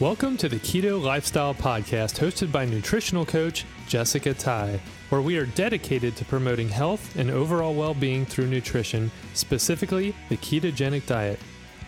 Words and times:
Welcome 0.00 0.38
to 0.38 0.48
the 0.48 0.56
Keto 0.56 0.98
Lifestyle 0.98 1.52
Podcast, 1.52 2.18
hosted 2.18 2.50
by 2.50 2.64
nutritional 2.64 3.26
coach 3.26 3.66
Jessica 3.86 4.32
Ty, 4.32 4.80
where 5.10 5.20
we 5.20 5.36
are 5.36 5.44
dedicated 5.44 6.16
to 6.16 6.24
promoting 6.24 6.70
health 6.70 7.14
and 7.16 7.30
overall 7.30 7.74
well 7.74 7.92
being 7.92 8.24
through 8.24 8.46
nutrition, 8.46 9.10
specifically 9.34 10.14
the 10.30 10.38
ketogenic 10.38 11.04
diet. 11.04 11.38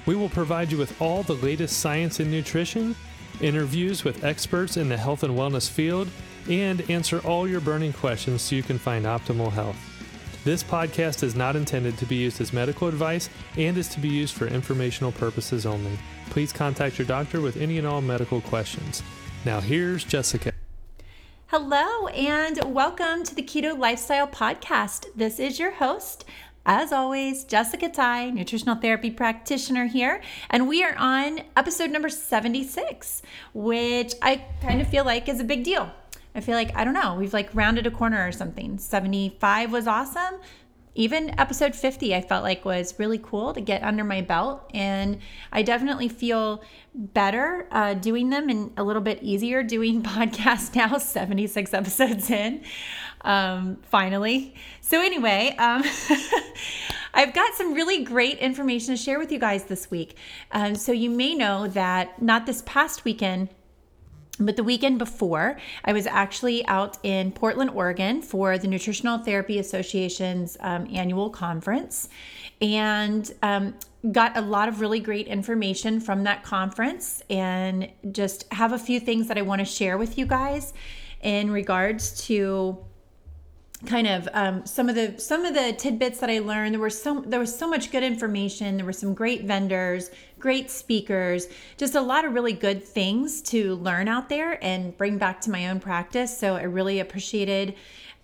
We 0.05 0.15
will 0.15 0.29
provide 0.29 0.71
you 0.71 0.77
with 0.77 1.01
all 1.01 1.23
the 1.23 1.37
latest 1.37 1.79
science 1.79 2.21
in 2.21 2.31
nutrition, 2.31 2.95
interviews 3.41 4.05
with 4.05 4.25
experts 4.25 4.77
in 4.77 4.91
the 4.91 4.99
health 4.99 5.23
and 5.23 5.35
wellness 5.35 5.71
field, 5.71 6.07
and 6.51 6.83
answer 6.91 7.21
all 7.21 7.49
your 7.49 7.63
burning 7.63 7.95
questions 7.95 8.43
so 8.43 8.55
you 8.55 8.63
can 8.63 8.79
find 8.79 9.07
optimal 9.07 9.51
health. 9.51 9.92
This 10.45 10.65
podcast 10.65 11.23
is 11.23 11.37
not 11.37 11.55
intended 11.55 11.97
to 11.99 12.05
be 12.05 12.17
used 12.17 12.41
as 12.41 12.53
medical 12.53 12.89
advice 12.89 13.31
and 13.57 13.79
is 13.79 13.87
to 13.91 14.01
be 14.01 14.09
used 14.09 14.35
for 14.35 14.49
informational 14.49 15.13
purposes 15.13 15.65
only. 15.65 15.97
Please 16.31 16.53
contact 16.53 16.99
your 16.99 17.07
doctor 17.07 17.41
with 17.41 17.57
any 17.59 17.79
and 17.79 17.87
all 17.87 18.01
medical 18.01 18.41
questions. 18.41 19.05
Now, 19.45 19.61
here's 19.61 20.03
Jessica. 20.03 20.53
Hello, 21.47 22.09
and 22.09 22.59
welcome 22.75 23.23
to 23.23 23.37
the 23.37 23.43
Keto 23.45 23.79
Lifestyle 23.79 24.27
Podcast. 24.27 25.07
This 25.15 25.39
is 25.39 25.61
your 25.61 25.75
host, 25.75 26.25
as 26.67 26.91
always, 26.91 27.45
Jessica 27.45 27.89
Ty, 27.89 28.31
nutritional 28.31 28.75
therapy 28.75 29.13
practitioner 29.13 29.87
here, 29.87 30.23
and 30.51 30.67
we 30.67 30.83
are 30.83 30.97
on 30.97 31.43
episode 31.57 31.93
number 31.93 32.09
76, 32.09 33.23
which 33.55 34.15
I 34.21 34.45
kind 34.61 34.81
of 34.81 34.89
feel 34.89 35.05
like 35.05 35.29
is 35.29 35.39
a 35.39 35.45
big 35.45 35.63
deal. 35.63 35.93
I 36.35 36.41
feel 36.41 36.55
like, 36.55 36.75
I 36.77 36.85
don't 36.85 36.95
know, 36.95 37.15
we've 37.15 37.33
like 37.33 37.51
rounded 37.55 37.87
a 37.87 37.91
corner 37.91 38.27
or 38.27 38.33
something. 38.33 38.79
75 38.79 39.73
was 39.73 39.87
awesome. 39.87 40.41
Even 40.95 41.39
episode 41.41 41.75
50, 41.75 42.15
I 42.15 42.21
felt 42.21 42.43
like 42.43 42.67
was 42.67 42.99
really 42.99 43.19
cool 43.19 43.55
to 43.55 43.63
get 43.63 43.83
under 43.83 44.05
my 44.05 44.21
belt. 44.21 44.71
And 44.75 45.19
I 45.51 45.63
definitely 45.63 46.09
feel 46.09 46.63
better 46.95 47.67
uh, 47.71 47.95
doing 47.95 48.29
them 48.29 48.51
and 48.51 48.73
a 48.77 48.85
little 48.85 49.01
bit 49.01 49.23
easier 49.23 49.63
doing 49.63 50.03
podcasts 50.03 50.75
now, 50.75 50.99
76 50.99 51.73
episodes 51.73 52.31
in, 52.31 52.63
um, 53.23 53.79
finally. 53.85 54.55
So, 54.83 55.01
anyway, 55.01 55.55
um, 55.59 55.83
I've 57.15 57.33
got 57.33 57.55
some 57.55 57.73
really 57.73 58.05
great 58.05 58.39
information 58.39 58.95
to 58.95 59.01
share 59.01 59.19
with 59.19 59.33
you 59.33 59.39
guys 59.39 59.65
this 59.65 59.91
week. 59.91 60.17
Um, 60.51 60.75
so, 60.75 60.93
you 60.93 61.09
may 61.09 61.35
know 61.35 61.69
that 61.69 62.21
not 62.21 62.45
this 62.45 62.63
past 62.67 63.07
weekend, 63.07 63.49
but 64.39 64.57
the 64.57 64.65
weekend 64.65 64.99
before, 64.99 65.59
I 65.85 65.93
was 65.93 66.07
actually 66.07 66.67
out 66.67 66.99
in 67.03 67.33
Portland, 67.33 67.71
Oregon 67.71 68.23
for 68.23 68.57
the 68.59 68.67
Nutritional 68.67 69.19
Therapy 69.19 69.59
Association's 69.59 70.57
um, 70.61 70.89
annual 70.93 71.29
conference 71.29 72.09
and 72.61 73.31
um, 73.43 73.75
got 74.11 74.37
a 74.37 74.41
lot 74.41 74.69
of 74.69 74.81
really 74.81 75.01
great 75.01 75.27
information 75.27 76.01
from 76.01 76.25
that 76.25 76.43
conference 76.43 77.23
and 77.29 77.91
just 78.11 78.51
have 78.53 78.73
a 78.73 78.79
few 78.79 78.99
things 78.99 79.29
that 79.29 79.37
I 79.37 79.43
want 79.43 79.61
to 79.61 79.65
share 79.65 79.99
with 79.99 80.17
you 80.17 80.27
guys 80.27 80.73
in 81.23 81.51
regards 81.51 82.27
to 82.27 82.79
kind 83.87 84.07
of 84.07 84.29
um, 84.33 84.65
some 84.65 84.89
of 84.89 84.95
the 84.95 85.19
some 85.19 85.45
of 85.45 85.55
the 85.55 85.73
tidbits 85.73 86.21
that 86.21 86.31
I 86.31 86.39
learned. 86.39 86.75
There 86.75 86.81
were 86.81 86.91
so 86.91 87.21
there 87.27 87.41
was 87.41 87.57
so 87.57 87.69
much 87.69 87.91
good 87.91 88.03
information. 88.03 88.77
There 88.77 88.87
were 88.87 88.93
some 88.93 89.15
great 89.15 89.45
vendors, 89.45 90.11
great 90.43 90.71
speakers, 90.73 91.47
just 91.77 91.95
a 91.95 92.01
lot 92.01 92.25
of 92.25 92.35
really 92.35 92.53
good 92.53 92.83
things 92.83 93.41
to 93.41 93.77
learn 93.77 94.09
out 94.09 94.29
there 94.29 94.63
and 94.63 94.95
bring 94.99 95.17
back 95.17 95.41
to 95.41 95.51
my 95.51 95.69
own 95.69 95.79
practice. 95.79 96.37
So 96.37 96.57
I 96.57 96.65
really 96.65 96.99
appreciated 96.99 97.77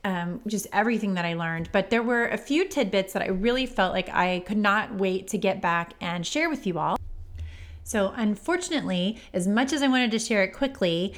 um, 0.03 0.41
just 0.47 0.67
everything 0.73 1.15
that 1.15 1.25
I 1.25 1.35
learned. 1.35 1.71
But 1.71 1.91
there 1.91 2.03
were 2.03 2.27
a 2.27 2.37
few 2.37 2.67
tidbits 2.67 3.13
that 3.13 3.23
I 3.23 3.29
really 3.29 3.67
felt 3.67 3.93
like 3.93 4.09
I 4.11 4.41
could 4.47 4.59
not 4.59 4.97
wait 4.97 5.29
to 5.29 5.39
get 5.39 5.63
back 5.63 5.95
and 6.01 6.27
share 6.27 6.51
with 6.51 6.67
you 6.67 6.81
all. 6.81 6.99
So, 7.85 8.13
unfortunately, 8.17 9.19
as 9.33 9.47
much 9.47 9.73
as 9.73 9.81
I 9.81 9.87
wanted 9.87 10.11
to 10.11 10.19
share 10.19 10.43
it 10.43 10.53
quickly, 10.53 11.15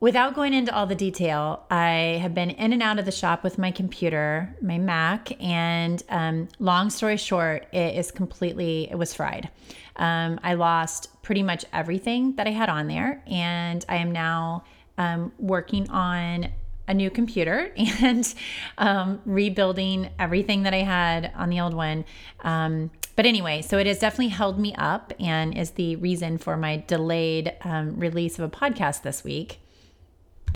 Without 0.00 0.34
going 0.34 0.54
into 0.54 0.72
all 0.72 0.86
the 0.86 0.94
detail, 0.94 1.64
I 1.72 2.20
have 2.22 2.32
been 2.32 2.50
in 2.50 2.72
and 2.72 2.80
out 2.84 3.00
of 3.00 3.04
the 3.04 3.10
shop 3.10 3.42
with 3.42 3.58
my 3.58 3.72
computer, 3.72 4.54
my 4.62 4.78
Mac, 4.78 5.32
and 5.42 6.00
um, 6.08 6.48
long 6.60 6.88
story 6.90 7.16
short, 7.16 7.66
it 7.72 7.96
is 7.96 8.12
completely, 8.12 8.88
it 8.88 8.94
was 8.94 9.12
fried. 9.12 9.50
Um, 9.96 10.38
I 10.44 10.54
lost 10.54 11.20
pretty 11.22 11.42
much 11.42 11.64
everything 11.72 12.36
that 12.36 12.46
I 12.46 12.50
had 12.50 12.68
on 12.68 12.86
there, 12.86 13.24
and 13.26 13.84
I 13.88 13.96
am 13.96 14.12
now 14.12 14.62
um, 14.98 15.32
working 15.36 15.90
on 15.90 16.46
a 16.86 16.94
new 16.94 17.10
computer 17.10 17.72
and 17.76 18.32
um, 18.78 19.20
rebuilding 19.24 20.10
everything 20.20 20.62
that 20.62 20.74
I 20.74 20.82
had 20.82 21.32
on 21.34 21.50
the 21.50 21.58
old 21.58 21.74
one. 21.74 22.04
Um, 22.44 22.92
but 23.16 23.26
anyway, 23.26 23.62
so 23.62 23.78
it 23.78 23.88
has 23.88 23.98
definitely 23.98 24.28
held 24.28 24.60
me 24.60 24.76
up 24.76 25.12
and 25.18 25.58
is 25.58 25.72
the 25.72 25.96
reason 25.96 26.38
for 26.38 26.56
my 26.56 26.84
delayed 26.86 27.52
um, 27.62 27.98
release 27.98 28.38
of 28.38 28.44
a 28.44 28.48
podcast 28.48 29.02
this 29.02 29.24
week. 29.24 29.58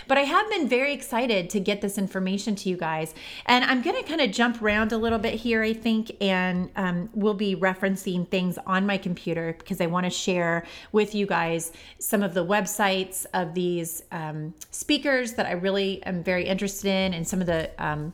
But 0.07 0.17
I 0.17 0.21
have 0.21 0.49
been 0.49 0.67
very 0.67 0.93
excited 0.93 1.49
to 1.51 1.59
get 1.59 1.81
this 1.81 1.97
information 1.97 2.55
to 2.55 2.69
you 2.69 2.77
guys. 2.77 3.13
And 3.45 3.63
I'm 3.63 3.81
going 3.81 4.01
to 4.01 4.07
kind 4.07 4.21
of 4.21 4.31
jump 4.31 4.61
around 4.61 4.91
a 4.91 4.97
little 4.97 5.19
bit 5.19 5.35
here, 5.35 5.63
I 5.63 5.73
think, 5.73 6.11
and 6.21 6.69
um, 6.75 7.09
we'll 7.13 7.33
be 7.33 7.55
referencing 7.55 8.27
things 8.27 8.57
on 8.65 8.85
my 8.85 8.97
computer 8.97 9.55
because 9.57 9.81
I 9.81 9.87
want 9.87 10.05
to 10.05 10.09
share 10.09 10.65
with 10.91 11.15
you 11.15 11.25
guys 11.25 11.71
some 11.99 12.23
of 12.23 12.33
the 12.33 12.45
websites 12.45 13.25
of 13.33 13.53
these 13.53 14.03
um, 14.11 14.53
speakers 14.71 15.33
that 15.33 15.45
I 15.45 15.53
really 15.53 16.03
am 16.03 16.23
very 16.23 16.47
interested 16.47 16.87
in 16.87 17.13
and 17.13 17.27
some 17.27 17.41
of 17.41 17.47
the. 17.47 17.71
Um, 17.77 18.13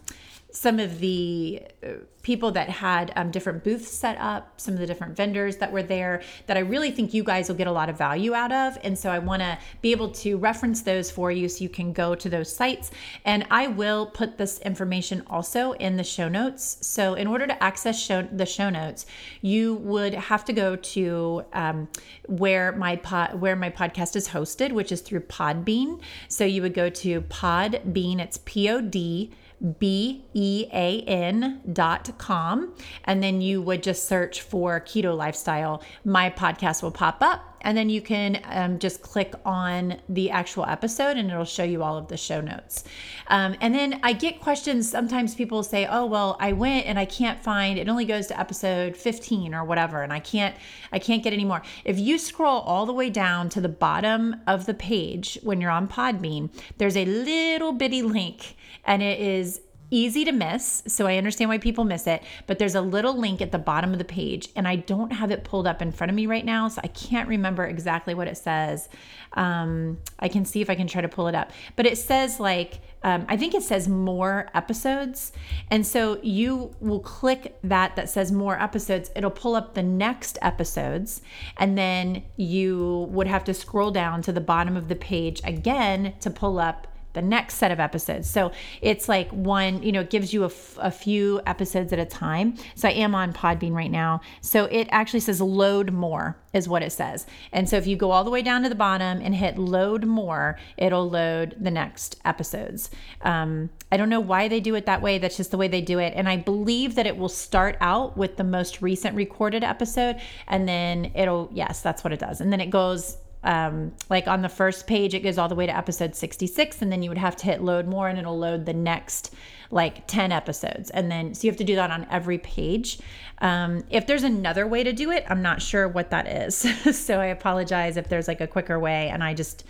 some 0.60 0.78
of 0.78 1.00
the 1.00 1.62
uh, 1.82 1.88
people 2.22 2.52
that 2.52 2.68
had 2.68 3.14
um, 3.16 3.32
different 3.32 3.64
booths 3.64 3.88
set 3.88 4.18
up, 4.20 4.60
some 4.60 4.74
of 4.74 4.80
the 4.82 4.86
different 4.86 5.16
vendors 5.16 5.56
that 5.56 5.72
were 5.72 5.82
there 5.82 6.22
that 6.48 6.58
I 6.58 6.60
really 6.60 6.92
think 6.92 7.14
you 7.14 7.24
guys 7.24 7.48
will 7.48 7.56
get 7.56 7.68
a 7.68 7.72
lot 7.72 7.88
of 7.88 7.98
value 7.98 8.34
out 8.34 8.52
of. 8.52 8.78
And 8.84 9.00
so 9.00 9.10
I 9.10 9.20
want 9.20 9.42
to 9.42 9.58
be 9.82 9.92
able 9.92 10.12
to 10.24 10.38
reference 10.38 10.82
those 10.82 11.10
for 11.10 11.32
you 11.32 11.48
so 11.48 11.64
you 11.64 11.70
can 11.70 11.94
go 11.94 12.14
to 12.14 12.30
those 12.30 12.54
sites. 12.54 12.92
And 13.24 13.48
I 13.50 13.68
will 13.68 14.08
put 14.08 14.38
this 14.38 14.60
information 14.60 15.24
also 15.28 15.72
in 15.74 15.96
the 15.96 16.04
show 16.04 16.28
notes. 16.28 16.64
So 16.82 17.14
in 17.14 17.26
order 17.26 17.48
to 17.48 17.64
access 17.64 17.98
show, 17.98 18.24
the 18.24 18.46
show 18.46 18.70
notes, 18.70 19.06
you 19.42 19.76
would 19.76 20.14
have 20.14 20.44
to 20.44 20.52
go 20.52 20.76
to 20.76 21.46
um, 21.54 21.88
where 22.28 22.74
my 22.74 22.98
pod, 22.98 23.40
where 23.40 23.56
my 23.56 23.70
podcast 23.70 24.18
is 24.18 24.28
hosted, 24.28 24.74
which 24.74 24.92
is 24.92 25.00
through 25.00 25.22
Podbean. 25.22 26.02
So 26.28 26.44
you 26.44 26.62
would 26.64 26.74
go 26.74 26.90
to 26.90 27.22
Podbean. 27.22 28.20
It's 28.20 28.40
P 28.44 28.70
O 28.70 28.82
D 28.82 29.32
B 29.80 30.26
E 30.34 30.68
A 30.74 31.02
N 31.02 31.62
dot 31.72 32.18
com. 32.18 32.74
And 33.04 33.22
then 33.22 33.42
you 33.42 33.62
would 33.62 33.84
just 33.84 34.06
search 34.08 34.42
for 34.42 34.80
keto 34.80 35.16
lifestyle. 35.16 35.84
My 36.06 36.30
podcast 36.30 36.82
will 36.82 36.92
pop 36.92 37.18
up. 37.22 37.50
And 37.62 37.78
then 37.78 37.90
you 37.90 38.02
can 38.02 38.42
um, 38.46 38.80
just 38.80 39.02
click 39.02 39.34
on 39.46 39.98
the 40.08 40.32
actual 40.32 40.66
episode 40.66 41.18
and 41.18 41.30
it'll 41.30 41.44
show 41.44 41.64
you 41.64 41.84
all 41.84 41.98
of 41.98 42.08
the 42.08 42.18
show 42.18 42.40
notes. 42.40 42.84
Um, 43.28 43.56
and 43.60 43.76
then 43.76 44.00
I 44.04 44.14
get 44.14 44.40
questions. 44.40 44.90
Sometimes 44.90 45.36
people 45.36 45.64
say, 45.64 45.86
oh, 45.86 46.06
well, 46.06 46.38
I 46.40 46.54
went 46.54 46.86
and 46.86 46.98
I 46.98 47.06
can't 47.06 47.38
find, 47.40 47.78
it 47.78 47.90
only 47.90 48.06
goes 48.06 48.28
to 48.28 48.40
episode 48.40 48.96
15 48.96 49.54
or 49.54 49.66
whatever. 49.66 50.02
And 50.02 50.14
I 50.14 50.20
can't, 50.20 50.56
I 50.92 51.00
can't 51.00 51.22
get 51.24 51.34
any 51.34 51.46
more. 51.46 51.62
If 51.84 52.00
you 52.00 52.18
scroll 52.18 52.62
all 52.62 52.86
the 52.86 52.94
way 52.94 53.10
down 53.10 53.50
to 53.50 53.62
the 53.62 53.70
bottom 53.70 54.38
of 54.48 54.66
the 54.66 54.74
page 54.74 55.38
when 55.44 55.60
you're 55.60 55.72
on 55.72 55.88
Podbean, 55.88 56.50
there's 56.78 56.96
a 56.96 57.06
little 57.06 57.74
bitty 57.74 58.02
link 58.02 58.56
and 58.90 59.04
it 59.04 59.20
is 59.20 59.62
easy 59.92 60.24
to 60.26 60.32
miss. 60.32 60.84
So 60.88 61.08
I 61.08 61.18
understand 61.18 61.50
why 61.50 61.58
people 61.58 61.84
miss 61.84 62.06
it, 62.08 62.24
but 62.48 62.60
there's 62.60 62.76
a 62.76 62.82
little 62.82 63.18
link 63.18 63.42
at 63.42 63.52
the 63.52 63.58
bottom 63.58 63.92
of 63.92 63.98
the 63.98 64.06
page, 64.06 64.50
and 64.56 64.68
I 64.68 64.76
don't 64.76 65.12
have 65.12 65.32
it 65.32 65.44
pulled 65.44 65.68
up 65.68 65.82
in 65.82 65.92
front 65.92 66.10
of 66.10 66.16
me 66.16 66.28
right 66.28 66.46
now. 66.46 66.68
So 66.68 66.82
I 66.84 66.88
can't 66.88 67.28
remember 67.28 67.66
exactly 67.66 68.14
what 68.14 68.28
it 68.28 68.38
says. 68.38 68.90
Um, 69.34 70.00
I 70.20 70.28
can 70.28 70.46
see 70.46 70.62
if 70.62 70.70
I 70.70 70.76
can 70.76 70.88
try 70.88 71.02
to 71.02 71.08
pull 71.08 71.28
it 71.28 71.36
up, 71.36 71.52
but 71.76 71.86
it 71.86 71.98
says 71.98 72.40
like, 72.40 72.82
um, 73.02 73.26
I 73.30 73.38
think 73.38 73.56
it 73.56 73.64
says 73.64 73.88
more 73.88 74.50
episodes. 74.54 75.32
And 75.72 75.88
so 75.88 76.20
you 76.22 76.76
will 76.82 77.00
click 77.00 77.58
that 77.64 77.96
that 77.96 78.10
says 78.10 78.32
more 78.32 78.62
episodes. 78.62 79.10
It'll 79.16 79.32
pull 79.32 79.56
up 79.56 79.74
the 79.74 79.84
next 79.84 80.38
episodes. 80.42 81.22
And 81.58 81.78
then 81.78 82.24
you 82.36 83.08
would 83.10 83.28
have 83.28 83.46
to 83.46 83.54
scroll 83.54 83.92
down 83.92 84.22
to 84.24 84.34
the 84.34 84.42
bottom 84.42 84.76
of 84.76 84.90
the 84.90 84.98
page 84.98 85.40
again 85.46 86.16
to 86.20 86.30
pull 86.30 86.60
up 86.60 86.89
the 87.14 87.22
next 87.22 87.56
set 87.56 87.72
of 87.72 87.80
episodes. 87.80 88.30
So 88.30 88.52
it's 88.82 89.10
like 89.10 89.30
one, 89.32 89.82
you 89.82 89.92
know, 89.92 90.02
it 90.02 90.10
gives 90.10 90.34
you 90.34 90.44
a, 90.44 90.48
f- 90.48 90.78
a 90.80 90.92
few 90.92 91.42
episodes 91.46 91.92
at 91.92 92.00
a 92.00 92.06
time. 92.06 92.56
So 92.76 92.88
I 92.88 92.92
am 92.92 93.16
on 93.16 93.34
Podbean 93.34 93.74
right 93.74 93.90
now. 93.90 94.22
So 94.42 94.66
it 94.66 94.88
actually 94.92 95.22
says 95.22 95.42
load 95.42 95.92
more 95.92 96.38
is 96.54 96.70
what 96.70 96.84
it 96.84 96.92
says. 96.92 97.26
And 97.52 97.68
so 97.68 97.78
if 97.78 97.88
you 97.88 97.96
go 97.96 98.12
all 98.12 98.24
the 98.24 98.30
way 98.30 98.42
down 98.42 98.64
to 98.64 98.70
the 98.70 98.76
bottom 98.76 99.22
and 99.22 99.36
hit 99.36 99.58
load 99.58 100.06
more, 100.06 100.58
it'll 100.78 101.10
load 101.10 101.56
the 101.60 101.72
next 101.72 102.20
episodes. 102.26 102.90
Um, 103.22 103.70
I 103.92 103.98
don't 103.98 104.10
know 104.10 104.20
why 104.20 104.48
they 104.48 104.60
do 104.60 104.76
it 104.76 104.86
that 104.86 105.02
way. 105.02 105.18
That's 105.18 105.38
just 105.38 105.52
the 105.52 105.58
way 105.58 105.68
they 105.68 105.82
do 105.82 106.00
it. 106.00 106.14
And 106.16 106.30
I 106.30 106.38
believe 106.38 106.96
that 106.96 107.08
it 107.08 107.18
will 107.18 107.30
start 107.30 107.78
out 107.82 108.18
with 108.18 108.38
the 108.38 108.44
most 108.44 108.82
recent 108.82 109.16
recorded 109.16 109.64
episode 109.64 110.18
and 110.48 110.68
then 110.68 111.12
it'll, 111.16 111.50
yes, 111.52 111.82
that's 111.82 112.04
what 112.04 112.14
it 112.14 112.20
does. 112.20 112.40
And 112.42 112.52
then 112.52 112.62
it 112.62 112.70
goes 112.70 113.18
um, 113.44 113.94
like 114.10 114.28
on 114.28 114.42
the 114.42 114.50
first 114.50 114.86
page, 114.86 115.14
it 115.14 115.22
goes 115.22 115.38
all 115.38 115.48
the 115.48 115.56
way 115.56 115.66
to 115.66 115.76
episode 115.76 116.16
66, 116.16 116.82
and 116.82 116.92
then 116.92 117.02
you 117.02 117.10
would 117.10 117.18
have 117.18 117.36
to 117.38 117.46
hit 117.46 117.62
load 117.62 117.88
more, 117.88 118.08
and 118.08 118.20
it'll 118.20 118.38
load 118.38 118.66
the 118.66 118.74
next 118.74 119.34
like 119.72 120.08
10 120.08 120.32
episodes. 120.32 120.90
And 120.90 121.12
then, 121.12 121.34
so 121.34 121.46
you 121.46 121.52
have 121.52 121.58
to 121.58 121.64
do 121.64 121.76
that 121.76 121.92
on 121.92 122.06
every 122.10 122.38
page. 122.38 123.00
Um, 123.40 123.84
if 123.90 124.08
there's 124.08 124.24
another 124.24 124.68
way 124.68 124.84
to 124.84 124.92
do 124.92 125.12
it, 125.12 125.26
I'm 125.30 125.42
not 125.42 125.62
sure 125.62 125.88
what 125.88 126.10
that 126.10 126.28
is. 126.28 126.56
so 127.00 127.20
I 127.20 127.28
apologize 127.28 127.96
if 127.96 128.10
there's 128.10 128.28
like 128.28 128.42
a 128.42 128.48
quicker 128.48 128.80
way, 128.80 129.10
and 129.10 129.24
I 129.24 129.34
just 129.34 129.64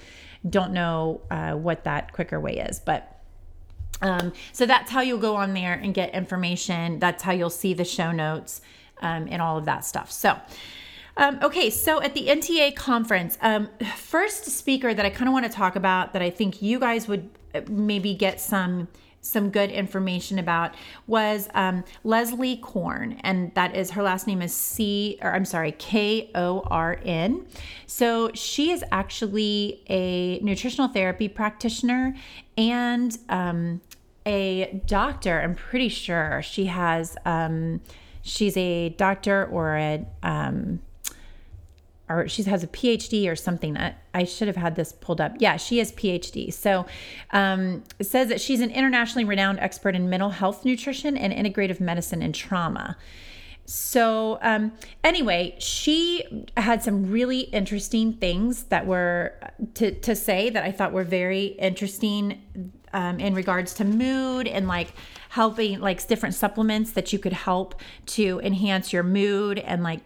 don't 0.49 0.71
know 0.71 1.21
uh, 1.29 1.51
what 1.53 1.83
that 1.83 2.13
quicker 2.13 2.39
way 2.39 2.57
is. 2.57 2.79
But 2.79 3.19
um, 4.01 4.33
so 4.53 4.65
that's 4.65 4.89
how 4.89 5.01
you'll 5.01 5.19
go 5.19 5.35
on 5.35 5.53
there 5.53 5.73
and 5.73 5.93
get 5.93 6.13
information. 6.13 6.99
That's 6.99 7.21
how 7.21 7.33
you'll 7.33 7.49
see 7.49 7.73
the 7.73 7.85
show 7.85 8.11
notes 8.11 8.61
um, 9.01 9.27
and 9.29 9.41
all 9.41 9.57
of 9.57 9.65
that 9.65 9.85
stuff. 9.85 10.11
So, 10.11 10.37
um, 11.19 11.37
okay, 11.43 11.69
so 11.69 12.01
at 12.01 12.13
the 12.13 12.27
NTA 12.27 12.77
conference, 12.77 13.37
um, 13.41 13.67
first 13.97 14.45
speaker 14.45 14.93
that 14.93 15.05
I 15.05 15.09
kind 15.09 15.27
of 15.27 15.33
want 15.33 15.45
to 15.45 15.51
talk 15.51 15.75
about 15.75 16.13
that 16.13 16.21
I 16.21 16.29
think 16.29 16.61
you 16.61 16.79
guys 16.79 17.09
would 17.09 17.29
uh, 17.53 17.61
maybe 17.67 18.13
get 18.13 18.39
some 18.39 18.87
some 19.21 19.49
good 19.49 19.69
information 19.69 20.39
about 20.39 20.75
was 21.05 21.49
um, 21.53 21.83
Leslie 22.05 22.55
Korn, 22.55 23.19
and 23.19 23.53
that 23.53 23.75
is 23.75 23.91
her 23.91 24.01
last 24.01 24.27
name 24.27 24.41
is 24.41 24.53
C, 24.53 25.19
or 25.21 25.33
I'm 25.33 25.43
sorry, 25.43 25.73
K 25.73 26.31
O 26.35 26.61
R 26.61 27.01
N. 27.03 27.45
So 27.85 28.31
she 28.33 28.71
is 28.71 28.81
actually 28.93 29.83
a 29.89 30.39
nutritional 30.39 30.87
therapy 30.87 31.27
practitioner 31.27 32.15
and 32.57 33.17
um, 33.27 33.81
a 34.25 34.81
doctor. 34.85 35.41
I'm 35.41 35.55
pretty 35.55 35.89
sure 35.89 36.41
she 36.41 36.67
has. 36.67 37.17
Um, 37.25 37.81
she's 38.21 38.55
a 38.55 38.89
doctor 38.89 39.45
or 39.47 39.75
a 39.75 40.05
um, 40.23 40.79
or 42.09 42.27
she 42.27 42.43
has 42.43 42.63
a 42.63 42.67
PhD 42.67 43.31
or 43.31 43.35
something. 43.35 43.77
I, 43.77 43.95
I, 44.13 44.23
should 44.23 44.47
have 44.47 44.57
had 44.57 44.75
this 44.75 44.91
pulled 44.93 45.21
up. 45.21 45.35
Yeah, 45.37 45.57
she 45.57 45.77
has 45.77 45.91
PhD. 45.91 46.51
So 46.51 46.87
um, 47.31 47.83
it 47.99 48.05
says 48.05 48.29
that 48.29 48.41
she's 48.41 48.61
an 48.61 48.71
internationally 48.71 49.25
renowned 49.25 49.59
expert 49.59 49.95
in 49.95 50.09
mental 50.09 50.31
health 50.31 50.65
nutrition 50.65 51.15
and 51.15 51.31
integrative 51.31 51.79
medicine 51.79 52.21
and 52.21 52.33
trauma. 52.33 52.97
So 53.65 54.39
um, 54.41 54.71
anyway, 55.03 55.55
she 55.59 56.47
had 56.57 56.81
some 56.81 57.11
really 57.11 57.41
interesting 57.41 58.13
things 58.13 58.63
that 58.63 58.87
were 58.87 59.35
to, 59.75 59.91
to 59.91 60.15
say 60.15 60.49
that 60.49 60.63
I 60.63 60.71
thought 60.71 60.91
were 60.91 61.03
very 61.03 61.45
interesting 61.45 62.71
um, 62.93 63.19
in 63.19 63.35
regards 63.35 63.75
to 63.75 63.85
mood 63.85 64.47
and 64.47 64.67
like 64.67 64.93
helping 65.29 65.79
like 65.79 66.05
different 66.07 66.33
supplements 66.33 66.93
that 66.93 67.13
you 67.13 67.19
could 67.19 67.33
help 67.33 67.79
to 68.07 68.41
enhance 68.43 68.91
your 68.91 69.03
mood 69.03 69.59
and 69.59 69.83
like 69.83 69.99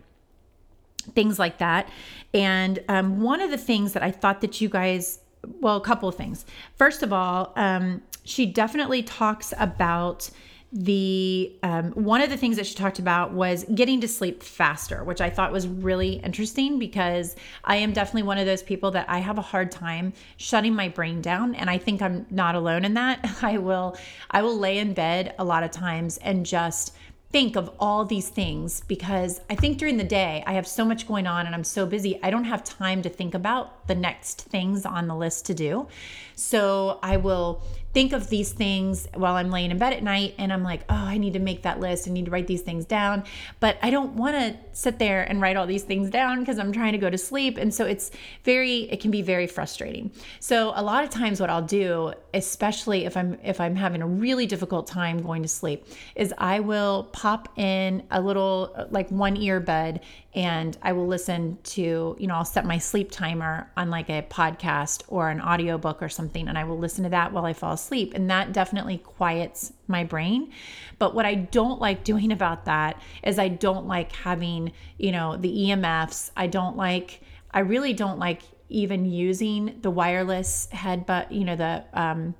things 1.03 1.39
like 1.39 1.57
that. 1.59 1.89
And 2.33 2.83
um, 2.89 3.21
one 3.21 3.41
of 3.41 3.51
the 3.51 3.57
things 3.57 3.93
that 3.93 4.03
I 4.03 4.11
thought 4.11 4.41
that 4.41 4.61
you 4.61 4.69
guys, 4.69 5.19
well, 5.61 5.77
a 5.77 5.81
couple 5.81 6.09
of 6.09 6.15
things. 6.15 6.45
First 6.75 7.03
of 7.03 7.13
all, 7.13 7.53
um, 7.55 8.01
she 8.23 8.45
definitely 8.45 9.03
talks 9.03 9.53
about 9.59 10.29
the 10.73 11.53
um, 11.61 11.91
one 11.91 12.19
of 12.19 12.31
the 12.31 12.37
things 12.37 12.55
that 12.57 12.65
she 12.65 12.73
talked 12.73 12.97
about 12.97 13.31
was 13.31 13.63
getting 13.75 14.01
to 14.01 14.07
sleep 14.07 14.41
faster 14.41 15.03
which 15.03 15.21
i 15.21 15.29
thought 15.29 15.51
was 15.51 15.67
really 15.67 16.13
interesting 16.23 16.79
because 16.79 17.35
i 17.63 17.75
am 17.75 17.93
definitely 17.93 18.23
one 18.23 18.39
of 18.39 18.47
those 18.47 18.63
people 18.63 18.89
that 18.89 19.07
i 19.07 19.19
have 19.19 19.37
a 19.37 19.41
hard 19.41 19.71
time 19.71 20.11
shutting 20.37 20.73
my 20.73 20.89
brain 20.89 21.21
down 21.21 21.53
and 21.53 21.69
i 21.69 21.77
think 21.77 22.01
i'm 22.01 22.25
not 22.31 22.55
alone 22.55 22.85
in 22.85 22.95
that 22.95 23.19
i 23.43 23.55
will 23.55 23.95
i 24.31 24.41
will 24.41 24.57
lay 24.57 24.79
in 24.79 24.95
bed 24.95 25.35
a 25.37 25.43
lot 25.43 25.61
of 25.61 25.69
times 25.69 26.17
and 26.17 26.43
just 26.43 26.95
think 27.33 27.55
of 27.55 27.71
all 27.79 28.05
these 28.05 28.29
things 28.29 28.81
because 28.81 29.41
I 29.49 29.55
think 29.55 29.79
during 29.79 29.97
the 29.97 30.03
day 30.03 30.43
I 30.45 30.53
have 30.53 30.67
so 30.67 30.85
much 30.85 31.07
going 31.07 31.25
on 31.25 31.47
and 31.47 31.55
I'm 31.55 31.63
so 31.63 31.87
busy, 31.87 32.19
I 32.21 32.29
don't 32.29 32.43
have 32.43 32.63
time 32.63 33.01
to 33.01 33.09
think 33.09 33.33
about 33.33 33.87
the 33.87 33.95
next 33.95 34.43
things 34.43 34.85
on 34.85 35.07
the 35.07 35.15
list 35.15 35.47
to 35.47 35.55
do. 35.55 35.87
So 36.35 36.99
I 37.01 37.17
will 37.17 37.63
think 37.93 38.11
of 38.11 38.29
these 38.29 38.51
things 38.51 39.07
while 39.13 39.35
I'm 39.35 39.51
laying 39.51 39.71
in 39.71 39.77
bed 39.77 39.93
at 39.93 40.03
night 40.03 40.33
and 40.39 40.51
I'm 40.51 40.63
like, 40.63 40.81
oh, 40.89 40.95
I 40.95 41.17
need 41.17 41.33
to 41.33 41.39
make 41.39 41.61
that 41.61 41.79
list. 41.79 42.07
I 42.07 42.11
need 42.11 42.25
to 42.25 42.31
write 42.31 42.47
these 42.47 42.61
things 42.61 42.85
down. 42.85 43.23
But 43.59 43.77
I 43.83 43.91
don't 43.91 44.13
want 44.13 44.35
to 44.35 44.57
sit 44.71 44.97
there 44.97 45.21
and 45.21 45.39
write 45.39 45.55
all 45.55 45.67
these 45.67 45.83
things 45.83 46.09
down 46.09 46.39
because 46.39 46.57
I'm 46.57 46.71
trying 46.71 46.93
to 46.93 46.97
go 46.97 47.09
to 47.09 47.17
sleep. 47.17 47.57
And 47.57 47.73
so 47.73 47.85
it's 47.85 48.11
very, 48.43 48.91
it 48.91 48.99
can 48.99 49.11
be 49.11 49.21
very 49.21 49.45
frustrating. 49.45 50.11
So 50.39 50.73
a 50.75 50.81
lot 50.81 51.03
of 51.03 51.11
times 51.11 51.39
what 51.39 51.51
I'll 51.51 51.61
do, 51.61 52.13
especially 52.33 53.05
if 53.05 53.15
I'm 53.15 53.37
if 53.43 53.61
I'm 53.61 53.75
having 53.75 54.01
a 54.01 54.07
really 54.07 54.47
difficult 54.47 54.87
time 54.87 55.21
going 55.21 55.43
to 55.43 55.47
sleep, 55.47 55.85
is 56.15 56.33
I 56.37 56.61
will 56.61 57.09
pop 57.11 57.57
in 57.57 58.03
a 58.09 58.19
little 58.19 58.87
like 58.89 59.09
one 59.09 59.35
earbud 59.35 59.99
and 60.35 60.75
I 60.81 60.93
will 60.93 61.05
listen 61.05 61.59
to, 61.63 62.15
you 62.17 62.27
know, 62.27 62.33
I'll 62.33 62.45
set 62.45 62.65
my 62.65 62.79
sleep 62.79 63.11
timer 63.11 63.69
on 63.77 63.91
like 63.91 64.09
a 64.09 64.23
podcast 64.23 65.03
or 65.07 65.29
an 65.29 65.39
audiobook 65.39 66.01
or 66.01 66.09
something, 66.09 66.47
and 66.47 66.57
I 66.57 66.63
will 66.63 66.77
listen 66.77 67.03
to 67.03 67.09
that 67.11 67.31
while 67.31 67.45
I 67.45 67.53
fall 67.53 67.73
asleep. 67.73 68.13
And 68.15 68.29
that 68.31 68.51
definitely 68.51 68.97
quiets 68.97 69.73
my 69.87 70.03
brain. 70.03 70.51
But 70.97 71.13
what 71.13 71.27
I 71.27 71.35
don't 71.35 71.79
like 71.79 72.03
doing 72.03 72.31
about 72.31 72.65
that 72.65 72.99
is 73.21 73.37
I 73.37 73.47
don't 73.47 73.87
like 73.87 74.11
having, 74.11 74.71
you 74.97 75.11
know, 75.11 75.37
the 75.37 75.49
EMFs. 75.49 76.31
I 76.35 76.47
don't 76.47 76.77
like, 76.77 77.21
I 77.51 77.59
really 77.59 77.93
don't 77.93 78.17
like 78.17 78.41
even 78.69 79.05
using 79.05 79.77
the 79.81 79.91
wireless 79.91 80.67
head, 80.71 81.05
but, 81.05 81.31
you 81.31 81.45
know, 81.45 81.55
the, 81.55 81.83
um, 81.93 82.33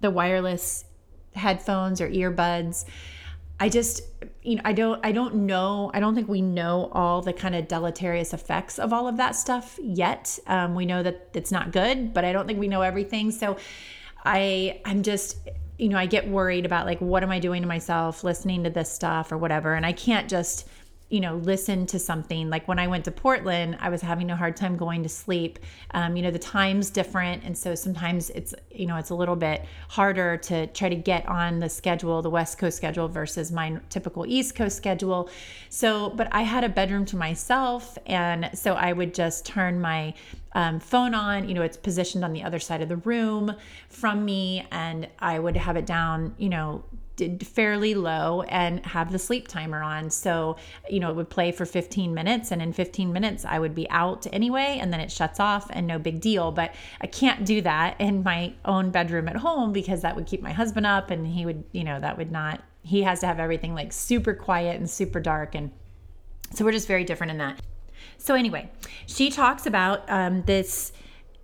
the 0.00 0.10
wireless 0.10 0.86
headphones 1.34 2.00
or 2.00 2.08
earbuds 2.08 2.86
I 3.60 3.68
just 3.68 4.02
you 4.42 4.56
know 4.56 4.62
I 4.64 4.72
don't 4.72 5.04
I 5.04 5.12
don't 5.12 5.34
know 5.46 5.90
I 5.94 6.00
don't 6.00 6.14
think 6.14 6.28
we 6.28 6.42
know 6.42 6.90
all 6.92 7.22
the 7.22 7.32
kind 7.32 7.54
of 7.54 7.68
deleterious 7.68 8.34
effects 8.34 8.78
of 8.78 8.92
all 8.92 9.06
of 9.06 9.16
that 9.18 9.36
stuff 9.36 9.78
yet. 9.82 10.38
Um, 10.46 10.74
we 10.74 10.86
know 10.86 11.02
that 11.02 11.30
it's 11.34 11.52
not 11.52 11.72
good, 11.72 12.12
but 12.12 12.24
I 12.24 12.32
don't 12.32 12.46
think 12.46 12.58
we 12.58 12.68
know 12.68 12.82
everything. 12.82 13.30
So 13.30 13.56
I 14.24 14.80
I'm 14.84 15.02
just 15.02 15.38
you 15.78 15.88
know 15.88 15.98
I 15.98 16.06
get 16.06 16.28
worried 16.28 16.66
about 16.66 16.86
like 16.86 17.00
what 17.00 17.22
am 17.22 17.30
I 17.30 17.38
doing 17.38 17.62
to 17.62 17.68
myself 17.68 18.24
listening 18.24 18.64
to 18.64 18.70
this 18.70 18.90
stuff 18.90 19.30
or 19.30 19.38
whatever, 19.38 19.74
and 19.74 19.86
I 19.86 19.92
can't 19.92 20.28
just 20.28 20.68
you 21.14 21.20
know, 21.20 21.36
listen 21.36 21.86
to 21.86 21.96
something. 21.96 22.50
Like 22.50 22.66
when 22.66 22.80
I 22.80 22.88
went 22.88 23.04
to 23.04 23.12
Portland, 23.12 23.78
I 23.78 23.88
was 23.88 24.02
having 24.02 24.32
a 24.32 24.36
hard 24.36 24.56
time 24.56 24.76
going 24.76 25.04
to 25.04 25.08
sleep. 25.08 25.60
Um, 25.92 26.16
you 26.16 26.24
know, 26.24 26.32
the 26.32 26.40
time's 26.40 26.90
different. 26.90 27.44
And 27.44 27.56
so 27.56 27.76
sometimes 27.76 28.30
it's, 28.30 28.52
you 28.72 28.86
know, 28.86 28.96
it's 28.96 29.10
a 29.10 29.14
little 29.14 29.36
bit 29.36 29.64
harder 29.88 30.36
to 30.38 30.66
try 30.66 30.88
to 30.88 30.96
get 30.96 31.24
on 31.28 31.60
the 31.60 31.68
schedule, 31.68 32.20
the 32.20 32.30
West 32.30 32.58
Coast 32.58 32.76
schedule 32.76 33.06
versus 33.06 33.52
my 33.52 33.78
typical 33.90 34.26
East 34.26 34.56
Coast 34.56 34.76
schedule. 34.76 35.30
So, 35.68 36.10
but 36.10 36.26
I 36.32 36.42
had 36.42 36.64
a 36.64 36.68
bedroom 36.68 37.04
to 37.04 37.16
myself. 37.16 37.96
And 38.06 38.50
so 38.52 38.74
I 38.74 38.92
would 38.92 39.14
just 39.14 39.46
turn 39.46 39.80
my 39.80 40.14
um, 40.54 40.80
phone 40.80 41.14
on. 41.14 41.48
You 41.48 41.54
know, 41.54 41.62
it's 41.62 41.76
positioned 41.76 42.24
on 42.24 42.32
the 42.32 42.42
other 42.42 42.58
side 42.58 42.82
of 42.82 42.88
the 42.88 42.96
room 42.96 43.54
from 43.88 44.24
me, 44.24 44.66
and 44.72 45.06
I 45.20 45.38
would 45.38 45.56
have 45.56 45.76
it 45.76 45.86
down, 45.86 46.34
you 46.38 46.48
know, 46.48 46.82
fairly 47.42 47.94
low 47.94 48.42
and 48.42 48.84
have 48.86 49.12
the 49.12 49.18
sleep 49.18 49.46
timer 49.46 49.82
on. 49.82 50.10
So, 50.10 50.56
you 50.90 50.98
know, 50.98 51.10
it 51.10 51.16
would 51.16 51.30
play 51.30 51.52
for 51.52 51.64
15 51.64 52.12
minutes 52.12 52.50
and 52.50 52.60
in 52.60 52.72
15 52.72 53.12
minutes 53.12 53.44
I 53.44 53.58
would 53.58 53.74
be 53.74 53.88
out 53.90 54.26
anyway 54.32 54.78
and 54.80 54.92
then 54.92 55.00
it 55.00 55.12
shuts 55.12 55.38
off 55.38 55.68
and 55.70 55.86
no 55.86 55.98
big 55.98 56.20
deal. 56.20 56.50
But 56.50 56.74
I 57.00 57.06
can't 57.06 57.44
do 57.44 57.60
that 57.62 58.00
in 58.00 58.22
my 58.22 58.54
own 58.64 58.90
bedroom 58.90 59.28
at 59.28 59.36
home 59.36 59.72
because 59.72 60.02
that 60.02 60.16
would 60.16 60.26
keep 60.26 60.42
my 60.42 60.52
husband 60.52 60.86
up 60.86 61.10
and 61.10 61.26
he 61.26 61.46
would, 61.46 61.64
you 61.72 61.84
know, 61.84 62.00
that 62.00 62.18
would 62.18 62.32
not, 62.32 62.62
he 62.82 63.02
has 63.02 63.20
to 63.20 63.26
have 63.26 63.38
everything 63.38 63.74
like 63.74 63.92
super 63.92 64.34
quiet 64.34 64.76
and 64.76 64.90
super 64.90 65.20
dark. 65.20 65.54
And 65.54 65.70
so 66.52 66.64
we're 66.64 66.72
just 66.72 66.88
very 66.88 67.04
different 67.04 67.30
in 67.30 67.38
that. 67.38 67.60
So, 68.18 68.34
anyway, 68.34 68.70
she 69.06 69.30
talks 69.30 69.66
about 69.66 70.08
um, 70.08 70.42
this. 70.42 70.92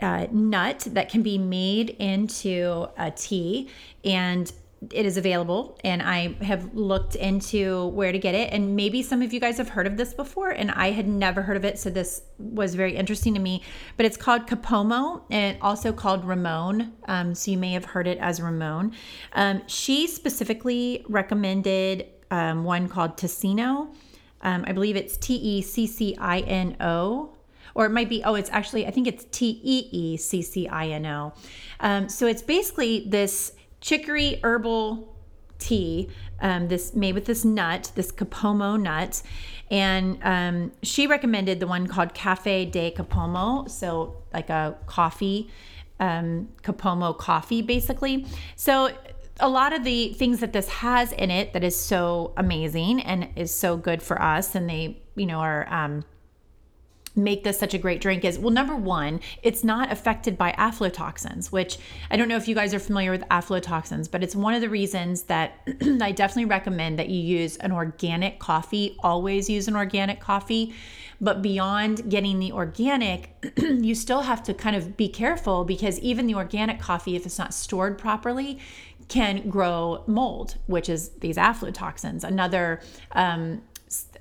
Uh, 0.03 0.27
nut 0.33 0.89
that 0.93 1.11
can 1.11 1.21
be 1.23 1.37
made 1.37 1.91
into 1.99 2.89
a 2.97 3.11
tea 3.11 3.69
and 4.03 4.51
it 4.91 5.05
is 5.05 5.19
available 5.19 5.79
and 5.85 6.03
I 6.03 6.35
have 6.43 6.75
looked 6.75 7.15
into 7.15 7.89
where 7.89 8.13
to 8.13 8.19
get 8.19 8.35
it. 8.35 8.51
And 8.53 8.77
maybe 8.77 9.03
some 9.03 9.21
of 9.21 9.33
you 9.33 9.39
guys 9.39 9.59
have 9.59 9.69
heard 9.69 9.87
of 9.87 9.99
this 9.99 10.15
before, 10.15 10.51
and 10.51 10.71
I 10.71 10.91
had 10.91 11.07
never 11.07 11.43
heard 11.43 11.59
of 11.59 11.67
it. 11.67 11.79
So 11.79 11.91
this 11.91 12.23
was 12.39 12.75
very 12.75 12.97
interesting 12.97 13.35
to 13.35 13.41
me. 13.41 13.63
But 13.99 14.07
it's 14.07 14.17
called 14.17 14.47
Capomo 14.47 15.23
and 15.31 15.59
also 15.61 15.93
called 15.93 16.25
Ramon. 16.25 16.95
Um, 17.07 17.35
so 17.35 17.51
you 17.51 17.59
may 17.59 17.73
have 17.73 17.85
heard 17.85 18.07
it 18.07 18.17
as 18.19 18.41
Ramon. 18.41 18.95
Um, 19.35 19.63
she 19.67 20.07
specifically 20.07 21.05
recommended 21.09 22.07
um, 22.31 22.65
one 22.65 22.89
called 22.89 23.19
Teccino. 23.19 23.95
Um, 24.43 24.65
I 24.67 24.73
believe 24.73 24.97
it's 24.97 25.19
T 25.19 25.35
E 25.35 25.61
C 25.61 25.87
C 25.87 26.17
I 26.19 26.41
N 26.41 26.77
O 26.81 27.37
or 27.75 27.87
it 27.87 27.91
might 27.91 28.09
be 28.09 28.21
oh 28.25 28.35
it's 28.35 28.51
actually 28.51 28.85
i 28.85 28.91
think 28.91 29.07
it's 29.07 29.27
t-e-e-c-c-i-n-o 29.31 31.33
um, 31.79 32.09
so 32.09 32.27
it's 32.27 32.43
basically 32.43 33.07
this 33.09 33.53
chicory 33.81 34.41
herbal 34.43 35.15
tea, 35.59 36.09
um, 36.41 36.69
this 36.69 36.95
made 36.95 37.15
with 37.15 37.27
this 37.27 37.45
nut, 37.45 37.93
this 37.95 38.11
Capomo 38.11 38.81
nut. 38.81 39.23
And 39.71 40.19
um, 40.23 40.73
she 40.83 41.07
recommended 41.07 41.61
the 41.61 41.67
one 41.67 41.87
called 41.87 42.15
Cafe 42.15 42.65
de 42.67 42.91
Capomo. 42.91 43.71
So, 43.71 44.17
like 44.33 44.51
a 44.51 44.77
coffee, 44.87 45.51
um, 46.01 46.49
Capomo 46.63 47.17
coffee, 47.17 47.63
basically. 47.63 48.27
So, 48.57 48.91
a 49.39 49.49
lot 49.49 49.73
of 49.73 49.85
the 49.85 50.13
things 50.15 50.41
that 50.41 50.53
this 50.53 50.69
has 50.69 51.13
in 51.13 51.31
it 51.31 51.53
that 51.55 51.65
is 51.65 51.75
so 51.75 52.33
amazing 52.37 53.01
and 53.01 53.29
is 53.37 53.55
so 53.55 53.77
good 53.77 54.03
for 54.03 54.21
us, 54.21 54.55
and 54.55 54.69
they, 54.69 55.01
you 55.15 55.25
know, 55.25 55.39
are 55.39 55.73
um, 55.73 56.05
make 57.17 57.45
this 57.45 57.59
such 57.59 57.75
a 57.75 57.79
great 57.79 58.01
drink 58.01 58.25
is 58.25 58.39
well 58.39 58.51
number 58.51 58.77
one 58.77 59.21
it's 59.43 59.65
not 59.65 59.91
affected 59.91 60.39
by 60.39 60.53
aflatoxins 60.53 61.53
which 61.53 61.79
i 62.11 62.17
don't 62.17 62.29
know 62.29 62.37
if 62.37 62.49
you 62.49 62.55
guys 62.55 62.73
are 62.73 62.79
familiar 62.79 63.11
with 63.11 63.23
aflatoxins 63.31 64.11
but 64.11 64.23
it's 64.23 64.37
one 64.37 64.55
of 64.55 64.61
the 64.61 64.69
reasons 64.69 65.25
that 65.25 65.61
i 66.01 66.13
definitely 66.13 66.45
recommend 66.45 66.99
that 66.99 67.09
you 67.09 67.21
use 67.21 67.57
an 67.59 67.73
organic 67.73 68.39
coffee 68.39 68.97
always 69.03 69.49
use 69.49 69.69
an 69.69 69.77
organic 69.77 70.21
coffee. 70.21 70.75
But 71.21 71.43
beyond 71.43 72.11
getting 72.11 72.39
the 72.39 72.53
organic 72.53 73.35
you 73.57 73.95
still 73.95 74.23
have 74.23 74.43
to 74.45 74.55
kind 74.55 74.75
of 74.75 74.97
be 74.97 75.09
careful 75.09 75.65
because 75.65 75.99
even 76.01 76.27
the 76.27 76.35
organic 76.35 76.81
coffee 76.81 77.17
if 77.17 77.27
it's 77.27 77.39
not 77.39 77.53
stored 77.53 77.99
properly 77.99 78.59
can 79.09 79.49
grow 79.51 80.03
mold 80.07 80.57
which 80.67 80.89
is 80.89 81.11
these 81.21 81.37
aflatoxins. 81.37 82.25
Another 82.25 82.81
um, 83.13 83.61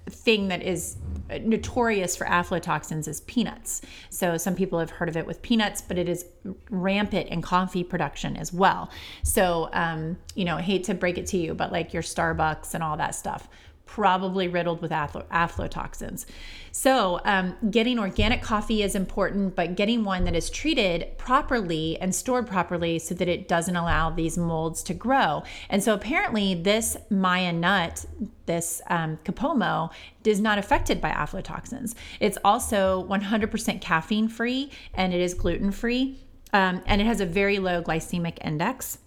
thing 0.10 0.48
that 0.50 0.62
is 0.62 0.98
notorious 1.42 2.16
for 2.16 2.26
aflatoxins 2.26 3.08
is 3.08 3.22
peanuts. 3.22 3.82
So 4.10 4.38
some 4.38 4.56
people 4.56 4.80
have 4.80 4.90
heard 4.90 5.10
of 5.10 5.18
it 5.18 5.26
with 5.26 5.42
peanuts, 5.42 5.82
but 5.82 5.98
it 5.98 6.10
is 6.10 6.26
rampant 6.70 7.28
in 7.28 7.42
coffee 7.42 7.84
production 7.84 8.36
as 8.36 8.52
well. 8.52 8.90
So 9.24 9.70
um, 9.74 10.18
you 10.36 10.46
know, 10.46 10.58
I 10.58 10.62
hate 10.62 10.84
to 10.86 10.94
break 10.94 11.18
it 11.18 11.28
to 11.28 11.38
you, 11.38 11.54
but 11.54 11.72
like 11.72 11.94
your 11.94 12.04
Starbucks 12.04 12.74
and 12.74 12.84
all 12.84 12.98
that 12.98 13.16
stuff 13.16 13.48
probably 13.94 14.48
riddled 14.48 14.82
with 14.82 14.92
aflatoxins. 14.92 16.26
So, 16.72 17.20
um, 17.26 17.58
getting 17.72 17.98
organic 17.98 18.44
coffee 18.44 18.84
is 18.84 18.94
important, 18.94 19.56
but 19.56 19.76
getting 19.76 20.04
one 20.04 20.26
that 20.26 20.36
is 20.36 20.52
treated 20.52 21.18
properly 21.18 21.98
and 22.00 22.14
stored 22.14 22.46
properly 22.46 23.00
so 23.00 23.16
that 23.16 23.28
it 23.28 23.48
doesn't 23.48 23.76
allow 23.76 24.12
these 24.12 24.38
molds 24.38 24.84
to 24.84 24.94
grow. 24.94 25.42
And 25.70 25.84
so, 25.84 25.96
apparently, 25.96 26.54
this 26.54 26.98
Maya 27.10 27.52
nut, 27.52 28.06
this 28.46 28.80
um, 28.92 29.18
Capomo, 29.26 29.92
is 30.24 30.40
not 30.40 30.60
affected 30.60 31.02
by 31.02 31.10
aflatoxins. 31.10 31.96
It's 32.20 32.38
also 32.46 33.08
100% 33.10 33.82
caffeine 33.82 34.28
free 34.28 34.72
and 34.94 35.14
it 35.16 35.20
is 35.20 35.34
gluten 35.34 35.72
free. 35.72 36.20
Um, 36.54 36.84
and 36.86 37.02
it 37.02 37.06
has 37.06 37.22
a 37.22 37.26
very 37.26 37.58
low 37.58 37.82
glycemic 37.82 38.38
index. 38.46 39.00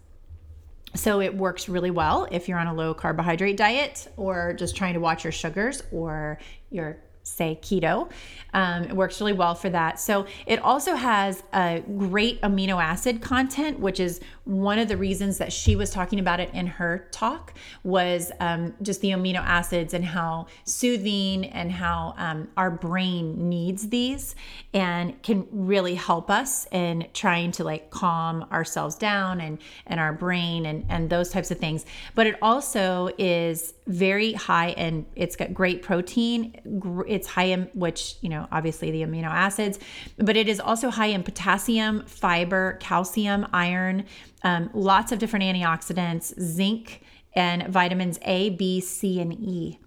So 0.95 1.21
it 1.21 1.35
works 1.35 1.69
really 1.69 1.91
well 1.91 2.29
if 2.31 2.49
you're 2.49 2.59
on 2.59 2.67
a 2.67 2.75
low 2.75 2.93
carbohydrate 2.93 3.57
diet 3.57 4.09
or 4.17 4.53
just 4.53 4.77
trying 4.77 4.95
to 4.95 5.01
watch 5.01 5.25
your 5.25 5.33
sugars 5.33 5.83
or 5.91 6.39
your 6.71 6.99
say 7.23 7.59
keto. 7.63 8.11
Um, 8.55 8.85
it 8.85 8.93
works 8.93 9.21
really 9.21 9.33
well 9.33 9.55
for 9.55 9.71
that. 9.71 9.99
So 9.99 10.27
it 10.47 10.59
also 10.59 10.95
has 10.95 11.43
a 11.53 11.83
great 11.97 12.41
amino 12.43 12.83
acid 12.83 13.23
content, 13.23 13.79
which 13.79 14.01
is 14.01 14.21
one 14.45 14.79
of 14.79 14.89
the 14.89 14.97
reasons 14.97 15.39
that 15.39 15.53
she 15.53 15.77
was 15.77 15.91
talking 15.91 16.19
about 16.19 16.41
it 16.41 16.51
in 16.53 16.67
her 16.67 17.07
talk 17.13 17.55
was 17.85 18.33
um, 18.41 18.75
just 18.83 19.01
the 19.01 19.11
amino 19.11 19.41
acids 19.41 19.95
and 19.95 20.05
how 20.05 20.47
soothing 20.65 21.47
and 21.47 21.71
how 21.71 22.15
um, 22.17 22.49
our 22.57 22.71
brain 22.71 23.49
needs 23.49 23.89
these 23.89 24.35
and 24.75 25.21
can 25.23 25.47
really 25.53 25.95
help 25.95 26.31
us 26.31 26.67
in 26.73 27.07
trying 27.15 27.53
to 27.53 27.65
like 27.65 27.91
calm 27.91 28.45
ourselves 28.51 28.97
down 28.97 29.41
and 29.41 29.59
and 29.87 30.01
our 30.01 30.13
brain 30.13 30.67
and 30.67 30.85
and 30.89 31.09
those 31.09 31.31
types 31.31 31.51
of 31.51 31.59
things. 31.59 31.87
But 32.15 32.27
it 32.27 32.37
also 32.43 33.11
is 33.19 33.75
very 33.87 34.33
high 34.33 34.71
and 34.71 35.07
it's 35.17 35.35
got 35.35 35.53
great 35.53 35.83
protein. 35.83 37.03
It's 37.09 37.27
high 37.27 37.45
in 37.45 37.69
which 37.75 38.17
you 38.21 38.29
know 38.29 38.47
obviously 38.53 38.91
the 38.91 39.03
amino 39.03 39.25
acids, 39.25 39.79
but 40.19 40.37
it 40.37 40.49
is 40.49 40.61
also 40.61 40.91
high 40.91 41.07
in 41.07 41.23
potassium, 41.23 42.05
fiber, 42.07 42.79
calcium, 42.81 43.47
iron 43.53 44.05
um, 44.45 44.71
lots 44.75 45.13
of 45.13 45.19
different 45.19 45.45
antioxidants, 45.45 46.39
zinc, 46.41 47.03
and 47.35 47.69
vitamins 47.69 48.19
A, 48.23 48.51
B, 48.51 48.81
C, 48.81 49.21
and 49.21 49.33
E. 49.33 49.79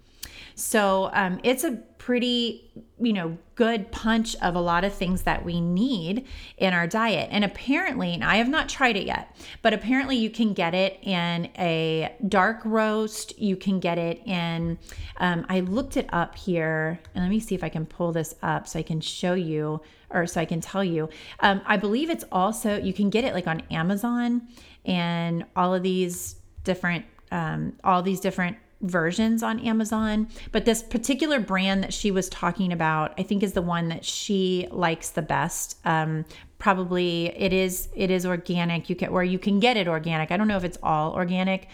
So 0.54 1.10
um, 1.12 1.38
it's 1.42 1.64
a 1.64 1.78
pretty, 2.06 2.70
you 3.00 3.12
know, 3.12 3.36
good 3.56 3.90
punch 3.90 4.36
of 4.36 4.54
a 4.54 4.60
lot 4.60 4.84
of 4.84 4.94
things 4.94 5.22
that 5.22 5.44
we 5.44 5.60
need 5.60 6.24
in 6.56 6.72
our 6.72 6.86
diet. 6.86 7.28
And 7.32 7.44
apparently, 7.44 8.14
and 8.14 8.22
I 8.22 8.36
have 8.36 8.48
not 8.48 8.68
tried 8.68 8.96
it 8.96 9.06
yet, 9.06 9.36
but 9.60 9.72
apparently 9.72 10.14
you 10.14 10.30
can 10.30 10.52
get 10.52 10.72
it 10.72 11.00
in 11.02 11.48
a 11.58 12.14
dark 12.28 12.60
roast. 12.64 13.36
You 13.40 13.56
can 13.56 13.80
get 13.80 13.98
it 13.98 14.24
in, 14.24 14.78
um, 15.16 15.44
I 15.48 15.58
looked 15.58 15.96
it 15.96 16.08
up 16.12 16.36
here, 16.36 17.00
and 17.12 17.24
let 17.24 17.28
me 17.28 17.40
see 17.40 17.56
if 17.56 17.64
I 17.64 17.70
can 17.70 17.84
pull 17.84 18.12
this 18.12 18.36
up 18.40 18.68
so 18.68 18.78
I 18.78 18.84
can 18.84 19.00
show 19.00 19.34
you 19.34 19.80
or 20.10 20.28
so 20.28 20.40
I 20.40 20.44
can 20.44 20.60
tell 20.60 20.84
you. 20.84 21.08
Um, 21.40 21.60
I 21.66 21.76
believe 21.76 22.08
it's 22.08 22.24
also, 22.30 22.78
you 22.78 22.92
can 22.92 23.10
get 23.10 23.24
it 23.24 23.34
like 23.34 23.48
on 23.48 23.64
Amazon 23.68 24.42
and 24.84 25.44
all 25.56 25.74
of 25.74 25.82
these 25.82 26.36
different, 26.62 27.04
um, 27.32 27.72
all 27.82 28.00
these 28.00 28.20
different 28.20 28.58
versions 28.80 29.42
on 29.42 29.58
Amazon, 29.60 30.28
but 30.52 30.64
this 30.64 30.82
particular 30.82 31.40
brand 31.40 31.82
that 31.82 31.94
she 31.94 32.10
was 32.10 32.28
talking 32.28 32.72
about, 32.72 33.14
I 33.18 33.22
think 33.22 33.42
is 33.42 33.54
the 33.54 33.62
one 33.62 33.88
that 33.88 34.04
she 34.04 34.68
likes 34.70 35.10
the 35.10 35.22
best. 35.22 35.78
Um, 35.84 36.24
probably 36.58 37.26
it 37.36 37.52
is 37.52 37.88
it 37.94 38.10
is 38.10 38.26
organic. 38.26 38.88
You 38.90 38.96
can 38.96 39.12
where 39.12 39.22
you 39.22 39.38
can 39.38 39.60
get 39.60 39.76
it 39.76 39.88
organic. 39.88 40.30
I 40.30 40.36
don't 40.36 40.48
know 40.48 40.56
if 40.56 40.64
it's 40.64 40.78
all 40.82 41.14
organic. 41.14 41.68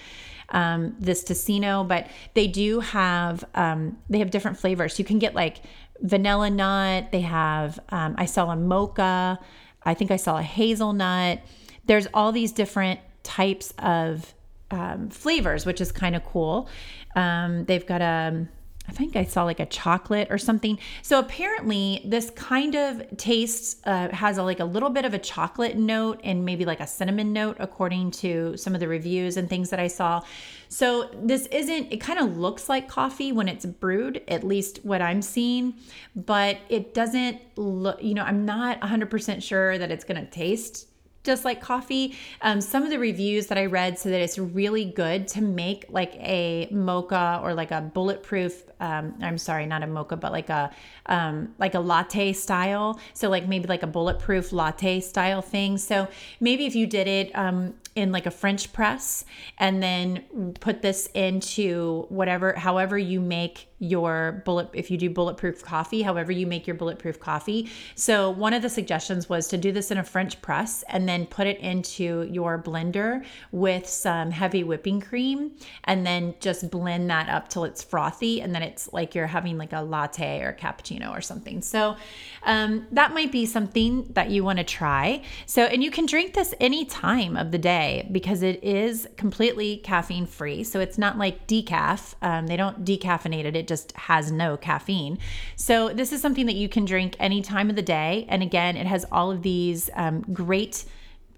Um, 0.50 0.94
this 0.99 1.25
Teccino, 1.25 1.87
but 1.87 2.09
they 2.35 2.47
do 2.47 2.80
have 2.80 3.42
um, 3.54 3.99
they 4.11 4.18
have 4.18 4.30
different 4.30 4.59
flavors. 4.59 4.99
You 4.99 5.04
can 5.04 5.18
get 5.18 5.35
like 5.35 5.62
vanilla 6.00 6.50
nut. 6.50 7.11
They 7.11 7.23
have 7.23 7.80
um, 7.88 8.14
I 8.18 8.26
saw 8.26 8.50
a 8.50 8.56
mocha. 8.56 9.38
I 9.85 9.94
think 9.94 10.11
I 10.11 10.16
saw 10.16 10.38
a 10.38 10.42
hazelnut. 10.42 11.40
There's 11.87 12.06
all 12.12 12.32
these 12.32 12.52
different 12.52 13.00
types 13.23 13.73
of 13.78 14.35
um, 14.73 15.11
flavors, 15.11 15.64
which 15.64 15.81
is 15.81 15.93
kind 15.93 16.17
of 16.17 16.25
cool. 16.25 16.69
Um, 17.14 17.64
they've 17.67 17.87
got 17.87 18.00
a, 18.00 18.47
I 18.88 18.93
think 18.93 19.14
I 19.14 19.25
saw 19.25 19.45
like 19.45 19.61
a 19.61 19.67
chocolate 19.67 20.29
or 20.31 20.38
something. 20.38 20.79
So 21.02 21.21
apparently, 21.21 22.02
this 22.05 22.31
kind 22.31 22.75
of 22.75 23.17
tastes 23.17 23.76
uh, 23.85 24.09
has 24.09 24.38
a, 24.38 24.43
like 24.43 24.59
a 24.59 24.64
little 24.64 24.91
bit 24.91 25.05
of 25.05 25.14
a 25.14 25.19
chocolate 25.19 25.76
note 25.76 26.21
and 26.25 26.45
maybe 26.45 26.64
like 26.64 26.81
a 26.81 26.87
cinnamon 26.87 27.33
note, 27.33 27.59
according 27.61 28.11
to 28.12 28.57
some 28.57 28.75
of 28.75 28.81
the 28.81 28.88
reviews 28.88 29.37
and 29.37 29.49
things 29.49 29.71
that 29.71 29.79
I 29.79 29.87
saw. 29.87 30.23
So 30.69 31.11
this 31.23 31.47
isn't. 31.47 31.93
It 31.93 31.99
kind 31.99 32.19
of 32.19 32.38
looks 32.38 32.69
like 32.69 32.88
coffee 32.88 33.31
when 33.31 33.47
it's 33.47 33.67
brewed, 33.67 34.23
at 34.26 34.43
least 34.43 34.81
what 34.83 35.02
I'm 35.02 35.23
seeing, 35.23 35.75
but 36.17 36.59
it 36.69 36.95
doesn't 36.95 37.41
look. 37.57 38.02
You 38.02 38.14
know, 38.14 38.25
I'm 38.25 38.45
not 38.45 38.81
100% 38.81 39.43
sure 39.43 39.79
that 39.79 39.91
it's 39.93 40.05
going 40.05 40.21
to 40.21 40.29
taste 40.31 40.88
just 41.25 41.45
like 41.45 41.61
coffee. 41.61 42.17
Um, 42.41 42.61
some 42.61 42.83
of 42.83 42.91
the 42.91 42.99
reviews 42.99 43.47
that 43.49 43.59
I 43.59 43.67
read 43.67 43.99
said 43.99 44.12
that 44.12 44.21
it's 44.21 44.38
really 44.38 44.85
good 44.85 45.29
to 45.29 45.41
make 45.41 45.87
like 45.88 46.14
a 46.17 46.69
mocha 46.71 47.41
or 47.43 47.55
like 47.55 47.71
a 47.71 47.81
bulletproof. 47.81 48.64
Um, 48.81 49.14
I'm 49.21 49.38
sorry, 49.38 49.67
not 49.67 49.83
a 49.83 49.87
mocha, 49.87 50.17
but 50.17 50.33
like 50.33 50.49
a 50.49 50.71
um, 51.06 51.54
like 51.59 51.75
a 51.75 51.80
latte 51.80 52.32
style. 52.32 52.99
So 53.14 53.28
like 53.28 53.49
maybe 53.49 53.66
like 53.66 53.82
a 53.82 53.87
bulletproof 53.87 54.52
latte 54.52 55.00
style 55.00 55.42
thing. 55.42 55.78
So 55.78 56.09
maybe 56.40 56.66
if 56.66 56.75
you 56.75 56.87
did 56.87 57.09
it 57.09 57.37
um, 57.37 57.75
in 57.94 58.12
like 58.12 58.26
a 58.26 58.30
French 58.30 58.73
press 58.73 59.25
and 59.59 59.82
then 59.82 60.54
put 60.61 60.82
this 60.82 61.09
into 61.14 62.06
whatever, 62.09 62.54
however 62.54 62.97
you 62.97 63.21
make 63.21 63.68
your 63.78 64.42
bullet, 64.44 64.71
if 64.73 64.90
you 64.92 64.97
do 64.97 65.11
bulletproof 65.11 65.62
coffee, 65.62 66.02
however 66.02 66.30
you 66.30 66.47
make 66.47 66.68
your 66.68 66.76
bulletproof 66.76 67.18
coffee. 67.18 67.68
So 67.97 68.30
one 68.30 68.54
of 68.54 68.62
the 68.62 68.68
suggestions 68.68 69.28
was 69.28 69.49
to 69.49 69.59
do 69.59 69.73
this 69.73 69.90
in 69.90 69.99
a 69.99 70.04
French 70.04 70.40
press 70.40 70.85
and 70.88 71.09
then 71.09 71.26
put 71.26 71.49
it 71.49 71.59
into 71.59 72.28
your 72.30 72.62
blender 72.62 73.25
with 73.50 73.88
some 73.88 74.30
heavy 74.30 74.62
whipping 74.62 75.00
cream 75.00 75.50
and 75.85 76.06
then 76.06 76.35
just 76.38 76.71
blend 76.71 77.11
that 77.11 77.28
up 77.28 77.49
till 77.49 77.64
it's 77.64 77.82
frothy. 77.82 78.40
And 78.40 78.54
then 78.54 78.62
it's 78.62 78.92
like 78.92 79.16
you're 79.16 79.26
having 79.26 79.59
like 79.59 79.73
a 79.73 79.80
latte 79.80 80.42
or 80.42 80.52
cappuccino 80.52 80.91
or 81.00 81.20
something. 81.20 81.62
So 81.62 81.96
um, 82.42 82.87
that 82.92 83.14
might 83.14 83.32
be 83.32 83.46
something 83.46 84.04
that 84.12 84.30
you 84.30 84.44
want 84.44 84.58
to 84.58 84.64
try. 84.64 85.22
So, 85.46 85.64
and 85.64 85.82
you 85.82 85.90
can 85.90 86.06
drink 86.06 86.34
this 86.34 86.54
any 86.61 86.84
time 86.84 87.37
of 87.37 87.50
the 87.50 87.58
day 87.58 87.72
day 87.72 88.08
because 88.11 88.42
it 88.42 88.62
is 88.62 89.08
completely 89.16 89.78
caffeine 89.78 90.26
free. 90.26 90.64
So 90.64 90.80
it's 90.80 90.99
not 90.99 91.18
like 91.18 91.46
decaf. 91.46 92.14
Um, 92.22 92.46
they 92.46 92.56
don't 92.56 92.84
decaffeinate 92.84 93.44
it, 93.44 93.56
it 93.56 93.66
just 93.66 93.92
has 93.92 94.30
no 94.30 94.56
caffeine. 94.56 95.18
So 95.56 95.88
this 95.88 96.12
is 96.12 96.20
something 96.20 96.46
that 96.46 96.54
you 96.54 96.68
can 96.68 96.84
drink 96.84 97.16
any 97.18 97.42
time 97.42 97.70
of 97.70 97.76
the 97.76 97.82
day. 97.82 98.26
And 98.28 98.42
again, 98.42 98.76
it 98.76 98.87
has 98.87 99.04
all 99.11 99.30
of 99.30 99.42
these 99.42 99.90
um, 99.94 100.22
great 100.32 100.84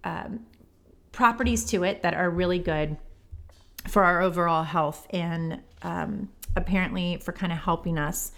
um, 0.05 0.41
properties 1.13 1.65
to 1.67 1.85
it 1.85 2.03
that 2.03 2.15
are 2.15 2.29
really 2.29 2.59
good 2.59 2.97
for 3.87 4.03
our 4.03 4.21
overall 4.23 4.65
health 4.65 5.07
and 5.11 5.61
um, 5.83 6.29
apparently 6.57 7.19
for 7.19 7.33
kind 7.33 7.53
of 7.53 7.59
helping 7.59 7.99
us 7.99 8.33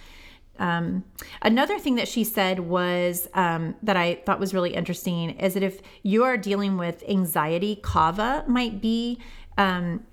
um, 0.58 1.04
another 1.42 1.78
thing 1.78 1.96
that 1.96 2.08
she 2.08 2.24
said 2.24 2.60
was 2.60 3.28
um, 3.34 3.74
that 3.82 3.96
I 3.96 4.16
thought 4.26 4.40
was 4.40 4.54
really 4.54 4.74
interesting 4.74 5.30
is 5.38 5.54
that 5.54 5.62
if 5.62 5.80
you 6.02 6.24
are 6.24 6.36
dealing 6.36 6.76
with 6.76 7.02
anxiety, 7.08 7.78
kava 7.82 8.44
might 8.46 8.80
be 8.80 9.20
um, 9.58 10.04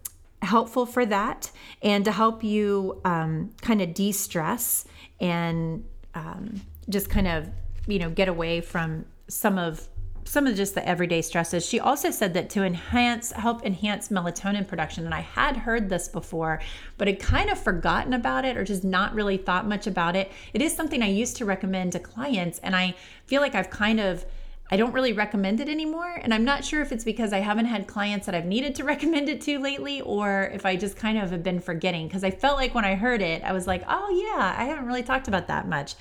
helpful 0.42 0.86
for 0.86 1.06
that 1.06 1.52
and 1.82 2.06
to 2.06 2.12
help 2.12 2.44
you 2.44 3.02
um, 3.06 3.52
kind 3.62 3.82
of 3.82 3.94
de 3.94 4.12
stress 4.12 4.86
and 5.20 5.86
um, 6.16 6.62
just 6.90 7.10
kind 7.10 7.28
of, 7.28 7.50
you 7.88 8.00
know, 8.00 8.10
get 8.10 8.28
away 8.28 8.62
from 8.62 9.06
some 9.28 9.58
of 9.58 9.88
some 10.26 10.48
of 10.48 10.56
just 10.56 10.76
the 10.76 10.88
everyday 10.88 11.22
stresses. 11.22 11.66
She 11.66 11.80
also 11.80 12.12
said 12.12 12.34
that 12.34 12.50
to 12.52 12.64
enhance, 12.64 13.32
help 13.32 13.66
enhance 13.66 14.10
melatonin 14.10 14.68
production. 14.68 15.06
And 15.06 15.14
I 15.14 15.22
had 15.22 15.58
heard 15.58 15.90
this 15.90 16.08
before, 16.08 16.62
but 16.98 17.08
had 17.08 17.20
kind 17.20 17.50
of 17.50 17.60
forgotten 17.60 18.14
about 18.14 18.46
it 18.46 18.58
or 18.58 18.64
just 18.64 18.84
not 18.84 19.14
really 19.14 19.38
thought 19.38 19.68
much 19.68 19.88
about 19.88 20.16
it. 20.16 20.32
It 20.54 20.62
is 20.62 20.76
something 20.76 21.02
I 21.02 21.10
used 21.10 21.38
to 21.38 21.46
recommend 21.46 21.92
to 21.94 22.00
clients, 22.00 22.60
and 22.60 22.76
I 22.76 22.96
feel 23.26 23.42
like 23.42 23.56
I've 23.56 23.70
kind 23.70 24.00
of 24.00 24.26
I 24.72 24.78
don't 24.78 24.94
really 24.94 25.14
recommend 25.14 25.60
it 25.60 25.70
anymore. 25.70 26.20
And 26.24 26.34
I'm 26.34 26.46
not 26.46 26.66
sure 26.66 26.82
if 26.82 26.92
it's 26.92 27.04
because 27.04 27.32
I 27.32 27.40
haven't 27.40 27.66
had 27.66 27.86
clients 27.86 28.26
that 28.26 28.34
I've 28.34 28.46
needed 28.46 28.74
to 28.76 28.84
recommend 28.94 29.30
it 29.30 29.42
to 29.42 29.60
lately 29.60 30.02
or 30.02 30.50
if 30.54 30.66
I 30.66 30.76
just 30.76 30.98
kind 30.98 31.18
of 31.18 31.30
have 31.32 31.44
been 31.44 31.60
forgetting. 31.60 32.08
Because 32.08 32.24
I 32.24 32.32
felt 32.32 32.58
like 32.58 32.74
when 32.74 32.86
I 32.86 32.96
heard 32.96 33.22
it, 33.22 33.44
I 33.44 33.52
was 33.52 33.68
like, 33.68 33.84
oh, 33.88 34.10
yeah, 34.10 34.56
I 34.58 34.66
haven't 34.66 34.88
really 34.88 35.04
talked 35.04 35.28
about 35.28 35.48
that 35.48 35.68
much. 35.68 35.96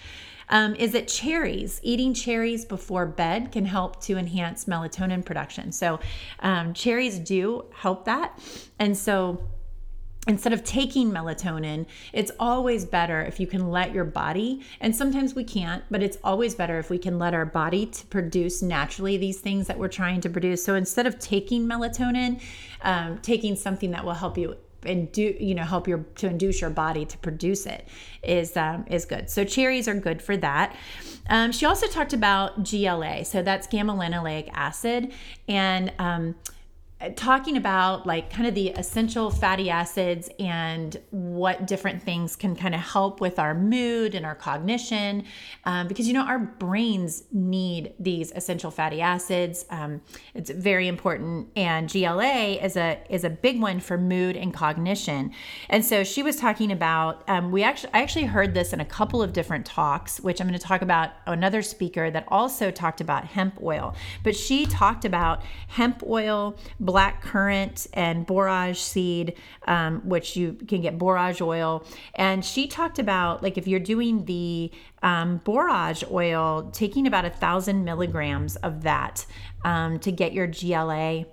Um, 0.53 0.75
is 0.77 0.93
that 0.93 1.09
cherries, 1.09 1.81
eating 1.83 2.15
cherries 2.15 2.65
before 2.65 3.07
bed 3.07 3.51
can 3.51 3.65
help 3.65 4.01
to 4.03 4.19
enhance 4.19 4.67
melatonin 4.67 5.25
production. 5.25 5.73
So, 5.73 5.99
um, 6.41 6.75
cherries 6.75 7.19
do 7.19 7.65
help 7.75 8.05
that. 8.05 8.39
And 8.79 8.97
so, 8.97 9.43
instead 10.29 10.53
of 10.53 10.63
taking 10.63 11.11
melatonin, 11.11 11.87
it's 12.13 12.31
always 12.39 12.85
better 12.85 13.23
if 13.23 13.41
you 13.41 13.47
can 13.47 13.71
let 13.71 13.93
your 13.93 14.05
body, 14.05 14.63
and 14.81 14.95
sometimes 14.95 15.35
we 15.35 15.43
can't, 15.43 15.83
but 15.91 16.03
it's 16.03 16.17
always 16.23 16.55
better 16.55 16.79
if 16.79 16.91
we 16.91 16.99
can 16.99 17.19
let 17.19 17.35
our 17.35 17.47
body 17.47 17.87
to 17.87 18.07
produce 18.07 18.63
naturally 18.63 19.17
these 19.17 19.41
things 19.41 19.67
that 19.67 19.79
we're 19.79 19.89
trying 19.89 20.21
to 20.21 20.31
produce. 20.31 20.65
So 20.65 20.75
instead 20.77 21.07
of 21.07 21.19
taking 21.19 21.67
melatonin, 21.67 22.41
um, 22.83 23.19
taking 23.19 23.57
something 23.57 23.91
that 23.93 24.05
will 24.05 24.15
help 24.15 24.39
you 24.39 24.57
and 24.85 25.11
do 25.13 25.35
you 25.39 25.55
know 25.55 25.65
help 25.65 25.89
your 25.89 25.99
to 26.17 26.27
induce 26.27 26.61
your 26.61 26.71
body 26.71 27.05
to 27.05 27.19
produce 27.19 27.67
it 27.67 27.87
is 28.23 28.57
um, 28.57 28.85
is 28.89 29.05
good. 29.05 29.31
So 29.31 29.45
cherries 29.45 29.89
are 29.89 29.95
good 29.95 30.23
for 30.23 30.37
that. 30.39 30.77
Um, 31.29 31.53
she 31.53 31.67
also 31.67 31.87
talked 31.87 32.13
about 32.13 32.65
gla 32.65 33.25
so 33.25 33.43
that's 33.43 33.67
gamma 33.67 33.95
linolenic 33.95 34.51
acid. 34.53 35.13
And 35.49 35.93
um, 35.99 36.35
talking 37.11 37.57
about 37.57 38.07
like 38.07 38.31
kind 38.31 38.47
of 38.47 38.55
the 38.55 38.69
essential 38.71 39.31
fatty 39.31 39.71
acids 39.71 40.31
and 40.39 40.97
what 41.11 41.67
different 41.67 42.03
things 42.03 42.37
can 42.37 42.55
kind 42.55 42.75
of 42.75 42.81
help 42.81 43.21
with 43.21 43.39
our 43.39 43.55
mood 43.55 44.15
and 44.15 44.25
our 44.25 44.35
cognition 44.35 45.25
um, 45.65 45.89
because 45.89 46.07
you 46.07 46.15
know 46.15 46.25
our 46.25 46.39
brains 46.39 47.25
need 47.33 47.95
these 47.99 48.33
essential 48.33 48.71
fatty 48.71 49.01
acids. 49.01 49.65
Um, 49.71 50.01
it's 50.35 50.51
very 50.51 50.89
important 50.89 51.49
and 51.57 51.91
gla 51.91 52.59
is 52.63 52.77
a 52.77 53.03
is 53.11 53.25
a 53.25 53.31
big 53.31 53.61
one 53.61 53.81
for 53.81 53.99
mood 53.99 54.37
and 54.37 54.55
cognition. 54.55 55.33
And 55.69 55.85
so 55.85 56.05
she 56.05 56.23
was 56.23 56.37
talking 56.37 56.73
about 56.73 57.29
um, 57.29 57.51
we 57.51 57.63
actually 57.63 57.93
i 57.95 58.03
actually 58.03 58.27
heard 58.27 58.55
this 58.55 58.73
in 58.73 58.81
a 58.81 58.85
couple 58.85 59.23
of 59.23 59.33
different 59.33 59.67
talks 59.67 60.21
which 60.21 60.41
i'm 60.41 60.47
going 60.47 60.59
to 60.59 60.65
talk 60.65 60.83
about 60.83 61.11
another 61.27 61.63
speaker 61.63 62.11
that 62.11 62.25
also 62.29 62.71
talked 62.71 63.01
about 63.01 63.25
hemp 63.25 63.61
oil. 63.63 63.95
But 64.23 64.37
she 64.37 64.67
talked 64.67 65.05
about 65.05 65.43
hemp 65.69 66.03
oil 66.07 66.57
black 66.93 67.23
currant 67.23 67.87
and 67.95 68.27
borage 68.27 68.77
seed, 68.77 69.35
um, 69.67 70.07
which 70.07 70.37
you 70.37 70.53
can 70.69 70.83
get 70.83 70.99
borage 70.99 71.41
oil. 71.41 71.87
And 72.17 72.45
she 72.45 72.67
talked 72.67 72.99
about 72.99 73.43
like 73.43 73.57
if 73.57 73.67
you're 73.67 73.81
doing 73.81 74.27
the 74.27 74.71
um, 75.03 75.41
borage 75.43 76.05
oil, 76.11 76.71
taking 76.75 77.07
about 77.07 77.25
a 77.25 77.31
thousand 77.31 77.83
milligrams 77.83 78.57
of 78.57 78.83
that 78.83 79.25
um, 79.65 80.01
to 80.01 80.13
get 80.13 80.35
your 80.35 80.47
GLA 80.47 81.25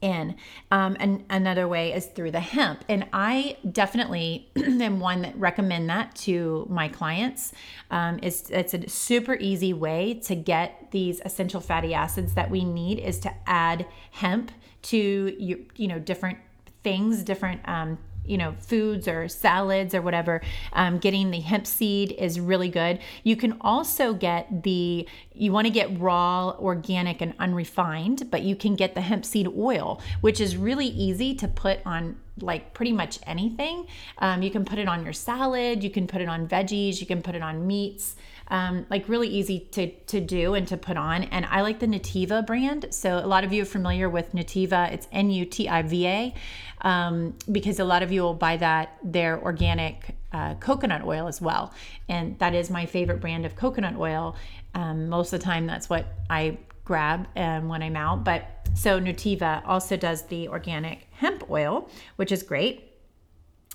in. 0.00 0.36
Um, 0.70 0.96
and 0.98 1.24
another 1.30 1.68
way 1.68 1.92
is 1.92 2.06
through 2.06 2.30
the 2.30 2.40
hemp. 2.40 2.84
And 2.88 3.06
I 3.12 3.56
definitely 3.70 4.50
am 4.56 5.00
one 5.00 5.22
that 5.22 5.36
recommend 5.36 5.88
that 5.90 6.14
to 6.16 6.66
my 6.70 6.88
clients. 6.88 7.52
Um, 7.90 8.18
it's, 8.22 8.50
it's 8.50 8.74
a 8.74 8.88
super 8.88 9.34
easy 9.34 9.72
way 9.72 10.14
to 10.24 10.34
get 10.34 10.90
these 10.90 11.20
essential 11.24 11.60
fatty 11.60 11.94
acids 11.94 12.34
that 12.34 12.50
we 12.50 12.64
need 12.64 12.98
is 12.98 13.18
to 13.20 13.34
add 13.46 13.86
hemp 14.12 14.52
to 14.82 15.36
you, 15.38 15.66
you 15.76 15.88
know, 15.88 15.98
different 15.98 16.38
things, 16.82 17.22
different 17.22 17.60
um, 17.68 17.98
you 18.24 18.38
know 18.38 18.54
foods 18.60 19.08
or 19.08 19.28
salads 19.28 19.94
or 19.94 20.02
whatever 20.02 20.40
um, 20.72 20.98
getting 20.98 21.30
the 21.30 21.40
hemp 21.40 21.66
seed 21.66 22.12
is 22.12 22.38
really 22.38 22.68
good. 22.68 23.00
You 23.24 23.36
can 23.36 23.56
also 23.60 24.14
get 24.14 24.62
the 24.62 25.08
you 25.34 25.52
want 25.52 25.66
to 25.66 25.72
get 25.72 25.98
raw 25.98 26.50
organic 26.58 27.20
and 27.20 27.34
unrefined 27.38 28.30
but 28.30 28.42
you 28.42 28.54
can 28.56 28.74
get 28.74 28.94
the 28.94 29.00
hemp 29.00 29.24
seed 29.24 29.48
oil 29.48 30.00
which 30.20 30.40
is 30.40 30.56
really 30.56 30.86
easy 30.86 31.34
to 31.34 31.48
put 31.48 31.80
on 31.84 32.16
like 32.40 32.72
pretty 32.72 32.92
much 32.92 33.18
anything. 33.26 33.86
Um, 34.18 34.42
you 34.42 34.50
can 34.50 34.64
put 34.64 34.78
it 34.78 34.88
on 34.88 35.04
your 35.04 35.12
salad 35.12 35.82
you 35.82 35.90
can 35.90 36.06
put 36.06 36.20
it 36.20 36.28
on 36.28 36.48
veggies 36.48 37.00
you 37.00 37.06
can 37.06 37.22
put 37.22 37.34
it 37.34 37.42
on 37.42 37.66
meats 37.66 38.16
um, 38.50 38.86
like 38.90 39.08
really 39.08 39.28
easy 39.28 39.60
to, 39.72 39.90
to 40.06 40.20
do 40.20 40.54
and 40.54 40.68
to 40.68 40.76
put 40.76 40.96
on. 40.96 41.24
And 41.24 41.46
I 41.46 41.62
like 41.62 41.78
the 41.78 41.86
Nutiva 41.86 42.46
brand. 42.46 42.86
So 42.90 43.18
a 43.18 43.26
lot 43.26 43.44
of 43.44 43.52
you 43.52 43.62
are 43.62 43.66
familiar 43.66 44.10
with 44.10 44.32
Nutiva. 44.32 44.92
It's 44.92 45.08
N 45.12 45.30
U 45.30 45.44
T 45.44 45.68
I 45.68 45.82
V 45.82 46.06
A 46.06 46.34
um, 46.82 47.34
because 47.50 47.78
a 47.78 47.84
lot 47.84 48.02
of 48.02 48.12
you 48.12 48.22
will 48.22 48.34
buy 48.34 48.56
that 48.58 48.98
their 49.02 49.40
organic 49.42 50.16
uh, 50.32 50.54
coconut 50.54 51.04
oil 51.04 51.26
as 51.28 51.40
well. 51.40 51.72
And 52.08 52.38
that 52.38 52.54
is 52.54 52.70
my 52.70 52.86
favorite 52.86 53.20
brand 53.20 53.46
of 53.46 53.56
coconut 53.56 53.96
oil. 53.96 54.36
Um, 54.74 55.08
most 55.08 55.32
of 55.32 55.40
the 55.40 55.44
time, 55.44 55.66
that's 55.66 55.88
what 55.88 56.06
I 56.28 56.58
grab 56.84 57.28
um, 57.36 57.68
when 57.68 57.82
I'm 57.82 57.96
out. 57.96 58.24
But 58.24 58.46
so 58.74 59.00
Nutiva 59.00 59.62
also 59.66 59.96
does 59.96 60.22
the 60.22 60.48
organic 60.48 61.06
hemp 61.12 61.50
oil, 61.50 61.88
which 62.16 62.32
is 62.32 62.42
great. 62.42 62.89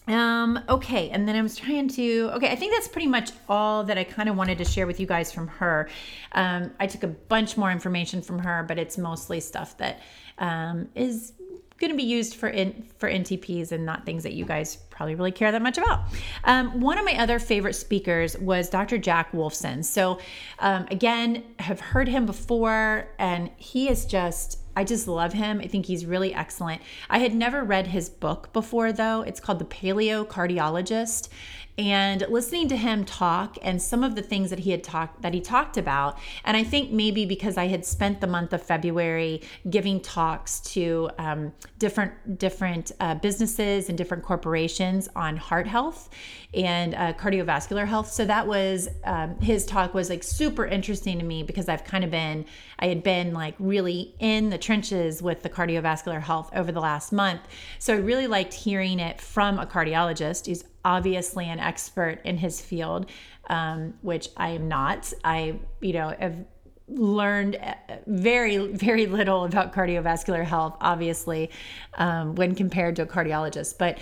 Um, 0.07 0.59
okay, 0.69 1.09
and 1.09 1.27
then 1.27 1.35
I 1.35 1.41
was 1.41 1.55
trying 1.55 1.87
to. 1.89 2.31
Okay, 2.35 2.49
I 2.51 2.55
think 2.55 2.73
that's 2.73 2.87
pretty 2.87 3.07
much 3.07 3.31
all 3.49 3.83
that 3.85 3.97
I 3.97 4.03
kind 4.03 4.29
of 4.29 4.35
wanted 4.35 4.57
to 4.59 4.65
share 4.65 4.87
with 4.87 4.99
you 4.99 5.07
guys 5.07 5.31
from 5.31 5.47
her. 5.47 5.89
Um, 6.33 6.71
I 6.79 6.87
took 6.87 7.03
a 7.03 7.07
bunch 7.07 7.57
more 7.57 7.71
information 7.71 8.21
from 8.21 8.39
her, 8.39 8.63
but 8.67 8.77
it's 8.77 8.97
mostly 8.97 9.39
stuff 9.39 9.77
that 9.77 10.01
um, 10.37 10.89
is 10.95 11.33
going 11.77 11.91
to 11.91 11.97
be 11.97 12.03
used 12.03 12.35
for 12.35 12.47
in, 12.47 12.87
for 12.97 13.09
NTPs 13.09 13.71
and 13.71 13.85
not 13.85 14.05
things 14.05 14.23
that 14.23 14.33
you 14.33 14.45
guys 14.45 14.77
probably 14.89 15.15
really 15.15 15.31
care 15.31 15.51
that 15.51 15.61
much 15.61 15.77
about. 15.77 16.05
Um, 16.45 16.79
one 16.79 16.97
of 16.97 17.03
my 17.03 17.17
other 17.19 17.37
favorite 17.37 17.73
speakers 17.73 18.37
was 18.37 18.69
Dr. 18.69 18.97
Jack 18.97 19.31
Wolfson. 19.33 19.83
So, 19.83 20.19
um, 20.59 20.85
again, 20.89 21.43
have 21.59 21.81
heard 21.81 22.07
him 22.07 22.25
before, 22.25 23.09
and 23.19 23.49
he 23.57 23.89
is 23.89 24.05
just 24.05 24.59
I 24.75 24.83
just 24.83 25.07
love 25.07 25.33
him. 25.33 25.59
I 25.61 25.67
think 25.67 25.85
he's 25.85 26.05
really 26.05 26.33
excellent. 26.33 26.81
I 27.09 27.19
had 27.19 27.33
never 27.33 27.63
read 27.63 27.87
his 27.87 28.09
book 28.09 28.51
before, 28.51 28.91
though. 28.91 29.21
It's 29.21 29.39
called 29.39 29.59
The 29.59 29.65
Paleo 29.65 30.25
Cardiologist 30.25 31.29
and 31.77 32.25
listening 32.29 32.67
to 32.69 32.77
him 32.77 33.03
talk 33.03 33.57
and 33.61 33.81
some 33.81 34.03
of 34.03 34.15
the 34.15 34.21
things 34.21 34.49
that 34.49 34.59
he 34.59 34.71
had 34.71 34.83
talked 34.83 35.21
that 35.21 35.33
he 35.33 35.41
talked 35.41 35.77
about. 35.77 36.17
And 36.43 36.55
i 36.55 36.63
think 36.63 36.91
maybe 36.91 37.25
because 37.25 37.57
i 37.57 37.67
had 37.67 37.85
spent 37.85 38.21
the 38.21 38.27
month 38.27 38.53
of 38.53 38.61
february 38.63 39.41
giving 39.69 39.99
talks 39.99 40.59
to 40.61 41.09
um, 41.17 41.53
different 41.79 42.37
different 42.39 42.91
uh, 42.99 43.15
businesses 43.15 43.89
and 43.89 43.97
different 43.97 44.23
corporations 44.23 45.09
on 45.15 45.37
heart 45.37 45.67
health 45.67 46.09
and 46.53 46.95
uh, 46.95 47.11
cardiovascular 47.13 47.85
health. 47.85 48.09
So 48.09 48.23
that 48.25 48.47
was 48.47 48.87
um, 49.03 49.37
his 49.39 49.65
talk 49.65 49.93
was 49.93 50.09
like 50.09 50.23
super 50.23 50.65
interesting 50.65 51.19
to 51.19 51.25
me 51.25 51.43
because 51.43 51.67
i've 51.67 51.83
kind 51.83 52.03
of 52.03 52.11
been 52.11 52.45
i 52.79 52.87
had 52.87 53.03
been 53.03 53.33
like 53.33 53.55
really 53.59 54.15
in 54.19 54.49
the 54.49 54.57
trenches 54.57 55.21
with 55.21 55.43
the 55.43 55.49
cardiovascular 55.49 56.21
health 56.21 56.49
over 56.55 56.71
the 56.71 56.79
last 56.79 57.11
month. 57.11 57.41
So 57.79 57.93
i 57.93 57.97
really 57.97 58.27
liked 58.27 58.53
hearing 58.53 58.99
it 58.99 59.19
from 59.19 59.59
a 59.59 59.65
cardiologist 59.65 60.45
who's 60.47 60.63
obviously 60.85 61.49
an 61.49 61.59
expert 61.59 62.21
in 62.23 62.37
his 62.37 62.61
field, 62.61 63.07
um, 63.49 63.95
which 64.01 64.29
I 64.37 64.51
am 64.51 64.69
not. 64.69 65.11
I, 65.23 65.59
you 65.81 65.93
know, 65.93 66.15
have 66.17 66.45
learned 66.87 67.55
uh, 67.55 67.73
very, 68.05 68.57
very 68.67 69.07
little 69.07 69.43
about 69.43 69.73
cardiovascular 69.73 70.45
health, 70.45 70.77
obviously, 70.79 71.49
um, 71.95 72.35
when 72.35 72.55
compared 72.55 72.95
to 72.97 73.01
a 73.01 73.05
cardiologist. 73.05 73.77
But 73.77 73.97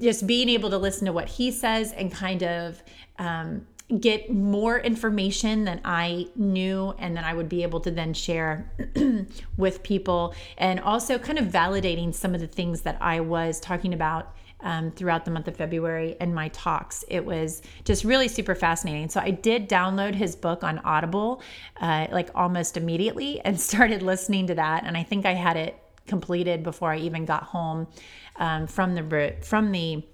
just 0.00 0.26
being 0.26 0.48
able 0.48 0.70
to 0.70 0.78
listen 0.78 1.06
to 1.06 1.12
what 1.12 1.28
he 1.28 1.50
says 1.50 1.92
and 1.92 2.10
kind 2.10 2.42
of 2.42 2.82
um, 3.18 3.66
get 4.00 4.32
more 4.32 4.80
information 4.80 5.64
than 5.64 5.80
I 5.84 6.26
knew 6.34 6.92
and 6.98 7.16
then 7.16 7.22
I 7.22 7.34
would 7.34 7.48
be 7.48 7.62
able 7.62 7.78
to 7.80 7.90
then 7.90 8.14
share 8.14 8.72
with 9.56 9.82
people 9.84 10.34
and 10.58 10.80
also 10.80 11.18
kind 11.18 11.38
of 11.38 11.46
validating 11.46 12.12
some 12.12 12.34
of 12.34 12.40
the 12.40 12.48
things 12.48 12.80
that 12.80 12.98
I 13.00 13.20
was 13.20 13.60
talking 13.60 13.94
about 13.94 14.34
um, 14.60 14.90
throughout 14.90 15.24
the 15.24 15.30
month 15.30 15.48
of 15.48 15.56
February 15.56 16.16
and 16.20 16.34
my 16.34 16.48
talks. 16.48 17.04
It 17.08 17.24
was 17.24 17.62
just 17.84 18.04
really 18.04 18.28
super 18.28 18.54
fascinating. 18.54 19.08
So 19.08 19.20
I 19.20 19.30
did 19.30 19.68
download 19.68 20.14
his 20.14 20.34
book 20.34 20.64
on 20.64 20.78
Audible 20.80 21.42
uh, 21.80 22.06
like 22.10 22.30
almost 22.34 22.76
immediately 22.76 23.40
and 23.44 23.60
started 23.60 24.02
listening 24.02 24.46
to 24.48 24.54
that. 24.54 24.84
And 24.84 24.96
I 24.96 25.02
think 25.02 25.26
I 25.26 25.34
had 25.34 25.56
it 25.56 25.78
completed 26.06 26.62
before 26.62 26.92
I 26.92 26.98
even 26.98 27.24
got 27.24 27.42
home 27.42 27.88
um, 28.36 28.66
from 28.66 28.94
the 28.94 29.34
from 29.42 29.72
the 29.72 30.04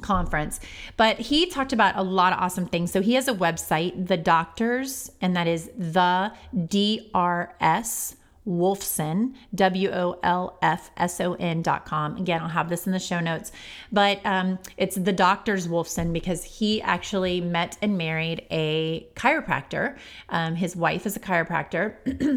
conference. 0.00 0.58
But 0.96 1.18
he 1.18 1.46
talked 1.46 1.72
about 1.72 1.96
a 1.96 2.02
lot 2.02 2.32
of 2.32 2.38
awesome 2.38 2.66
things. 2.66 2.90
So 2.90 3.02
he 3.02 3.14
has 3.14 3.28
a 3.28 3.34
website, 3.34 4.06
The 4.06 4.16
Doctors, 4.16 5.12
and 5.20 5.36
that 5.36 5.46
is 5.46 5.70
the 5.76 6.32
D 6.66 7.10
R 7.12 7.54
S 7.60 8.16
Wolfson, 8.46 9.34
W 9.54 9.90
O 9.90 10.18
L 10.22 10.58
F 10.62 10.90
S 10.96 11.20
O 11.20 11.34
N 11.34 11.62
dot 11.62 11.84
com. 11.84 12.16
Again, 12.16 12.42
I'll 12.42 12.48
have 12.48 12.68
this 12.68 12.86
in 12.86 12.92
the 12.92 12.98
show 12.98 13.20
notes. 13.20 13.52
But 13.92 14.24
um, 14.24 14.58
it's 14.76 14.96
the 14.96 15.12
doctor's 15.12 15.68
Wolfson 15.68 16.12
because 16.12 16.42
he 16.42 16.82
actually 16.82 17.40
met 17.40 17.78
and 17.82 17.96
married 17.96 18.44
a 18.50 19.06
chiropractor. 19.14 19.96
Um, 20.28 20.56
his 20.56 20.74
wife 20.74 21.06
is 21.06 21.16
a 21.16 21.20
chiropractor, 21.20 21.94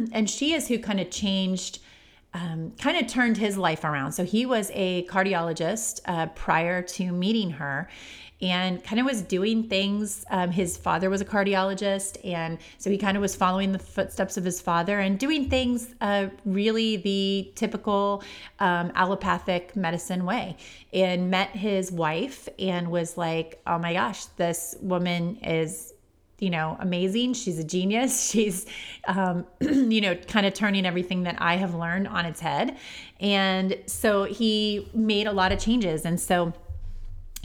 and 0.14 0.30
she 0.30 0.54
is 0.54 0.68
who 0.68 0.78
kind 0.80 1.00
of 1.00 1.10
changed. 1.10 1.80
Um, 2.34 2.74
kind 2.82 2.98
of 2.98 3.08
turned 3.08 3.38
his 3.38 3.58
life 3.58 3.86
around. 3.86 4.12
So 4.12 4.26
he 4.26 4.46
was 4.46 4.70
a 4.74 5.06
cardiologist 5.06 6.02
uh, 6.04 6.26
prior 6.26 6.82
to 6.82 7.14
meeting 7.14 7.52
her 7.52 7.88
and 8.42 8.84
kind 8.84 9.00
of 9.00 9.06
was 9.06 9.22
doing 9.22 9.64
things. 9.64 10.26
Um, 10.30 10.52
his 10.52 10.78
father 10.78 11.10
was 11.10 11.22
a 11.22 11.26
cardiologist, 11.26 12.18
and 12.26 12.58
so 12.78 12.90
he 12.90 12.98
kind 12.98 13.16
of 13.16 13.22
was 13.22 13.36
following 13.36 13.72
the 13.72 13.80
footsteps 13.80 14.38
of 14.38 14.44
his 14.44 14.62
father 14.62 15.00
and 15.00 15.18
doing 15.18 15.50
things 15.50 15.96
uh, 16.02 16.28
really 16.46 16.98
the 16.98 17.52
typical 17.56 18.24
um, 18.60 18.92
allopathic 18.96 19.76
medicine 19.76 20.26
way. 20.26 20.58
And 20.94 21.30
met 21.30 21.50
his 21.50 21.92
wife 21.92 22.48
and 22.60 22.90
was 22.90 23.18
like, 23.18 23.62
oh 23.68 23.78
my 23.78 23.94
gosh, 23.94 24.26
this 24.38 24.76
woman 24.82 25.38
is 25.38 25.94
you 26.40 26.50
know, 26.50 26.76
amazing. 26.80 27.34
She's 27.34 27.60
a 27.60 27.64
genius. 27.64 28.30
She's, 28.30 28.66
um, 29.08 29.46
you 29.62 30.02
know, 30.02 30.16
kind 30.16 30.46
of 30.46 30.54
turning 30.54 30.86
everything 30.86 31.24
that 31.24 31.38
I 31.40 31.56
have 31.56 31.74
learned 31.76 32.08
on 32.08 32.26
its 32.26 32.40
head. 32.40 32.78
And 33.20 33.78
so 33.86 34.26
he 34.26 34.90
made 34.94 35.28
a 35.28 35.32
lot 35.32 35.52
of 35.52 35.60
changes. 35.60 36.06
And 36.06 36.20
so 36.20 36.54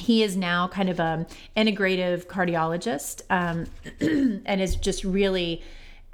he 0.00 0.22
is 0.22 0.36
now 0.36 0.68
kind 0.68 0.88
of 0.88 0.98
a 0.98 1.26
integrative 1.56 2.26
cardiologist 2.26 3.22
um, 3.30 3.66
and 4.46 4.60
is 4.60 4.76
just 4.76 5.04
really 5.04 5.62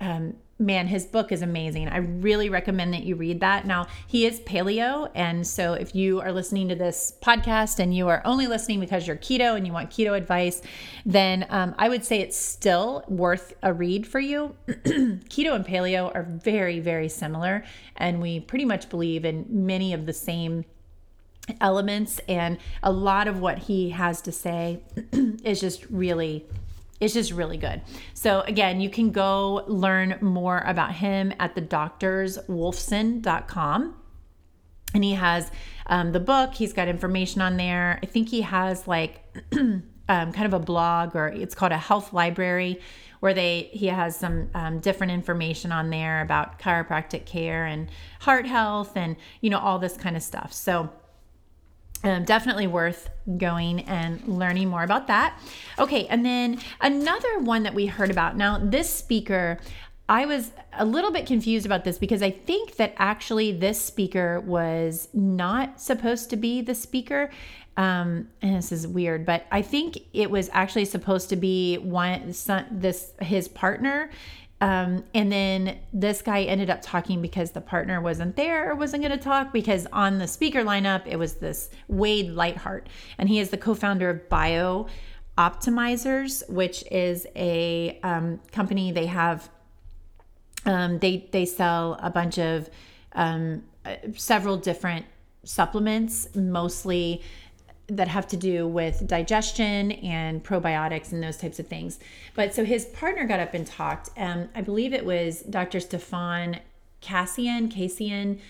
um, 0.00 0.34
man 0.58 0.86
his 0.86 1.04
book 1.04 1.32
is 1.32 1.42
amazing. 1.42 1.88
I 1.88 1.98
really 1.98 2.48
recommend 2.48 2.94
that 2.94 3.04
you 3.04 3.14
read 3.14 3.40
that. 3.40 3.66
Now 3.66 3.86
he 4.06 4.26
is 4.26 4.40
paleo 4.40 5.10
and 5.14 5.46
so 5.46 5.74
if 5.74 5.94
you 5.94 6.20
are 6.20 6.32
listening 6.32 6.68
to 6.68 6.74
this 6.74 7.12
podcast 7.22 7.78
and 7.78 7.94
you 7.94 8.08
are 8.08 8.22
only 8.24 8.46
listening 8.46 8.80
because 8.80 9.06
you're 9.06 9.16
keto 9.16 9.56
and 9.56 9.66
you 9.66 9.72
want 9.72 9.90
keto 9.90 10.16
advice 10.16 10.62
then 11.04 11.46
um, 11.50 11.74
i 11.78 11.88
would 11.88 12.04
say 12.04 12.20
it's 12.20 12.36
still 12.36 13.04
worth 13.08 13.54
a 13.62 13.72
read 13.72 14.06
for 14.06 14.20
you. 14.20 14.54
Keto 14.66 15.54
and 15.54 15.66
paleo 15.66 16.14
are 16.14 16.22
very 16.22 16.80
very 16.80 17.08
similar 17.08 17.64
and 17.96 18.20
we 18.20 18.40
pretty 18.40 18.64
much 18.64 18.88
believe 18.88 19.24
in 19.24 19.46
many 19.48 19.92
of 19.92 20.06
the 20.06 20.12
same 20.12 20.64
elements 21.60 22.18
and 22.28 22.58
a 22.82 22.90
lot 22.90 23.28
of 23.28 23.40
what 23.40 23.58
he 23.58 23.90
has 23.90 24.22
to 24.22 24.32
say 24.32 24.80
is 25.44 25.60
just 25.60 25.84
really 25.90 26.46
it's 26.98 27.12
just 27.12 27.30
really 27.32 27.58
good. 27.58 27.82
So 28.14 28.40
again, 28.42 28.80
you 28.80 28.88
can 28.88 29.10
go 29.10 29.64
learn 29.66 30.16
more 30.22 30.62
about 30.66 30.92
him 30.92 31.34
at 31.38 31.54
the 31.54 31.60
doctorswolfson.com. 31.60 33.96
And 34.94 35.04
he 35.04 35.12
has 35.12 35.50
um, 35.88 36.12
the 36.12 36.20
book, 36.20 36.54
he's 36.54 36.72
got 36.72 36.88
information 36.88 37.42
on 37.42 37.58
there. 37.58 38.00
I 38.02 38.06
think 38.06 38.30
he 38.30 38.40
has 38.40 38.88
like 38.88 39.22
um, 39.52 39.82
kind 40.08 40.46
of 40.46 40.54
a 40.54 40.58
blog 40.58 41.14
or 41.14 41.28
it's 41.28 41.54
called 41.54 41.72
a 41.72 41.78
health 41.78 42.14
library 42.14 42.80
where 43.20 43.34
they 43.34 43.68
he 43.72 43.88
has 43.88 44.16
some 44.16 44.48
um, 44.54 44.80
different 44.80 45.12
information 45.12 45.72
on 45.72 45.90
there 45.90 46.22
about 46.22 46.58
chiropractic 46.58 47.26
care 47.26 47.66
and 47.66 47.90
heart 48.20 48.46
health 48.46 48.96
and 48.96 49.16
you 49.40 49.50
know 49.50 49.58
all 49.58 49.78
this 49.78 49.96
kind 49.96 50.16
of 50.16 50.22
stuff. 50.22 50.52
So 50.52 50.90
um, 52.04 52.24
definitely 52.24 52.66
worth 52.66 53.10
going 53.36 53.80
and 53.80 54.26
learning 54.26 54.68
more 54.68 54.82
about 54.82 55.06
that. 55.08 55.38
Okay, 55.78 56.06
and 56.06 56.24
then 56.24 56.60
another 56.80 57.38
one 57.40 57.62
that 57.64 57.74
we 57.74 57.86
heard 57.86 58.10
about. 58.10 58.36
Now, 58.36 58.58
this 58.58 58.92
speaker, 58.92 59.58
I 60.08 60.26
was 60.26 60.52
a 60.72 60.84
little 60.84 61.10
bit 61.10 61.26
confused 61.26 61.66
about 61.66 61.84
this 61.84 61.98
because 61.98 62.22
I 62.22 62.30
think 62.30 62.76
that 62.76 62.94
actually 62.96 63.52
this 63.52 63.80
speaker 63.80 64.40
was 64.40 65.08
not 65.12 65.80
supposed 65.80 66.30
to 66.30 66.36
be 66.36 66.60
the 66.60 66.74
speaker. 66.74 67.30
Um, 67.76 68.28
and 68.40 68.56
this 68.56 68.72
is 68.72 68.86
weird, 68.86 69.26
but 69.26 69.44
I 69.50 69.60
think 69.60 69.98
it 70.14 70.30
was 70.30 70.48
actually 70.52 70.86
supposed 70.86 71.28
to 71.30 71.36
be 71.36 71.76
one 71.76 72.32
son, 72.32 72.66
this 72.70 73.12
his 73.20 73.48
partner 73.48 74.10
um, 74.60 75.04
and 75.12 75.30
then 75.30 75.78
this 75.92 76.22
guy 76.22 76.42
ended 76.44 76.70
up 76.70 76.80
talking 76.80 77.20
because 77.20 77.50
the 77.50 77.60
partner 77.60 78.00
wasn't 78.00 78.36
there 78.36 78.70
or 78.70 78.74
wasn't 78.74 79.02
going 79.02 79.16
to 79.16 79.22
talk 79.22 79.52
because 79.52 79.86
on 79.92 80.18
the 80.18 80.26
speaker 80.26 80.62
lineup, 80.62 81.02
it 81.06 81.16
was 81.16 81.34
this 81.34 81.68
Wade 81.88 82.30
Lightheart. 82.30 82.88
And 83.18 83.28
he 83.28 83.38
is 83.38 83.50
the 83.50 83.58
co 83.58 83.74
founder 83.74 84.08
of 84.08 84.28
Bio 84.30 84.86
Optimizers, 85.36 86.48
which 86.48 86.84
is 86.90 87.26
a 87.36 87.98
um, 88.02 88.40
company 88.52 88.92
they 88.92 89.06
have. 89.06 89.50
Um, 90.64 90.98
they 90.98 91.28
they 91.30 91.44
sell 91.44 91.98
a 92.02 92.10
bunch 92.10 92.38
of 92.38 92.70
um, 93.12 93.62
uh, 93.84 93.96
several 94.14 94.56
different 94.56 95.04
supplements, 95.44 96.34
mostly 96.34 97.22
that 97.88 98.08
have 98.08 98.26
to 98.26 98.36
do 98.36 98.66
with 98.66 99.06
digestion 99.06 99.92
and 99.92 100.42
probiotics 100.42 101.12
and 101.12 101.22
those 101.22 101.36
types 101.36 101.58
of 101.58 101.68
things. 101.68 102.00
But 102.34 102.54
so 102.54 102.64
his 102.64 102.86
partner 102.86 103.26
got 103.26 103.38
up 103.38 103.54
and 103.54 103.66
talked. 103.66 104.10
Um, 104.16 104.48
I 104.54 104.60
believe 104.60 104.92
it 104.92 105.04
was 105.04 105.42
Dr. 105.42 105.78
Stefan 105.80 106.58
Cassian, 107.00 107.68
Cassian, 107.68 108.40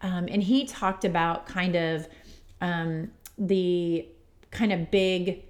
um, 0.00 0.28
and 0.30 0.42
he 0.42 0.64
talked 0.66 1.04
about 1.04 1.46
kind 1.46 1.74
of 1.74 2.06
um, 2.60 3.10
the 3.36 4.06
kind 4.50 4.72
of 4.72 4.90
big 4.90 5.42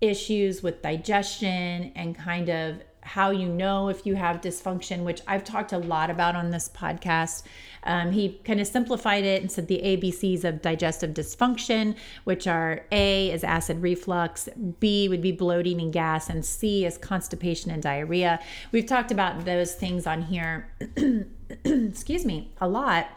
issues 0.00 0.62
with 0.62 0.82
digestion 0.82 1.92
and 1.94 2.16
kind 2.16 2.50
of 2.50 2.82
how 3.12 3.30
you 3.30 3.46
know 3.46 3.90
if 3.90 4.06
you 4.06 4.14
have 4.14 4.40
dysfunction, 4.40 5.04
which 5.04 5.20
I've 5.26 5.44
talked 5.44 5.74
a 5.74 5.78
lot 5.78 6.08
about 6.08 6.34
on 6.34 6.48
this 6.48 6.70
podcast. 6.70 7.42
Um, 7.82 8.10
he 8.10 8.40
kind 8.42 8.58
of 8.58 8.66
simplified 8.66 9.22
it 9.22 9.42
and 9.42 9.52
said 9.52 9.68
the 9.68 9.82
ABCs 9.84 10.44
of 10.44 10.62
digestive 10.62 11.10
dysfunction, 11.10 11.94
which 12.24 12.46
are 12.46 12.86
A 12.90 13.30
is 13.30 13.44
acid 13.44 13.82
reflux, 13.82 14.48
B 14.80 15.10
would 15.10 15.20
be 15.20 15.30
bloating 15.30 15.78
and 15.82 15.92
gas, 15.92 16.30
and 16.30 16.42
C 16.42 16.86
is 16.86 16.96
constipation 16.96 17.70
and 17.70 17.82
diarrhea. 17.82 18.40
We've 18.72 18.86
talked 18.86 19.10
about 19.10 19.44
those 19.44 19.74
things 19.74 20.06
on 20.06 20.22
here, 20.22 20.72
excuse 21.66 22.24
me, 22.24 22.54
a 22.62 22.68
lot. 22.68 23.08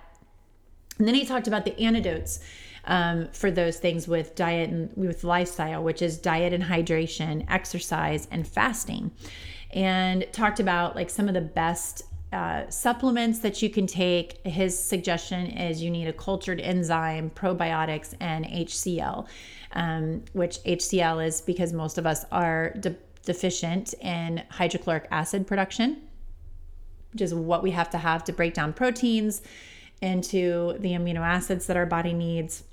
And 0.99 1.07
then 1.07 1.15
he 1.15 1.25
talked 1.25 1.47
about 1.47 1.63
the 1.63 1.79
antidotes. 1.79 2.41
Um, 2.87 3.29
for 3.31 3.49
those 3.49 3.77
things 3.77 4.07
with 4.07 4.35
diet 4.35 4.69
and 4.69 4.95
with 4.95 5.23
lifestyle, 5.23 5.83
which 5.83 6.03
is 6.03 6.19
diet 6.19 6.53
and 6.53 6.63
hydration, 6.63 7.43
exercise, 7.49 8.27
and 8.29 8.47
fasting 8.47 9.09
and 9.75 10.25
talked 10.31 10.59
about 10.59 10.95
like 10.95 11.09
some 11.09 11.27
of 11.27 11.33
the 11.33 11.41
best 11.41 12.03
uh, 12.31 12.67
supplements 12.69 13.39
that 13.39 13.61
you 13.61 13.69
can 13.69 13.85
take. 13.85 14.45
His 14.45 14.77
suggestion 14.77 15.47
is 15.47 15.83
you 15.83 15.91
need 15.91 16.07
a 16.07 16.13
cultured 16.13 16.59
enzyme, 16.59 17.29
probiotics, 17.35 18.15
and 18.19 18.45
HCl, 18.45 19.27
um, 19.73 20.23
which 20.33 20.63
HCl 20.63 21.25
is 21.25 21.41
because 21.41 21.73
most 21.73 21.97
of 21.97 22.07
us 22.07 22.25
are 22.31 22.71
de- 22.79 22.95
deficient 23.23 23.93
in 23.95 24.43
hydrochloric 24.49 25.07
acid 25.11 25.45
production, 25.45 26.01
which 27.11 27.21
is 27.21 27.33
what 27.33 27.61
we 27.61 27.71
have 27.71 27.89
to 27.91 27.97
have 27.97 28.23
to 28.23 28.33
break 28.33 28.53
down 28.53 28.73
proteins 28.73 29.41
into 30.01 30.77
the 30.79 30.91
amino 30.91 31.19
acids 31.19 31.67
that 31.67 31.77
our 31.77 31.85
body 31.85 32.13
needs. 32.13 32.63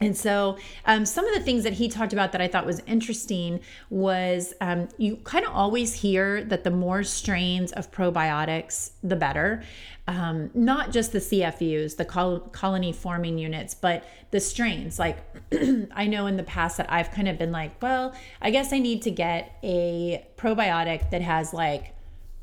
And 0.00 0.16
so, 0.16 0.58
um, 0.84 1.06
some 1.06 1.26
of 1.26 1.34
the 1.34 1.40
things 1.40 1.64
that 1.64 1.74
he 1.74 1.88
talked 1.88 2.12
about 2.12 2.32
that 2.32 2.40
I 2.40 2.48
thought 2.48 2.66
was 2.66 2.82
interesting 2.86 3.60
was 3.88 4.52
um, 4.60 4.88
you 4.98 5.16
kind 5.16 5.46
of 5.46 5.52
always 5.54 5.94
hear 5.94 6.44
that 6.44 6.64
the 6.64 6.70
more 6.70 7.02
strains 7.02 7.72
of 7.72 7.90
probiotics, 7.90 8.90
the 9.02 9.16
better. 9.16 9.62
Um, 10.06 10.50
not 10.54 10.92
just 10.92 11.12
the 11.12 11.18
CFUs, 11.18 11.96
the 11.96 12.04
col- 12.04 12.40
colony 12.40 12.92
forming 12.92 13.38
units, 13.38 13.74
but 13.74 14.06
the 14.30 14.38
strains. 14.38 14.98
Like, 14.98 15.18
I 15.94 16.06
know 16.06 16.26
in 16.26 16.36
the 16.36 16.44
past 16.44 16.76
that 16.76 16.92
I've 16.92 17.10
kind 17.10 17.26
of 17.26 17.38
been 17.38 17.50
like, 17.50 17.80
well, 17.82 18.14
I 18.42 18.50
guess 18.50 18.72
I 18.72 18.78
need 18.78 19.02
to 19.02 19.10
get 19.10 19.58
a 19.64 20.24
probiotic 20.36 21.10
that 21.10 21.22
has 21.22 21.54
like 21.54 21.94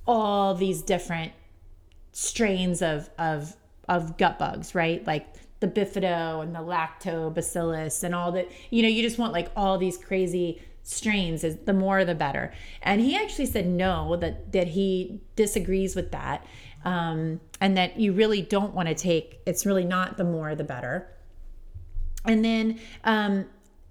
all 0.08 0.56
these 0.56 0.82
different 0.82 1.32
strains 2.12 2.82
of, 2.82 3.10
of, 3.18 3.56
of 3.88 4.18
gut 4.18 4.40
bugs, 4.40 4.74
right? 4.74 5.06
Like, 5.06 5.28
the 5.64 5.68
bifido 5.70 6.44
and 6.44 6.54
the 6.54 6.60
lactobacillus 6.60 8.04
and 8.04 8.14
all 8.14 8.32
that. 8.34 8.52
You 8.70 8.84
know, 8.84 8.90
you 8.90 9.02
just 9.02 9.18
want 9.18 9.32
like 9.32 9.50
all 9.56 9.78
these 9.78 9.98
crazy 9.98 10.62
strains 10.84 11.46
is 11.46 11.56
the 11.66 11.72
more 11.72 12.04
the 12.04 12.14
better 12.14 12.52
and 12.82 13.00
he 13.00 13.16
actually 13.16 13.46
said 13.46 13.66
no 13.66 14.18
that 14.18 14.52
that 14.52 14.68
he 14.68 15.22
disagrees 15.38 15.96
with 15.96 16.12
that 16.12 16.46
um, 16.84 17.40
and 17.62 17.78
that 17.78 17.98
you 17.98 18.12
really 18.12 18.42
don't 18.42 18.74
want 18.74 18.90
to 18.90 18.94
take 18.94 19.40
it's 19.46 19.66
really 19.66 19.86
not 19.86 20.18
the 20.18 20.26
more 20.26 20.54
the 20.56 20.64
better 20.64 21.08
and 22.26 22.44
then 22.44 22.78
um, 23.06 23.46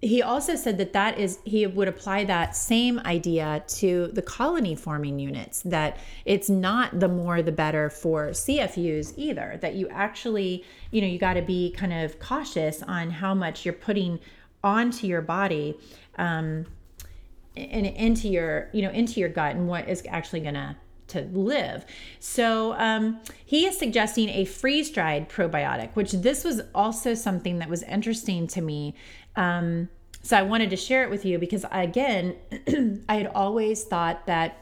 he 0.05 0.21
also 0.21 0.57
said 0.57 0.79
that 0.79 0.93
that 0.93 1.17
is 1.17 1.39
he 1.45 1.65
would 1.65 1.87
apply 1.87 2.25
that 2.25 2.57
same 2.57 2.99
idea 3.01 3.63
to 3.69 4.09
the 4.09 4.21
colony 4.21 4.75
forming 4.75 5.21
units 5.21 5.63
that 5.63 5.97
it's 6.25 6.51
not 6.51 6.99
the 6.99 7.07
more 7.07 7.41
the 7.41 7.53
better 7.53 7.89
for 7.89 8.31
cfus 8.31 9.15
either 9.17 9.59
that 9.63 9.75
you 9.75 9.89
actually 9.91 10.65
you 10.91 11.01
know 11.01 11.07
you 11.07 11.19
got 11.19 11.35
to 11.35 11.43
be 11.43 11.71
kind 11.71 11.93
of 11.93 12.19
cautious 12.19 12.83
on 12.83 13.11
how 13.11 13.33
much 13.33 13.65
you're 13.65 13.73
putting 13.73 14.19
onto 14.65 15.07
your 15.07 15.23
body 15.23 15.79
um, 16.19 16.67
and 17.57 17.87
into 17.87 18.29
your 18.29 18.69
you 18.73 18.83
know 18.83 18.91
into 18.91 19.21
your 19.21 19.29
gut 19.29 19.55
and 19.55 19.69
what 19.69 19.89
is 19.89 20.03
actually 20.09 20.41
to 20.41 20.77
to 21.13 21.23
live. 21.33 21.85
So 22.19 22.75
um, 22.75 23.21
he 23.45 23.67
is 23.67 23.79
suggesting 23.79 24.29
a 24.31 24.45
freeze 24.45 24.91
dried 24.91 25.29
probiotic, 25.29 25.91
which 25.95 26.13
this 26.13 26.43
was 26.43 26.63
also 26.75 27.15
something 27.15 27.59
that 27.59 27.69
was 27.69 27.83
interesting 27.85 28.47
to 28.49 28.61
me. 28.61 28.95
Um, 29.37 29.89
so 30.23 30.37
I 30.37 30.43
wanted 30.43 30.71
to 30.71 30.77
share 30.77 31.03
it 31.03 31.11
with 31.11 31.25
you 31.25 31.39
because, 31.39 31.65
again, 31.71 32.37
I 33.09 33.17
had 33.17 33.27
always 33.27 33.85
thought 33.85 34.27
that 34.27 34.59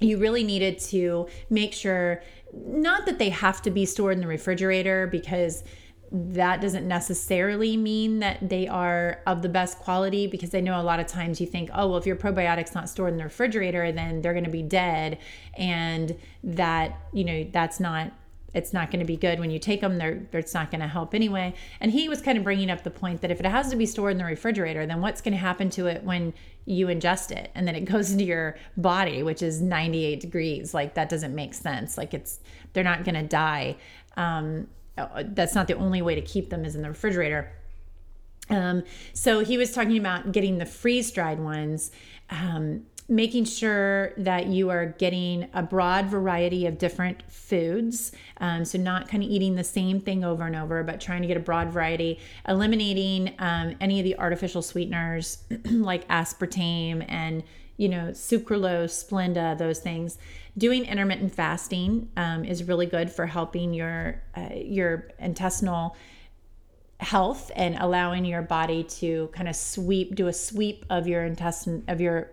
you 0.00 0.18
really 0.18 0.44
needed 0.44 0.78
to 0.78 1.28
make 1.50 1.72
sure 1.72 2.22
not 2.54 3.06
that 3.06 3.18
they 3.18 3.30
have 3.30 3.62
to 3.62 3.70
be 3.70 3.86
stored 3.86 4.14
in 4.14 4.20
the 4.20 4.26
refrigerator 4.26 5.06
because 5.06 5.64
that 6.12 6.60
doesn't 6.60 6.86
necessarily 6.86 7.76
mean 7.76 8.18
that 8.18 8.46
they 8.46 8.68
are 8.68 9.22
of 9.26 9.40
the 9.40 9.48
best 9.48 9.78
quality 9.78 10.26
because 10.26 10.54
I 10.54 10.60
know 10.60 10.78
a 10.78 10.82
lot 10.82 11.00
of 11.00 11.06
times 11.06 11.40
you 11.40 11.46
think, 11.46 11.70
oh, 11.72 11.88
well, 11.88 11.96
if 11.96 12.06
your 12.06 12.16
probiotic's 12.16 12.74
not 12.74 12.90
stored 12.90 13.12
in 13.12 13.16
the 13.16 13.24
refrigerator, 13.24 13.90
then 13.92 14.20
they're 14.20 14.34
going 14.34 14.44
to 14.44 14.50
be 14.50 14.62
dead. 14.62 15.18
And 15.56 16.14
that, 16.44 17.00
you 17.14 17.24
know, 17.24 17.46
that's 17.50 17.80
not 17.80 18.12
it's 18.54 18.72
not 18.72 18.90
going 18.90 19.00
to 19.00 19.06
be 19.06 19.16
good. 19.16 19.40
When 19.40 19.50
you 19.50 19.58
take 19.58 19.80
them 19.80 19.98
they're, 19.98 20.22
it's 20.32 20.54
not 20.54 20.70
going 20.70 20.80
to 20.80 20.86
help 20.86 21.14
anyway. 21.14 21.54
And 21.80 21.90
he 21.90 22.08
was 22.08 22.20
kind 22.20 22.36
of 22.36 22.44
bringing 22.44 22.70
up 22.70 22.82
the 22.82 22.90
point 22.90 23.20
that 23.22 23.30
if 23.30 23.40
it 23.40 23.46
has 23.46 23.70
to 23.70 23.76
be 23.76 23.86
stored 23.86 24.12
in 24.12 24.18
the 24.18 24.24
refrigerator 24.24 24.86
then 24.86 25.00
what's 25.00 25.20
going 25.20 25.32
to 25.32 25.38
happen 25.38 25.70
to 25.70 25.86
it 25.86 26.04
when 26.04 26.34
you 26.64 26.86
ingest 26.86 27.30
it? 27.30 27.50
And 27.54 27.66
then 27.66 27.74
it 27.74 27.84
goes 27.92 28.12
into 28.12 28.24
your 28.24 28.56
body 28.76 29.22
which 29.22 29.42
is 29.42 29.60
98 29.60 30.20
degrees. 30.20 30.74
Like 30.74 30.94
that 30.94 31.08
doesn't 31.08 31.34
make 31.34 31.54
sense. 31.54 31.96
Like 31.96 32.14
it's 32.14 32.40
they're 32.72 32.84
not 32.84 33.04
going 33.04 33.14
to 33.14 33.22
die. 33.22 33.76
Um, 34.16 34.68
that's 34.96 35.54
not 35.54 35.68
the 35.68 35.74
only 35.74 36.02
way 36.02 36.14
to 36.14 36.20
keep 36.20 36.50
them 36.50 36.64
is 36.64 36.74
in 36.74 36.82
the 36.82 36.88
refrigerator. 36.88 37.50
Um, 38.50 38.82
so 39.12 39.40
he 39.40 39.56
was 39.56 39.72
talking 39.72 39.96
about 39.96 40.32
getting 40.32 40.58
the 40.58 40.66
freeze 40.66 41.10
dried 41.10 41.40
ones 41.40 41.90
um, 42.30 42.84
making 43.12 43.44
sure 43.44 44.14
that 44.16 44.46
you 44.46 44.70
are 44.70 44.86
getting 44.86 45.46
a 45.52 45.62
broad 45.62 46.06
variety 46.06 46.66
of 46.66 46.78
different 46.78 47.22
foods. 47.30 48.12
Um, 48.38 48.64
so, 48.64 48.78
not 48.78 49.08
kind 49.08 49.22
of 49.22 49.28
eating 49.28 49.54
the 49.54 49.64
same 49.64 50.00
thing 50.00 50.24
over 50.24 50.44
and 50.44 50.56
over, 50.56 50.82
but 50.82 51.00
trying 51.00 51.20
to 51.20 51.28
get 51.28 51.36
a 51.36 51.40
broad 51.40 51.70
variety, 51.70 52.18
eliminating 52.48 53.34
um, 53.38 53.76
any 53.80 54.00
of 54.00 54.04
the 54.04 54.18
artificial 54.18 54.62
sweeteners 54.62 55.44
like 55.70 56.08
aspartame 56.08 57.04
and 57.08 57.42
you 57.76 57.88
know, 57.88 58.08
sucralose, 58.10 59.04
Splenda, 59.04 59.56
those 59.58 59.80
things. 59.80 60.18
Doing 60.56 60.84
intermittent 60.84 61.34
fasting 61.34 62.10
um, 62.16 62.44
is 62.44 62.64
really 62.64 62.86
good 62.86 63.10
for 63.10 63.26
helping 63.26 63.74
your 63.74 64.22
uh, 64.36 64.50
your 64.54 65.08
intestinal 65.18 65.96
health 67.00 67.50
and 67.56 67.76
allowing 67.78 68.24
your 68.24 68.42
body 68.42 68.84
to 68.84 69.28
kind 69.32 69.48
of 69.48 69.56
sweep, 69.56 70.14
do 70.14 70.28
a 70.28 70.32
sweep 70.32 70.86
of 70.88 71.08
your 71.08 71.24
intestine 71.24 71.82
of 71.88 72.00
your 72.00 72.30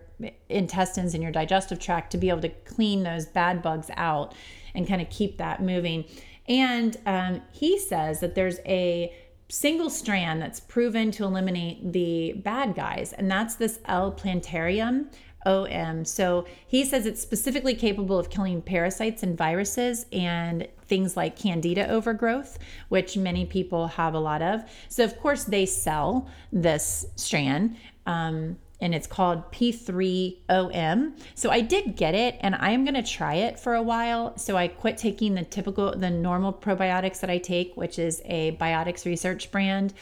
intestines 0.48 1.14
and 1.14 1.22
your 1.22 1.32
digestive 1.32 1.78
tract 1.78 2.10
to 2.12 2.18
be 2.18 2.28
able 2.28 2.40
to 2.40 2.48
clean 2.48 3.02
those 3.02 3.26
bad 3.26 3.62
bugs 3.62 3.90
out 3.96 4.34
and 4.74 4.86
kind 4.86 5.00
of 5.00 5.10
keep 5.10 5.38
that 5.38 5.62
moving. 5.62 6.04
And 6.48 6.96
um, 7.06 7.42
he 7.52 7.78
says 7.78 8.20
that 8.20 8.34
there's 8.34 8.58
a 8.66 9.14
single 9.48 9.90
strand 9.90 10.40
that's 10.40 10.60
proven 10.60 11.10
to 11.12 11.24
eliminate 11.24 11.92
the 11.92 12.34
bad 12.44 12.74
guys, 12.74 13.12
and 13.12 13.30
that's 13.30 13.56
this 13.56 13.80
L 13.86 14.12
plantarum. 14.12 15.10
OM. 15.46 16.04
So 16.04 16.46
he 16.66 16.84
says 16.84 17.06
it's 17.06 17.22
specifically 17.22 17.74
capable 17.74 18.18
of 18.18 18.28
killing 18.28 18.60
parasites 18.60 19.22
and 19.22 19.38
viruses 19.38 20.04
and 20.12 20.68
things 20.86 21.16
like 21.16 21.36
candida 21.36 21.88
overgrowth, 21.88 22.58
which 22.88 23.16
many 23.16 23.46
people 23.46 23.86
have 23.86 24.14
a 24.14 24.18
lot 24.18 24.42
of. 24.42 24.62
So, 24.88 25.02
of 25.02 25.18
course, 25.18 25.44
they 25.44 25.64
sell 25.64 26.28
this 26.52 27.06
strand. 27.16 27.76
Um, 28.06 28.58
and 28.80 28.94
it's 28.94 29.06
called 29.06 29.50
P3OM. 29.52 31.12
So 31.34 31.50
I 31.50 31.60
did 31.60 31.96
get 31.96 32.14
it 32.14 32.36
and 32.40 32.54
I 32.54 32.70
am 32.70 32.84
going 32.84 32.94
to 32.94 33.02
try 33.02 33.34
it 33.34 33.58
for 33.58 33.74
a 33.74 33.82
while. 33.82 34.36
So 34.38 34.56
I 34.56 34.68
quit 34.68 34.96
taking 34.96 35.34
the 35.34 35.44
typical, 35.44 35.96
the 35.96 36.10
normal 36.10 36.52
probiotics 36.52 37.20
that 37.20 37.30
I 37.30 37.38
take, 37.38 37.76
which 37.76 37.98
is 37.98 38.22
a 38.24 38.56
Biotics 38.56 39.04
Research 39.04 39.50
brand 39.50 39.92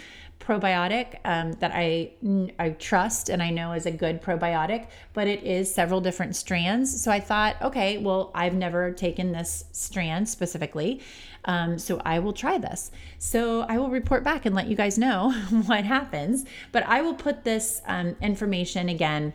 probiotic 0.49 1.19
um, 1.27 1.53
that 1.61 1.73
I 1.75 2.13
I 2.59 2.71
trust 2.71 3.29
and 3.29 3.43
I 3.43 3.51
know 3.51 3.73
is 3.73 3.85
a 3.85 3.91
good 3.91 4.23
probiotic, 4.23 4.87
but 5.13 5.29
it 5.29 5.45
is 5.45 5.73
several 5.73 6.01
different 6.01 6.37
strands. 6.37 7.03
So 7.03 7.11
I 7.11 7.21
thought, 7.21 7.61
okay, 7.61 7.99
well, 7.99 8.31
I've 8.35 8.55
never 8.55 8.91
taken 8.93 9.33
this 9.33 9.67
strand 9.73 10.27
specifically, 10.27 11.03
um, 11.45 11.79
so 11.79 12.01
I 12.05 12.19
will 12.21 12.33
try 12.33 12.57
this. 12.57 12.91
So 13.19 13.63
I 13.69 13.77
will 13.77 13.91
report 13.91 14.25
back 14.25 14.47
and 14.47 14.55
let 14.55 14.69
you 14.69 14.77
guys 14.77 14.97
know 14.97 15.33
what 15.67 15.85
happens. 15.85 16.47
But 16.73 16.87
I 16.87 17.03
will 17.03 17.15
put 17.15 17.45
this 17.45 17.83
um, 17.87 18.17
information 18.23 18.89
again. 18.89 19.35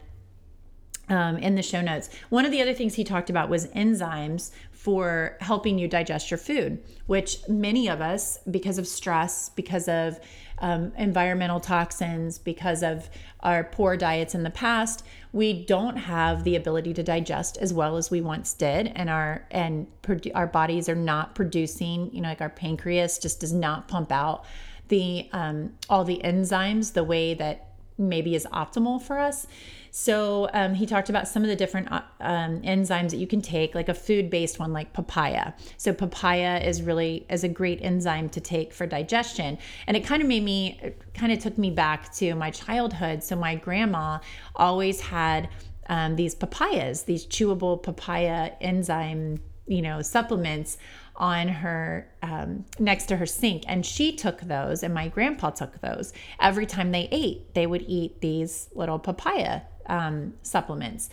Um, 1.09 1.35
in 1.37 1.55
the 1.55 1.61
show 1.61 1.81
notes. 1.81 2.09
One 2.29 2.45
of 2.45 2.51
the 2.51 2.61
other 2.61 2.73
things 2.73 2.93
he 2.93 3.03
talked 3.03 3.29
about 3.29 3.49
was 3.49 3.67
enzymes 3.67 4.51
for 4.71 5.35
helping 5.41 5.77
you 5.77 5.85
digest 5.85 6.31
your 6.31 6.37
food, 6.37 6.81
which 7.07 7.39
many 7.49 7.89
of 7.89 7.99
us, 7.99 8.39
because 8.49 8.77
of 8.77 8.87
stress, 8.87 9.49
because 9.49 9.89
of 9.89 10.17
um, 10.63 10.93
environmental 10.97 11.59
toxins, 11.59 12.39
because 12.39 12.81
of 12.81 13.09
our 13.41 13.65
poor 13.65 13.97
diets 13.97 14.33
in 14.33 14.43
the 14.43 14.49
past, 14.49 15.05
we 15.33 15.65
don't 15.65 15.97
have 15.97 16.45
the 16.45 16.55
ability 16.55 16.93
to 16.93 17.03
digest 17.03 17.57
as 17.57 17.73
well 17.73 17.97
as 17.97 18.09
we 18.09 18.21
once 18.21 18.53
did, 18.53 18.91
and 18.95 19.09
our 19.09 19.45
and 19.51 19.87
our 20.33 20.47
bodies 20.47 20.87
are 20.87 20.95
not 20.95 21.35
producing. 21.35 22.09
You 22.13 22.21
know, 22.21 22.29
like 22.29 22.39
our 22.39 22.49
pancreas 22.49 23.19
just 23.19 23.41
does 23.41 23.51
not 23.51 23.89
pump 23.89 24.09
out 24.11 24.45
the 24.87 25.27
um, 25.33 25.73
all 25.89 26.05
the 26.05 26.21
enzymes 26.23 26.93
the 26.93 27.03
way 27.03 27.33
that 27.33 27.72
maybe 27.97 28.35
is 28.35 28.47
optimal 28.51 29.01
for 29.01 29.19
us. 29.19 29.47
So 29.91 30.49
um, 30.53 30.73
he 30.73 30.87
talked 30.87 31.09
about 31.09 31.27
some 31.27 31.43
of 31.43 31.49
the 31.49 31.55
different 31.55 31.91
uh, 31.91 32.01
um, 32.19 32.61
enzymes 32.63 33.11
that 33.11 33.17
you 33.17 33.27
can 33.27 33.41
take, 33.41 33.75
like 33.75 33.89
a 33.89 33.93
food-based 33.93 34.57
one, 34.57 34.73
like 34.73 34.91
papaya. 34.91 35.53
So 35.77 35.93
papaya 35.93 36.59
is 36.59 36.81
really 36.81 37.27
is 37.29 37.43
a 37.43 37.49
great 37.49 37.79
enzyme 37.83 38.29
to 38.29 38.41
take 38.41 38.73
for 38.73 38.87
digestion, 38.87 39.59
and 39.85 39.95
it 39.95 40.03
kind 40.03 40.21
of 40.23 40.27
made 40.27 40.43
me, 40.43 40.79
kind 41.13 41.31
of 41.31 41.37
took 41.37 41.59
me 41.59 41.69
back 41.69 42.11
to 42.15 42.33
my 42.33 42.49
childhood. 42.49 43.23
So 43.23 43.35
my 43.35 43.53
grandma 43.53 44.17
always 44.55 44.99
had 44.99 45.49
um, 45.89 46.15
these 46.15 46.33
papayas, 46.33 47.03
these 47.03 47.27
chewable 47.27 47.81
papaya 47.81 48.53
enzyme, 48.61 49.39
you 49.67 49.81
know, 49.81 50.01
supplements 50.01 50.77
on 51.15 51.47
her 51.47 52.11
um, 52.21 52.65
next 52.79 53.05
to 53.05 53.17
her 53.17 53.25
sink 53.25 53.63
and 53.67 53.85
she 53.85 54.15
took 54.15 54.41
those 54.41 54.81
and 54.81 54.93
my 54.93 55.07
grandpa 55.07 55.51
took 55.51 55.79
those 55.81 56.11
every 56.39 56.65
time 56.65 56.91
they 56.91 57.07
ate 57.11 57.53
they 57.53 57.67
would 57.67 57.83
eat 57.87 58.19
these 58.21 58.69
little 58.73 58.97
papaya 58.97 59.61
um, 59.87 60.33
supplements 60.41 61.09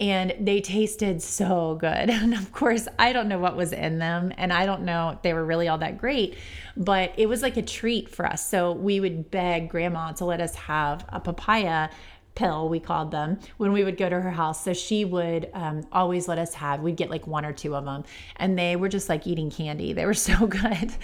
and 0.00 0.34
they 0.40 0.60
tasted 0.60 1.22
so 1.22 1.76
good. 1.80 2.10
And 2.24 2.34
of 2.34 2.52
course, 2.52 2.88
I 2.98 3.12
don't 3.12 3.28
know 3.28 3.38
what 3.38 3.56
was 3.56 3.72
in 3.72 3.98
them 3.98 4.32
and 4.38 4.52
I 4.52 4.66
don't 4.66 4.82
know 4.82 5.18
they 5.22 5.34
were 5.34 5.44
really 5.44 5.68
all 5.68 5.78
that 5.78 5.98
great, 5.98 6.36
but 6.76 7.12
it 7.16 7.26
was 7.26 7.42
like 7.42 7.56
a 7.56 7.62
treat 7.62 8.08
for 8.08 8.26
us. 8.26 8.48
So 8.48 8.72
we 8.72 8.98
would 8.98 9.30
beg 9.30 9.68
grandma 9.68 10.12
to 10.12 10.24
let 10.24 10.40
us 10.40 10.54
have 10.54 11.04
a 11.10 11.20
papaya 11.20 11.90
pill 12.34 12.68
we 12.68 12.80
called 12.80 13.10
them 13.10 13.38
when 13.58 13.72
we 13.72 13.84
would 13.84 13.96
go 13.96 14.08
to 14.08 14.20
her 14.20 14.30
house. 14.30 14.64
So 14.64 14.72
she 14.72 15.04
would 15.04 15.50
um, 15.54 15.86
always 15.92 16.28
let 16.28 16.38
us 16.38 16.54
have 16.54 16.80
we'd 16.80 16.96
get 16.96 17.10
like 17.10 17.26
one 17.26 17.44
or 17.44 17.52
two 17.52 17.74
of 17.74 17.84
them 17.84 18.04
and 18.36 18.58
they 18.58 18.76
were 18.76 18.88
just 18.88 19.08
like 19.08 19.26
eating 19.26 19.50
candy. 19.50 19.92
They 19.92 20.06
were 20.06 20.14
so 20.30 20.46
good. 20.46 20.94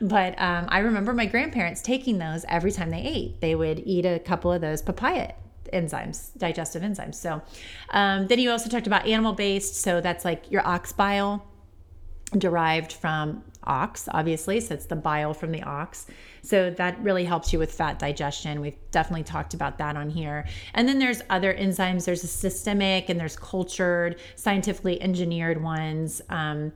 But 0.00 0.40
um, 0.40 0.66
i 0.68 0.78
remember 0.78 1.12
my 1.12 1.26
grandparents 1.26 1.82
taking 1.82 2.18
those 2.18 2.44
every 2.48 2.72
time 2.72 2.90
they 2.90 3.02
ate. 3.02 3.40
They 3.40 3.54
would 3.54 3.82
eat 3.84 4.04
a 4.04 4.18
couple 4.18 4.52
of 4.52 4.60
those 4.60 4.82
papaya 4.82 5.32
enzymes, 5.72 6.36
digestive 6.36 6.82
enzymes. 6.82 7.14
So 7.14 7.42
um, 7.90 8.26
then 8.26 8.38
you 8.38 8.50
also 8.50 8.68
talked 8.68 8.86
about 8.86 9.06
animal 9.06 9.32
based. 9.32 9.76
So 9.76 10.00
that's 10.00 10.24
like 10.24 10.50
your 10.50 10.66
ox 10.66 10.92
bile 10.92 11.46
derived 12.36 12.92
from 12.92 13.44
ox, 13.64 14.08
obviously. 14.12 14.60
So 14.60 14.74
it's 14.74 14.86
the 14.86 14.96
bile 14.96 15.34
from 15.34 15.52
the 15.52 15.62
ox. 15.62 16.06
So 16.42 16.70
that 16.70 16.98
really 17.00 17.24
helps 17.24 17.52
you 17.52 17.58
with 17.58 17.72
fat 17.72 17.98
digestion. 17.98 18.60
We've 18.60 18.78
definitely 18.90 19.24
talked 19.24 19.54
about 19.54 19.78
that 19.78 19.96
on 19.96 20.10
here. 20.10 20.46
And 20.74 20.88
then 20.88 20.98
there's 20.98 21.22
other 21.30 21.54
enzymes. 21.54 22.04
There's 22.04 22.24
a 22.24 22.28
systemic 22.28 23.08
and 23.08 23.20
there's 23.20 23.36
cultured, 23.36 24.20
scientifically 24.36 25.00
engineered 25.02 25.62
ones. 25.62 26.22
Um, 26.30 26.72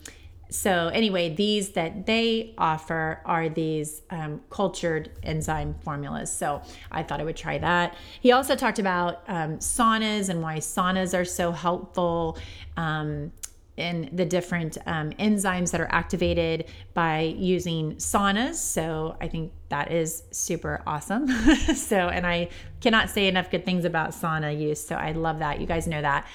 so 0.50 0.88
anyway 0.88 1.34
these 1.34 1.70
that 1.70 2.06
they 2.06 2.54
offer 2.58 3.20
are 3.24 3.48
these 3.48 4.02
um, 4.10 4.40
cultured 4.50 5.10
enzyme 5.22 5.74
formulas 5.82 6.30
so 6.30 6.62
i 6.92 7.02
thought 7.02 7.20
i 7.20 7.24
would 7.24 7.36
try 7.36 7.58
that 7.58 7.96
he 8.20 8.30
also 8.30 8.54
talked 8.54 8.78
about 8.78 9.22
um, 9.26 9.58
saunas 9.58 10.28
and 10.28 10.42
why 10.42 10.58
saunas 10.58 11.18
are 11.18 11.24
so 11.24 11.50
helpful 11.50 12.38
um, 12.76 13.32
in 13.76 14.08
the 14.12 14.24
different 14.24 14.78
um, 14.86 15.10
enzymes 15.12 15.72
that 15.72 15.80
are 15.80 15.90
activated 15.90 16.66
by 16.94 17.20
using 17.36 17.94
saunas. 17.96 18.54
So 18.54 19.16
I 19.20 19.26
think 19.26 19.52
that 19.68 19.90
is 19.90 20.22
super 20.30 20.82
awesome. 20.86 21.26
so, 21.74 21.96
and 21.96 22.26
I 22.26 22.50
cannot 22.80 23.10
say 23.10 23.26
enough 23.26 23.50
good 23.50 23.64
things 23.64 23.84
about 23.84 24.10
sauna 24.10 24.56
use. 24.56 24.84
So 24.84 24.94
I 24.94 25.12
love 25.12 25.40
that. 25.40 25.60
You 25.60 25.66
guys 25.66 25.88
know 25.88 26.00
that. 26.02 26.26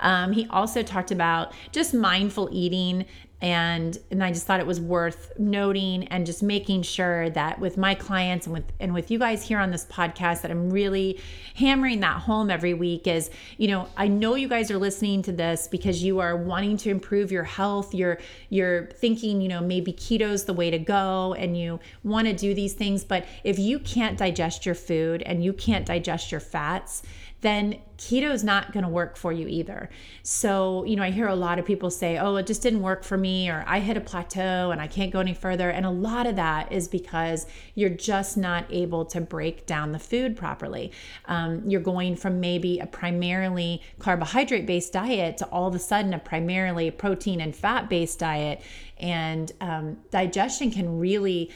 Um, 0.00 0.32
he 0.32 0.46
also 0.50 0.82
talked 0.82 1.10
about 1.10 1.52
just 1.70 1.94
mindful 1.94 2.48
eating 2.50 3.06
and 3.40 3.98
and 4.10 4.22
I 4.22 4.32
just 4.32 4.46
thought 4.46 4.58
it 4.58 4.66
was 4.66 4.80
worth 4.80 5.32
noting 5.38 6.08
and 6.08 6.26
just 6.26 6.42
making 6.42 6.82
sure 6.82 7.30
that 7.30 7.60
with 7.60 7.76
my 7.76 7.94
clients 7.94 8.46
and 8.46 8.52
with 8.52 8.64
and 8.80 8.92
with 8.92 9.12
you 9.12 9.18
guys 9.18 9.46
here 9.46 9.58
on 9.58 9.70
this 9.70 9.84
podcast 9.84 10.42
that 10.42 10.50
I'm 10.50 10.70
really 10.70 11.20
hammering 11.54 12.00
that 12.00 12.22
home 12.22 12.50
every 12.50 12.74
week 12.74 13.06
is 13.06 13.30
you 13.56 13.68
know 13.68 13.88
I 13.96 14.08
know 14.08 14.34
you 14.34 14.48
guys 14.48 14.72
are 14.72 14.78
listening 14.78 15.22
to 15.22 15.32
this 15.32 15.68
because 15.68 16.02
you 16.02 16.18
are 16.18 16.36
wanting 16.36 16.76
to 16.78 16.90
improve 16.90 17.30
your 17.30 17.44
health. 17.44 17.94
You're 17.94 18.18
you're 18.48 18.86
thinking 18.86 19.40
you 19.40 19.48
know 19.48 19.60
maybe 19.60 19.92
keto's 19.92 20.44
the 20.44 20.54
way 20.54 20.70
to 20.70 20.78
go 20.78 21.34
and 21.34 21.56
you 21.56 21.78
want 22.02 22.26
to 22.26 22.34
do 22.34 22.54
these 22.54 22.72
things. 22.72 23.04
But 23.04 23.24
if 23.44 23.58
you 23.58 23.78
can't 23.78 24.18
digest 24.18 24.66
your 24.66 24.74
food 24.74 25.22
and 25.22 25.44
you 25.44 25.52
can't 25.52 25.86
digest 25.86 26.32
your 26.32 26.40
fats 26.40 27.02
then 27.40 27.76
keto 27.98 28.32
is 28.32 28.42
not 28.42 28.72
going 28.72 28.84
to 28.84 28.88
work 28.88 29.16
for 29.16 29.32
you 29.32 29.46
either. 29.46 29.90
So, 30.22 30.84
you 30.84 30.96
know, 30.96 31.02
I 31.02 31.10
hear 31.10 31.26
a 31.26 31.34
lot 31.34 31.58
of 31.58 31.64
people 31.64 31.90
say, 31.90 32.16
oh, 32.18 32.36
it 32.36 32.46
just 32.46 32.62
didn't 32.62 32.82
work 32.82 33.04
for 33.04 33.16
me, 33.16 33.48
or 33.48 33.64
I 33.66 33.80
hit 33.80 33.96
a 33.96 34.00
plateau 34.00 34.70
and 34.70 34.80
I 34.80 34.86
can't 34.86 35.12
go 35.12 35.20
any 35.20 35.34
further. 35.34 35.70
And 35.70 35.84
a 35.84 35.90
lot 35.90 36.26
of 36.26 36.36
that 36.36 36.72
is 36.72 36.88
because 36.88 37.46
you're 37.74 37.90
just 37.90 38.36
not 38.36 38.66
able 38.70 39.04
to 39.06 39.20
break 39.20 39.66
down 39.66 39.92
the 39.92 39.98
food 39.98 40.36
properly. 40.36 40.92
Um, 41.26 41.62
you're 41.68 41.80
going 41.80 42.16
from 42.16 42.40
maybe 42.40 42.78
a 42.78 42.86
primarily 42.86 43.82
carbohydrate 43.98 44.66
based 44.66 44.92
diet 44.92 45.36
to 45.38 45.46
all 45.46 45.68
of 45.68 45.74
a 45.74 45.80
sudden 45.80 46.14
a 46.14 46.18
primarily 46.18 46.90
protein 46.90 47.40
and 47.40 47.54
fat 47.54 47.88
based 47.88 48.18
diet. 48.18 48.62
And 48.98 49.52
um, 49.60 49.98
digestion 50.10 50.70
can 50.70 50.98
really 50.98 51.50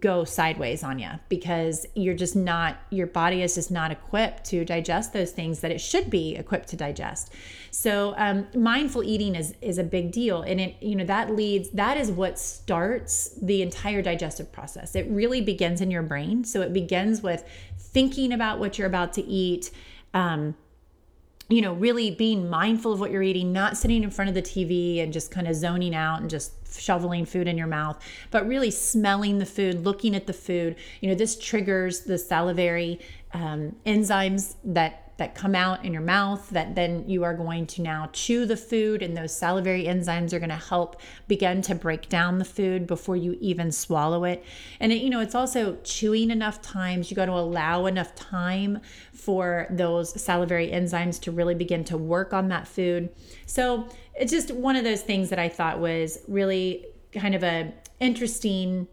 go 0.00 0.24
sideways 0.24 0.82
on 0.82 0.98
you 0.98 1.10
because 1.28 1.86
you're 1.94 2.14
just 2.14 2.34
not 2.34 2.78
your 2.90 3.06
body 3.06 3.42
is 3.42 3.54
just 3.54 3.70
not 3.70 3.90
equipped 3.90 4.44
to 4.44 4.64
digest 4.64 5.12
those 5.12 5.32
things 5.32 5.60
that 5.60 5.70
it 5.70 5.80
should 5.80 6.08
be 6.08 6.34
equipped 6.36 6.68
to 6.68 6.76
digest. 6.76 7.32
So 7.70 8.14
um, 8.16 8.46
mindful 8.54 9.02
eating 9.02 9.34
is 9.34 9.54
is 9.60 9.78
a 9.78 9.84
big 9.84 10.12
deal 10.12 10.42
and 10.42 10.60
it 10.60 10.76
you 10.80 10.96
know 10.96 11.04
that 11.04 11.34
leads 11.34 11.70
that 11.70 11.96
is 11.96 12.10
what 12.10 12.38
starts 12.38 13.36
the 13.42 13.62
entire 13.62 14.02
digestive 14.02 14.50
process. 14.52 14.94
It 14.94 15.06
really 15.08 15.40
begins 15.40 15.80
in 15.80 15.90
your 15.90 16.02
brain. 16.02 16.44
So 16.44 16.62
it 16.62 16.72
begins 16.72 17.22
with 17.22 17.44
thinking 17.78 18.32
about 18.32 18.58
what 18.58 18.78
you're 18.78 18.88
about 18.88 19.12
to 19.14 19.22
eat 19.22 19.70
um, 20.14 20.54
you 21.52 21.60
know, 21.60 21.74
really 21.74 22.10
being 22.10 22.48
mindful 22.48 22.92
of 22.92 23.00
what 23.00 23.10
you're 23.10 23.22
eating, 23.22 23.52
not 23.52 23.76
sitting 23.76 24.02
in 24.02 24.10
front 24.10 24.28
of 24.28 24.34
the 24.34 24.42
TV 24.42 25.02
and 25.02 25.12
just 25.12 25.30
kind 25.30 25.46
of 25.46 25.54
zoning 25.54 25.94
out 25.94 26.20
and 26.20 26.30
just 26.30 26.52
shoveling 26.80 27.26
food 27.26 27.46
in 27.46 27.58
your 27.58 27.66
mouth, 27.66 28.02
but 28.30 28.46
really 28.46 28.70
smelling 28.70 29.38
the 29.38 29.46
food, 29.46 29.84
looking 29.84 30.16
at 30.16 30.26
the 30.26 30.32
food. 30.32 30.76
You 31.00 31.10
know, 31.10 31.14
this 31.14 31.38
triggers 31.38 32.00
the 32.00 32.16
salivary 32.16 33.00
um, 33.34 33.76
enzymes 33.84 34.54
that 34.64 35.11
that 35.22 35.36
come 35.36 35.54
out 35.54 35.84
in 35.84 35.92
your 35.92 36.02
mouth 36.02 36.50
that 36.50 36.74
then 36.74 37.08
you 37.08 37.22
are 37.22 37.32
going 37.32 37.64
to 37.64 37.80
now 37.80 38.10
chew 38.12 38.44
the 38.44 38.56
food 38.56 39.02
and 39.02 39.16
those 39.16 39.32
salivary 39.32 39.84
enzymes 39.84 40.32
are 40.32 40.40
going 40.40 40.48
to 40.48 40.56
help 40.56 41.00
begin 41.28 41.62
to 41.62 41.76
break 41.76 42.08
down 42.08 42.40
the 42.40 42.44
food 42.44 42.88
before 42.88 43.14
you 43.14 43.38
even 43.40 43.70
swallow 43.70 44.24
it. 44.24 44.44
And 44.80 44.90
it, 44.90 45.00
you 45.00 45.10
know 45.10 45.20
it's 45.20 45.36
also 45.36 45.78
chewing 45.84 46.32
enough 46.32 46.60
times 46.60 47.08
you 47.08 47.14
got 47.14 47.26
to 47.26 47.32
allow 47.32 47.86
enough 47.86 48.16
time 48.16 48.80
for 49.12 49.68
those 49.70 50.20
salivary 50.20 50.72
enzymes 50.72 51.20
to 51.20 51.30
really 51.30 51.54
begin 51.54 51.84
to 51.84 51.96
work 51.96 52.32
on 52.32 52.48
that 52.48 52.66
food. 52.66 53.08
So 53.46 53.88
it's 54.14 54.32
just 54.32 54.50
one 54.50 54.74
of 54.74 54.82
those 54.82 55.02
things 55.02 55.30
that 55.30 55.38
i 55.38 55.48
thought 55.48 55.78
was 55.78 56.18
really 56.28 56.86
kind 57.12 57.34
of 57.34 57.42
a 57.42 57.72
interesting 58.00 58.88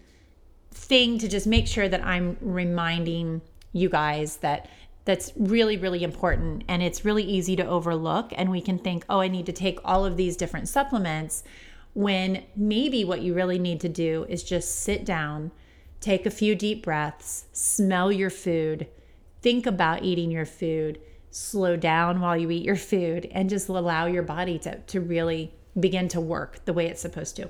thing 0.72 1.18
to 1.18 1.28
just 1.28 1.48
make 1.48 1.68
sure 1.68 1.89
that 1.89 2.06
i'm 2.06 2.38
reminding 2.42 3.42
you 3.74 3.89
guys 3.89 4.38
that 4.38 4.70
that's 5.10 5.34
really, 5.36 5.76
really 5.76 6.04
important. 6.04 6.63
And 6.67 6.84
it's 6.84 7.04
really 7.04 7.24
easy 7.24 7.56
to 7.56 7.65
overlook. 7.65 8.32
And 8.36 8.52
we 8.52 8.62
can 8.62 8.78
think, 8.78 9.06
oh, 9.10 9.22
I 9.22 9.28
need 9.28 9.48
to 9.48 9.52
take 9.52 9.80
all 9.84 10.06
of 10.06 10.17
these 10.17 10.38
different 10.38 10.69
supplements 10.69 11.43
when 11.95 12.43
maybe 12.56 13.04
what 13.04 13.24
you 13.24 13.34
really 13.34 13.58
need 13.58 13.80
to 13.80 13.89
do 13.89 14.28
is 14.30 14.43
just 14.43 14.84
sit 14.84 15.04
down, 15.04 15.50
take 16.00 16.28
a 16.28 16.30
few 16.30 16.54
deep 16.54 16.84
breaths, 16.84 17.45
smell 17.54 18.12
your 18.12 18.30
food, 18.30 18.86
think 19.41 19.65
about 19.65 20.04
eating 20.04 20.30
your 20.30 20.45
food, 20.45 21.00
slow 21.32 21.76
down 21.76 22.22
while 22.22 22.38
you 22.38 22.52
eat 22.52 22.63
your 22.63 22.76
food, 22.76 23.28
and 23.32 23.50
just 23.50 23.67
allow 23.67 24.06
your 24.06 24.22
body 24.22 24.60
to, 24.60 24.78
to 24.78 25.02
really 25.02 25.56
begin 25.80 26.08
to 26.10 26.22
work 26.22 26.63
the 26.65 26.74
way 26.74 26.86
it's 26.86 27.02
supposed 27.02 27.36
to. 27.36 27.50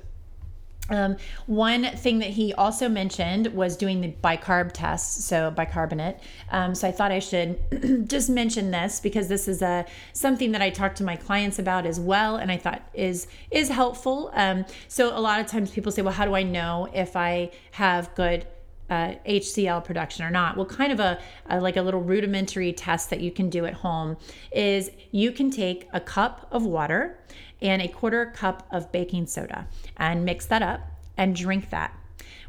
Um, 0.89 1.17
one 1.45 1.83
thing 1.97 2.19
that 2.19 2.31
he 2.31 2.53
also 2.53 2.89
mentioned 2.89 3.47
was 3.47 3.77
doing 3.77 4.01
the 4.01 4.13
bicarb 4.23 4.71
test, 4.73 5.21
so 5.23 5.51
bicarbonate. 5.51 6.19
Um, 6.51 6.75
so 6.75 6.87
I 6.87 6.91
thought 6.91 7.11
I 7.11 7.19
should 7.19 8.07
just 8.07 8.29
mention 8.29 8.71
this 8.71 8.99
because 8.99 9.27
this 9.27 9.47
is 9.47 9.61
a 9.61 9.85
something 10.13 10.51
that 10.51 10.61
I 10.61 10.69
talk 10.69 10.95
to 10.95 11.03
my 11.03 11.15
clients 11.15 11.59
about 11.59 11.85
as 11.85 11.99
well, 11.99 12.37
and 12.37 12.51
I 12.51 12.57
thought 12.57 12.81
is 12.93 13.27
is 13.51 13.69
helpful. 13.69 14.31
Um, 14.33 14.65
so 14.87 15.15
a 15.15 15.21
lot 15.21 15.39
of 15.39 15.47
times 15.47 15.71
people 15.71 15.91
say, 15.91 16.01
"Well, 16.01 16.13
how 16.13 16.25
do 16.25 16.35
I 16.35 16.43
know 16.43 16.89
if 16.93 17.15
I 17.15 17.51
have 17.71 18.13
good?" 18.15 18.45
Uh, 18.89 19.13
HCl 19.23 19.85
production 19.85 20.25
or 20.25 20.31
not. 20.31 20.57
Well, 20.57 20.65
kind 20.65 20.91
of 20.91 20.99
a, 20.99 21.19
a, 21.47 21.61
like 21.61 21.77
a 21.77 21.81
little 21.83 22.01
rudimentary 22.01 22.73
test 22.73 23.11
that 23.11 23.19
you 23.19 23.29
can 23.29 23.47
do 23.47 23.67
at 23.67 23.75
home 23.75 24.17
is 24.51 24.89
you 25.11 25.31
can 25.31 25.51
take 25.51 25.87
a 25.93 25.99
cup 25.99 26.47
of 26.51 26.65
water 26.65 27.19
and 27.61 27.81
a 27.81 27.87
quarter 27.87 28.25
cup 28.25 28.67
of 28.71 28.91
baking 28.91 29.27
soda 29.27 29.67
and 29.97 30.25
mix 30.25 30.45
that 30.45 30.61
up 30.61 30.81
and 31.17 31.35
drink 31.35 31.69
that. 31.69 31.97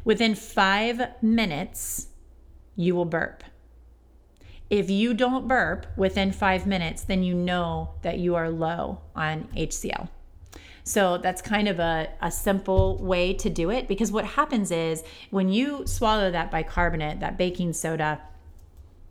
Within 0.03 0.35
five 0.35 1.21
minutes, 1.21 2.07
you 2.75 2.95
will 2.95 3.05
burp. 3.05 3.43
If 4.69 4.89
you 4.89 5.13
don't 5.13 5.47
burp 5.47 5.85
within 5.97 6.31
five 6.31 6.65
minutes, 6.65 7.03
then 7.03 7.23
you 7.23 7.35
know 7.35 7.95
that 8.03 8.19
you 8.19 8.35
are 8.35 8.49
low 8.49 9.01
on 9.15 9.49
HCl. 9.55 10.07
So 10.83 11.17
that's 11.17 11.41
kind 11.41 11.67
of 11.67 11.79
a, 11.79 12.09
a 12.21 12.31
simple 12.31 12.97
way 12.97 13.33
to 13.35 13.49
do 13.49 13.69
it 13.69 13.87
because 13.87 14.11
what 14.11 14.25
happens 14.25 14.71
is 14.71 15.03
when 15.29 15.49
you 15.49 15.85
swallow 15.85 16.31
that 16.31 16.49
bicarbonate, 16.49 17.19
that 17.19 17.37
baking 17.37 17.73
soda, 17.73 18.21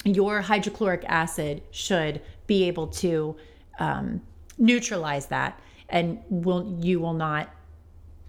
your 0.04 0.40
hydrochloric 0.40 1.04
acid 1.06 1.62
should 1.70 2.22
be 2.46 2.64
able 2.64 2.88
to 2.88 3.36
um, 3.78 4.22
neutralize 4.58 5.26
that 5.26 5.60
and 5.90 6.20
will 6.28 6.78
you 6.80 7.00
will 7.00 7.14
not 7.14 7.50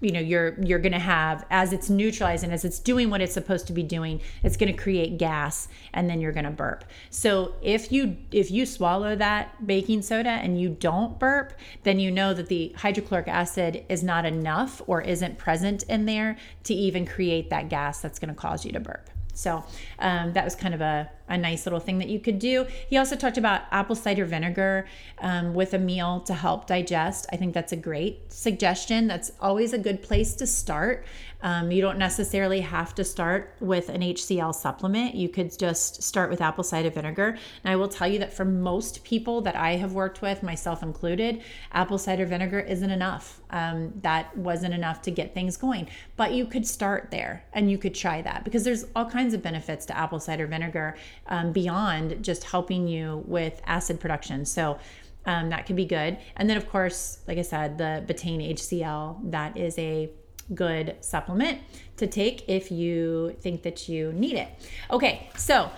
you 0.02 0.12
know 0.12 0.20
you're 0.20 0.56
you're 0.64 0.80
going 0.80 0.92
to 0.92 1.00
have 1.00 1.46
as 1.50 1.72
it's 1.72 1.90
neutralizing 1.90 2.52
as 2.52 2.66
it's 2.66 2.80
doing 2.80 3.10
what 3.10 3.22
it's 3.22 3.34
supposed 3.34 3.68
to 3.68 3.74
be 3.74 3.84
doing 3.84 4.20
it's 4.44 4.58
going 4.58 4.72
to 4.72 4.78
create 4.78 5.18
gas 5.18 5.68
and 5.94 6.10
then 6.10 6.20
you're 6.20 6.32
going 6.32 6.44
to 6.44 6.52
burp. 6.52 6.84
So 7.10 7.54
if 7.62 7.92
you 7.92 8.18
if 8.32 8.52
you 8.52 8.66
swallow 8.66 9.16
that 9.16 9.66
baking 9.66 10.02
soda 10.02 10.30
and 10.30 10.60
you 10.60 10.70
don't 10.70 11.20
burp 11.20 11.54
then 11.84 12.00
you 12.00 12.12
know 12.12 12.34
that 12.34 12.48
the 12.48 12.74
hydrochloric 12.78 13.28
acid 13.28 13.86
is 13.88 14.04
not 14.04 14.26
enough 14.26 14.82
or 14.88 15.02
isn't 15.02 15.38
present 15.38 15.84
in 15.84 16.06
there 16.06 16.38
to 16.64 16.74
even 16.74 17.06
create 17.06 17.50
that 17.52 17.70
gas 17.70 18.02
that's 18.02 18.20
going 18.20 18.34
to 18.34 18.40
cause 18.40 18.66
you 18.66 18.72
to 18.72 18.80
burp. 18.80 19.10
So 19.34 19.64
um, 20.00 20.34
that 20.34 20.44
was 20.44 20.56
kind 20.56 20.74
of 20.74 20.82
a, 20.82 21.10
a 21.32 21.38
nice 21.38 21.66
little 21.66 21.80
thing 21.80 21.98
that 22.00 22.10
you 22.10 22.20
could 22.20 22.40
do. 22.40 22.66
He 22.90 22.98
also 22.98 23.16
talked 23.16 23.38
about 23.38 23.62
apple 23.72 23.96
cider 23.96 24.26
vinegar 24.26 24.86
um, 25.20 25.54
with 25.54 25.74
a 25.74 25.80
meal 25.80 26.20
to 26.22 26.34
help 26.34 26.68
digest. 26.68 27.26
I 27.32 27.38
think 27.38 27.54
that's 27.54 27.72
a 27.72 27.78
great 27.78 28.32
suggestion. 28.32 29.08
That's 29.08 29.32
always 29.40 29.74
a 29.74 29.78
good 29.78 30.02
place 30.02 30.36
to 30.36 30.46
start. 30.46 31.06
Um, 31.44 31.72
you 31.72 31.82
don't 31.82 31.98
necessarily 31.98 32.62
have 32.62 32.94
to 32.96 33.04
start 33.04 33.56
with 33.60 33.90
an 33.90 34.02
HCl 34.02 34.54
supplement. 34.54 35.16
You 35.16 35.30
could 35.30 35.58
just 35.58 36.04
start 36.04 36.30
with 36.30 36.42
apple 36.42 36.64
cider 36.64 36.90
vinegar. 36.90 37.38
And 37.64 37.72
I 37.72 37.76
will 37.76 37.88
tell 37.88 38.08
you 38.08 38.20
that 38.20 38.34
for 38.34 38.46
most 38.46 39.04
people 39.04 39.42
that 39.42 39.56
I 39.56 39.76
have 39.78 39.94
worked 39.94 40.22
with, 40.22 40.44
myself 40.44 40.84
included, 40.84 41.42
apple 41.72 41.98
cider 41.98 42.26
vinegar 42.26 42.60
isn't 42.60 42.92
enough. 42.92 43.42
Um, 43.50 43.94
that 44.02 44.36
wasn't 44.38 44.74
enough 44.74 45.02
to 45.04 45.12
get 45.12 45.34
things 45.34 45.58
going. 45.58 45.88
But 46.16 46.34
you 46.34 46.46
could 46.46 46.66
start 46.68 47.10
there 47.12 47.44
and 47.54 47.70
you 47.70 47.78
could 47.78 47.96
try 47.96 48.22
that 48.22 48.44
because 48.44 48.64
there's 48.64 48.86
all 48.96 49.10
kinds 49.10 49.34
of 49.34 49.42
benefits 49.42 49.86
to 49.88 49.98
apple 49.98 50.20
cider 50.20 50.48
vinegar 50.48 50.96
um, 51.28 51.52
beyond 51.52 52.24
just 52.24 52.44
helping 52.44 52.88
you 52.88 53.24
with 53.26 53.62
acid 53.66 54.00
production. 54.00 54.46
So 54.46 54.78
um, 55.26 55.50
that 55.50 55.66
could 55.66 55.76
be 55.76 55.86
good. 55.86 56.18
And 56.36 56.50
then, 56.50 56.58
of 56.58 56.68
course, 56.68 57.20
like 57.28 57.38
I 57.38 57.44
said, 57.44 57.78
the 57.78 58.04
betaine 58.08 58.54
HCl, 58.54 59.32
that 59.32 59.56
is 59.56 59.78
a 59.78 60.10
good 60.54 60.96
supplement 61.02 61.60
to 61.98 62.08
take 62.08 62.48
if 62.48 62.72
you 62.72 63.36
think 63.42 63.64
that 63.64 63.88
you 63.88 64.12
need 64.14 64.36
it. 64.36 64.50
Okay, 64.90 65.30
so 65.38 65.70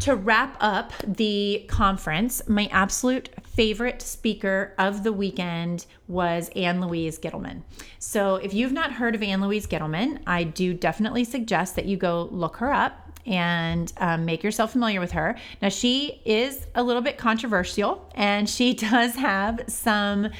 to 0.00 0.14
wrap 0.14 0.56
up 0.60 0.92
the 1.06 1.64
conference, 1.68 2.46
my 2.48 2.68
absolute 2.70 3.30
favorite 3.44 4.02
speaker 4.02 4.74
of 4.78 5.02
the 5.02 5.12
weekend 5.12 5.86
was 6.08 6.50
Ann 6.54 6.80
Louise 6.80 7.18
Gittleman. 7.18 7.62
So, 7.98 8.36
if 8.36 8.52
you've 8.52 8.72
not 8.72 8.92
heard 8.92 9.14
of 9.14 9.22
Ann 9.22 9.40
Louise 9.40 9.66
Gittleman, 9.66 10.20
I 10.26 10.44
do 10.44 10.74
definitely 10.74 11.24
suggest 11.24 11.76
that 11.76 11.86
you 11.86 11.96
go 11.96 12.28
look 12.30 12.56
her 12.58 12.72
up 12.72 13.18
and 13.24 13.92
um, 13.96 14.24
make 14.24 14.44
yourself 14.44 14.72
familiar 14.72 15.00
with 15.00 15.12
her. 15.12 15.36
Now, 15.60 15.68
she 15.68 16.20
is 16.24 16.66
a 16.74 16.82
little 16.82 17.02
bit 17.02 17.18
controversial 17.18 18.08
and 18.14 18.48
she 18.48 18.74
does 18.74 19.14
have 19.16 19.62
some 19.68 20.30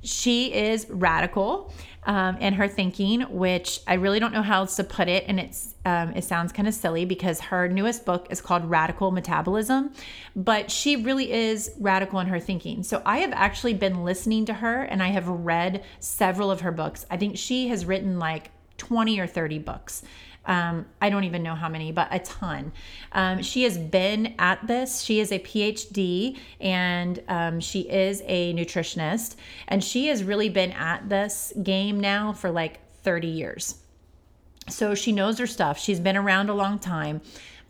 she 0.00 0.52
is 0.52 0.86
radical 0.88 1.72
um, 2.04 2.36
in 2.38 2.54
her 2.54 2.68
thinking, 2.68 3.22
which 3.22 3.80
I 3.86 3.94
really 3.94 4.18
don't 4.18 4.32
know 4.32 4.42
how 4.42 4.60
else 4.60 4.76
to 4.76 4.84
put 4.84 5.08
it, 5.08 5.24
and 5.26 5.38
it's 5.38 5.74
um, 5.84 6.10
it 6.14 6.24
sounds 6.24 6.52
kind 6.52 6.68
of 6.68 6.74
silly 6.74 7.04
because 7.04 7.40
her 7.40 7.68
newest 7.68 8.04
book 8.04 8.26
is 8.30 8.40
called 8.40 8.64
Radical 8.64 9.10
Metabolism, 9.10 9.92
but 10.36 10.70
she 10.70 10.96
really 10.96 11.32
is 11.32 11.72
radical 11.78 12.20
in 12.20 12.26
her 12.28 12.40
thinking. 12.40 12.82
So 12.82 13.02
I 13.04 13.18
have 13.18 13.32
actually 13.32 13.74
been 13.74 14.04
listening 14.04 14.44
to 14.46 14.54
her, 14.54 14.82
and 14.82 15.02
I 15.02 15.08
have 15.08 15.28
read 15.28 15.84
several 15.98 16.50
of 16.50 16.60
her 16.60 16.72
books. 16.72 17.04
I 17.10 17.16
think 17.16 17.36
she 17.36 17.68
has 17.68 17.84
written 17.84 18.18
like 18.18 18.50
20 18.78 19.18
or 19.20 19.26
30 19.26 19.58
books. 19.58 20.02
Um, 20.48 20.86
I 21.00 21.10
don't 21.10 21.24
even 21.24 21.42
know 21.42 21.54
how 21.54 21.68
many, 21.68 21.92
but 21.92 22.08
a 22.10 22.18
ton. 22.18 22.72
Um, 23.12 23.42
she 23.42 23.62
has 23.62 23.78
been 23.78 24.34
at 24.38 24.66
this. 24.66 25.02
She 25.02 25.20
is 25.20 25.30
a 25.30 25.38
PhD 25.38 26.38
and 26.60 27.22
um, 27.28 27.60
she 27.60 27.82
is 27.82 28.22
a 28.26 28.52
nutritionist. 28.54 29.36
And 29.68 29.84
she 29.84 30.08
has 30.08 30.24
really 30.24 30.48
been 30.48 30.72
at 30.72 31.08
this 31.08 31.52
game 31.62 32.00
now 32.00 32.32
for 32.32 32.50
like 32.50 32.80
30 33.02 33.28
years. 33.28 33.76
So 34.68 34.94
she 34.94 35.12
knows 35.12 35.38
her 35.38 35.46
stuff. 35.46 35.78
She's 35.78 36.00
been 36.00 36.16
around 36.16 36.48
a 36.48 36.54
long 36.54 36.78
time 36.78 37.20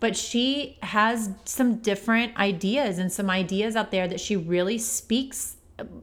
but 0.01 0.17
she 0.17 0.79
has 0.81 1.31
some 1.45 1.77
different 1.79 2.37
ideas 2.37 2.99
and 2.99 3.13
some 3.13 3.29
ideas 3.29 3.75
out 3.75 3.91
there 3.91 4.07
that 4.07 4.21
she 4.21 4.37
really 4.37 4.79
speaks 4.79 5.57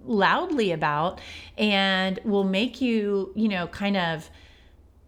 loudly 0.05 0.71
about 0.71 1.19
and 1.57 2.19
will 2.23 2.43
make 2.43 2.81
you, 2.81 3.31
you 3.35 3.47
know, 3.47 3.67
kind 3.67 3.97
of 3.97 4.29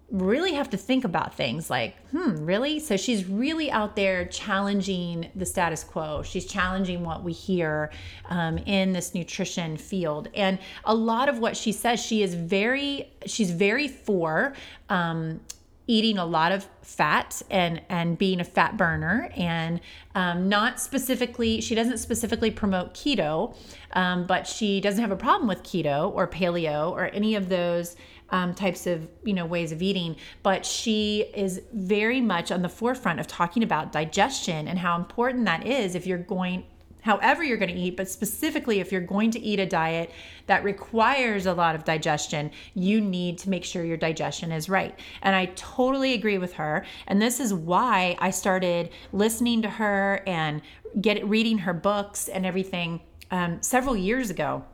really 0.10 0.54
have 0.54 0.70
to 0.70 0.78
think 0.78 1.04
about 1.04 1.36
things 1.36 1.70
like, 1.70 1.96
hmm, 2.12 2.46
really? 2.46 2.80
So 2.80 2.96
she's 2.96 3.26
really 3.26 3.70
out 3.70 3.96
there 3.98 4.26
challenging 4.26 5.30
the 5.36 5.46
status 5.46 5.84
quo. 5.84 6.24
She's 6.24 6.46
challenging 6.46 7.04
what 7.04 7.24
we 7.24 7.34
hear 7.34 7.92
um, 8.30 8.58
in 8.60 8.94
this 8.94 9.14
nutrition 9.14 9.76
field. 9.76 10.30
And 10.34 10.60
a 10.86 10.96
lot 10.96 11.28
of 11.28 11.40
what 11.40 11.58
she 11.58 11.74
says, 11.74 12.00
she 12.00 12.24
is 12.24 12.36
very, 12.36 13.12
she's 13.26 13.52
very 13.52 13.90
for 13.90 14.54
um, 14.88 15.42
eating 15.88 16.18
a 16.18 16.26
lot 16.26 16.52
of 16.52 16.68
fat 16.82 17.42
and 17.50 17.82
and 17.90 18.18
being 18.18 18.40
a 18.40 18.44
fat 18.44 18.78
burner 18.78 19.30
and 19.36 19.80
um, 20.16 20.48
not 20.50 20.80
specifically 20.80 21.62
she 21.62 21.76
doesn't 21.76 21.98
specifically 21.98 22.52
promote 22.52 22.94
keto 22.94 23.56
um, 23.94 24.26
but 24.26 24.46
she 24.46 24.82
doesn't 24.82 25.02
have 25.02 25.12
a 25.12 25.18
problem 25.18 25.48
with 25.48 25.64
keto 25.64 26.14
or 26.14 26.28
paleo 26.28 26.92
or 26.92 27.06
any 27.14 27.36
of 27.36 27.50
those 27.50 27.96
um, 28.30 28.54
types 28.54 28.88
of 28.88 29.08
you 29.24 29.34
know 29.34 29.46
ways 29.46 29.72
of 29.72 29.82
eating 29.82 30.16
but 30.44 30.66
she 30.66 31.22
is 31.34 31.62
very 31.74 32.22
much 32.22 32.52
on 32.52 32.62
the 32.62 32.70
forefront 32.70 33.20
of 33.20 33.28
talking 33.28 33.64
about 33.64 33.92
digestion 33.92 34.68
and 34.68 34.80
how 34.80 34.96
important 34.98 35.46
that 35.46 35.66
is 35.66 35.96
if 35.96 36.06
you're 36.06 36.18
going 36.18 36.64
however 37.08 37.42
you're 37.42 37.58
going 37.58 37.74
to 37.74 37.80
eat, 37.80 37.96
but 37.96 38.10
specifically 38.10 38.82
if 38.82 38.92
you're 38.92 39.00
going 39.00 39.32
to 39.32 39.40
eat 39.40 39.60
a 39.60 39.66
diet 39.66 40.12
that 40.48 40.64
requires 40.64 41.46
a 41.46 41.54
lot 41.54 41.74
of 41.74 41.86
digestion, 41.86 42.52
you 42.74 43.00
need 43.00 43.38
to 43.38 43.50
make 43.50 43.64
sure 43.64 43.86
your 43.86 43.98
digestion 43.98 44.52
is 44.52 44.68
right. 44.68 45.00
And 45.22 45.34
I 45.34 45.46
totally 45.56 46.14
agree 46.14 46.38
with 46.38 46.54
her. 46.54 46.86
And 47.08 47.22
this 47.22 47.40
is 47.40 47.54
why 47.54 48.18
I 48.20 48.30
started 48.32 48.90
listening 49.14 49.62
to 49.62 49.70
her 49.70 50.22
and 50.28 50.62
get 51.00 51.26
reading 51.26 51.60
her 51.60 51.74
books 51.74 52.28
and 52.28 52.46
everything 52.46 53.00
um, 53.32 53.62
several 53.62 53.96
years 53.96 54.30
ago 54.30 54.66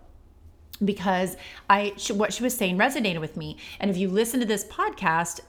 because 0.84 1.38
I 1.70 1.94
what 2.12 2.34
she 2.34 2.44
was 2.44 2.56
saying 2.56 2.78
resonated 2.78 3.20
with 3.20 3.38
me. 3.38 3.58
And 3.80 3.90
if 3.90 3.98
you 3.98 4.10
listen 4.10 4.40
to 4.40 4.46
this 4.46 4.66
podcast 4.66 5.42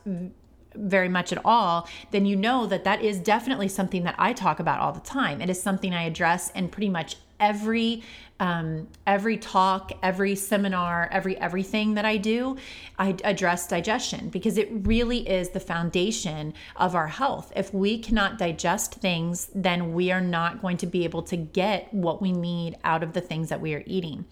very 0.75 1.09
much 1.09 1.31
at 1.31 1.39
all, 1.45 1.87
then 2.11 2.25
you 2.25 2.35
know 2.35 2.65
that 2.67 2.83
that 2.83 3.01
is 3.01 3.19
definitely 3.19 3.67
something 3.67 4.03
that 4.03 4.15
I 4.17 4.33
talk 4.33 4.59
about 4.59 4.79
all 4.79 4.91
the 4.91 4.99
time. 4.99 5.41
It 5.41 5.49
is 5.49 5.61
something 5.61 5.93
I 5.93 6.03
address 6.03 6.51
in 6.51 6.69
pretty 6.69 6.89
much 6.89 7.17
every 7.39 8.03
um, 8.37 8.89
every 9.07 9.37
talk, 9.37 9.93
every 10.03 10.35
seminar, 10.35 11.07
every 11.09 11.37
everything 11.37 11.93
that 11.93 12.03
I 12.03 12.17
do, 12.17 12.57
I 12.99 13.15
address 13.23 13.65
digestion 13.65 14.27
because 14.27 14.57
it 14.57 14.67
really 14.69 15.27
is 15.27 15.49
the 15.49 15.61
foundation 15.61 16.53
of 16.75 16.95
our 16.95 17.07
health. 17.07 17.53
If 17.55 17.73
we 17.73 17.97
cannot 17.97 18.37
digest 18.37 18.95
things, 18.95 19.49
then 19.55 19.93
we 19.93 20.11
are 20.11 20.21
not 20.21 20.61
going 20.61 20.75
to 20.77 20.85
be 20.85 21.05
able 21.05 21.21
to 21.23 21.37
get 21.37 21.93
what 21.93 22.21
we 22.21 22.33
need 22.33 22.75
out 22.83 23.03
of 23.03 23.13
the 23.13 23.21
things 23.21 23.47
that 23.49 23.61
we 23.61 23.73
are 23.73 23.83
eating. 23.85 24.25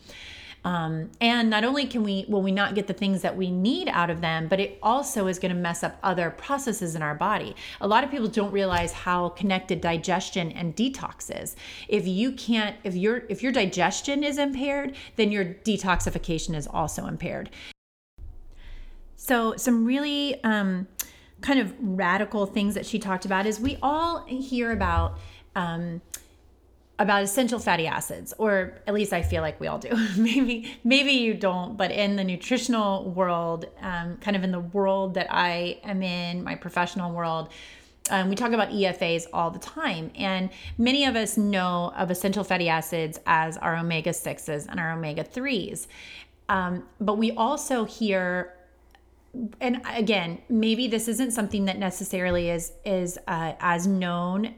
Um, 0.65 1.11
and 1.19 1.49
not 1.49 1.63
only 1.63 1.85
can 1.85 2.03
we, 2.03 2.25
will 2.29 2.41
we 2.41 2.51
not 2.51 2.73
get 2.73 2.87
the 2.87 2.93
things 2.93 3.21
that 3.21 3.35
we 3.35 3.51
need 3.51 3.89
out 3.89 4.09
of 4.09 4.21
them, 4.21 4.47
but 4.47 4.59
it 4.59 4.79
also 4.81 5.27
is 5.27 5.37
going 5.37 5.53
to 5.53 5.59
mess 5.59 5.83
up 5.83 5.97
other 6.03 6.29
processes 6.29 6.95
in 6.95 7.01
our 7.01 7.15
body. 7.15 7.55
A 7.81 7.87
lot 7.87 8.03
of 8.03 8.11
people 8.11 8.27
don't 8.27 8.51
realize 8.51 8.93
how 8.93 9.29
connected 9.29 9.81
digestion 9.81 10.51
and 10.53 10.75
detox 10.75 11.29
is. 11.41 11.55
If 11.89 12.07
you 12.07 12.31
can't, 12.31 12.77
if 12.83 12.95
your 12.95 13.23
if 13.29 13.43
your 13.43 13.51
digestion 13.51 14.23
is 14.23 14.37
impaired, 14.37 14.95
then 15.17 15.31
your 15.31 15.45
detoxification 15.45 16.55
is 16.55 16.67
also 16.67 17.07
impaired. 17.07 17.49
So 19.15 19.55
some 19.57 19.85
really 19.85 20.41
um, 20.43 20.87
kind 21.41 21.59
of 21.59 21.73
radical 21.79 22.45
things 22.45 22.73
that 22.75 22.85
she 22.85 22.99
talked 22.99 23.25
about 23.25 23.45
is 23.45 23.59
we 23.59 23.77
all 23.81 24.25
hear 24.25 24.71
about. 24.71 25.17
Um, 25.55 26.01
about 26.99 27.23
essential 27.23 27.59
fatty 27.59 27.87
acids 27.87 28.33
or 28.37 28.77
at 28.85 28.93
least 28.93 29.13
i 29.13 29.21
feel 29.21 29.41
like 29.41 29.59
we 29.59 29.67
all 29.67 29.79
do 29.79 29.89
maybe 30.17 30.77
maybe 30.83 31.11
you 31.11 31.33
don't 31.33 31.75
but 31.77 31.91
in 31.91 32.15
the 32.15 32.23
nutritional 32.23 33.09
world 33.11 33.65
um, 33.81 34.17
kind 34.17 34.37
of 34.37 34.43
in 34.43 34.51
the 34.51 34.59
world 34.59 35.15
that 35.15 35.27
i 35.29 35.79
am 35.83 36.01
in 36.03 36.43
my 36.43 36.55
professional 36.55 37.11
world 37.11 37.49
um, 38.09 38.29
we 38.29 38.35
talk 38.35 38.51
about 38.51 38.69
EFAs 38.69 39.27
all 39.31 39.49
the 39.49 39.59
time, 39.59 40.11
and 40.15 40.49
many 40.77 41.05
of 41.05 41.15
us 41.15 41.37
know 41.37 41.93
of 41.95 42.11
essential 42.11 42.43
fatty 42.43 42.67
acids 42.67 43.17
as 43.25 43.55
our 43.57 43.77
omega 43.77 44.09
6s 44.09 44.67
and 44.67 44.77
our 44.77 44.91
omega 44.91 45.23
3s. 45.23 45.87
Um, 46.49 46.83
but 46.99 47.17
we 47.17 47.31
also 47.31 47.85
hear 47.85 48.53
and 49.59 49.81
again 49.95 50.37
maybe 50.47 50.87
this 50.87 51.07
isn't 51.07 51.31
something 51.31 51.65
that 51.65 51.79
necessarily 51.79 52.51
is 52.51 52.73
is 52.85 53.17
uh, 53.27 53.53
as 53.59 53.87
known 53.87 54.53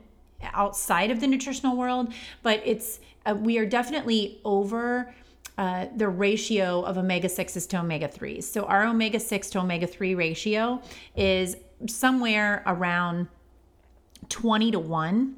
outside 0.54 1.12
of 1.12 1.20
the 1.20 1.28
nutritional 1.28 1.76
world, 1.76 2.14
but 2.44 2.62
it's 2.66 3.00
uh, 3.26 3.36
we 3.36 3.58
are 3.58 3.66
definitely 3.66 4.40
over 4.46 5.14
uh, 5.58 5.86
the 5.96 6.08
ratio 6.08 6.82
of 6.82 6.98
omega 6.98 7.28
6s 7.28 7.68
to 7.70 7.80
omega 7.80 8.08
3s. 8.08 8.44
So 8.44 8.66
our 8.66 8.86
omega 8.86 9.20
6 9.20 9.50
to 9.52 9.60
omega 9.60 9.88
3 9.88 10.14
ratio 10.16 10.82
is 11.16 11.56
somewhere 11.88 12.62
around 12.66 13.28
20 14.30 14.72
to 14.72 14.80
1. 14.80 15.36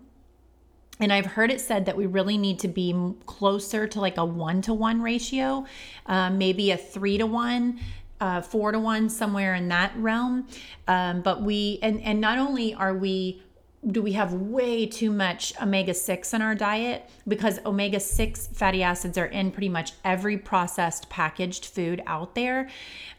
And 1.00 1.14
I've 1.14 1.28
heard 1.28 1.52
it 1.52 1.62
said 1.62 1.86
that 1.86 1.96
we 1.96 2.08
really 2.08 2.38
need 2.38 2.58
to 2.60 2.68
be 2.68 3.14
closer 3.28 3.88
to 3.88 4.02
like 4.02 4.18
a 4.18 4.26
one 4.26 4.64
to 4.64 4.74
one 4.74 5.04
ratio, 5.04 5.66
uh, 6.08 6.32
maybe 6.32 6.72
a 6.72 6.78
three 6.78 7.18
to 7.20 7.26
one. 7.26 7.80
Uh, 8.20 8.42
four 8.42 8.72
to 8.72 8.80
one 8.80 9.08
somewhere 9.08 9.54
in 9.54 9.68
that 9.68 9.96
realm 9.96 10.48
um, 10.88 11.22
but 11.22 11.44
we 11.44 11.78
and 11.84 12.02
and 12.02 12.20
not 12.20 12.40
only 12.40 12.74
are 12.74 12.96
we 12.96 13.40
do 13.86 14.02
we 14.02 14.14
have 14.14 14.34
way 14.34 14.88
too 14.88 15.12
much 15.12 15.54
omega 15.62 15.94
6 15.94 16.34
in 16.34 16.42
our 16.42 16.56
diet? 16.56 17.10
Because 17.28 17.60
omega 17.66 18.00
6 18.00 18.48
fatty 18.48 18.82
acids 18.82 19.18
are 19.18 19.28
in 19.28 19.52
pretty 19.52 19.70
much 19.70 19.94
every 20.04 20.38
processed 20.38 21.10
packaged 21.10 21.66
food 21.66 22.02
out 22.08 22.34
there 22.36 22.70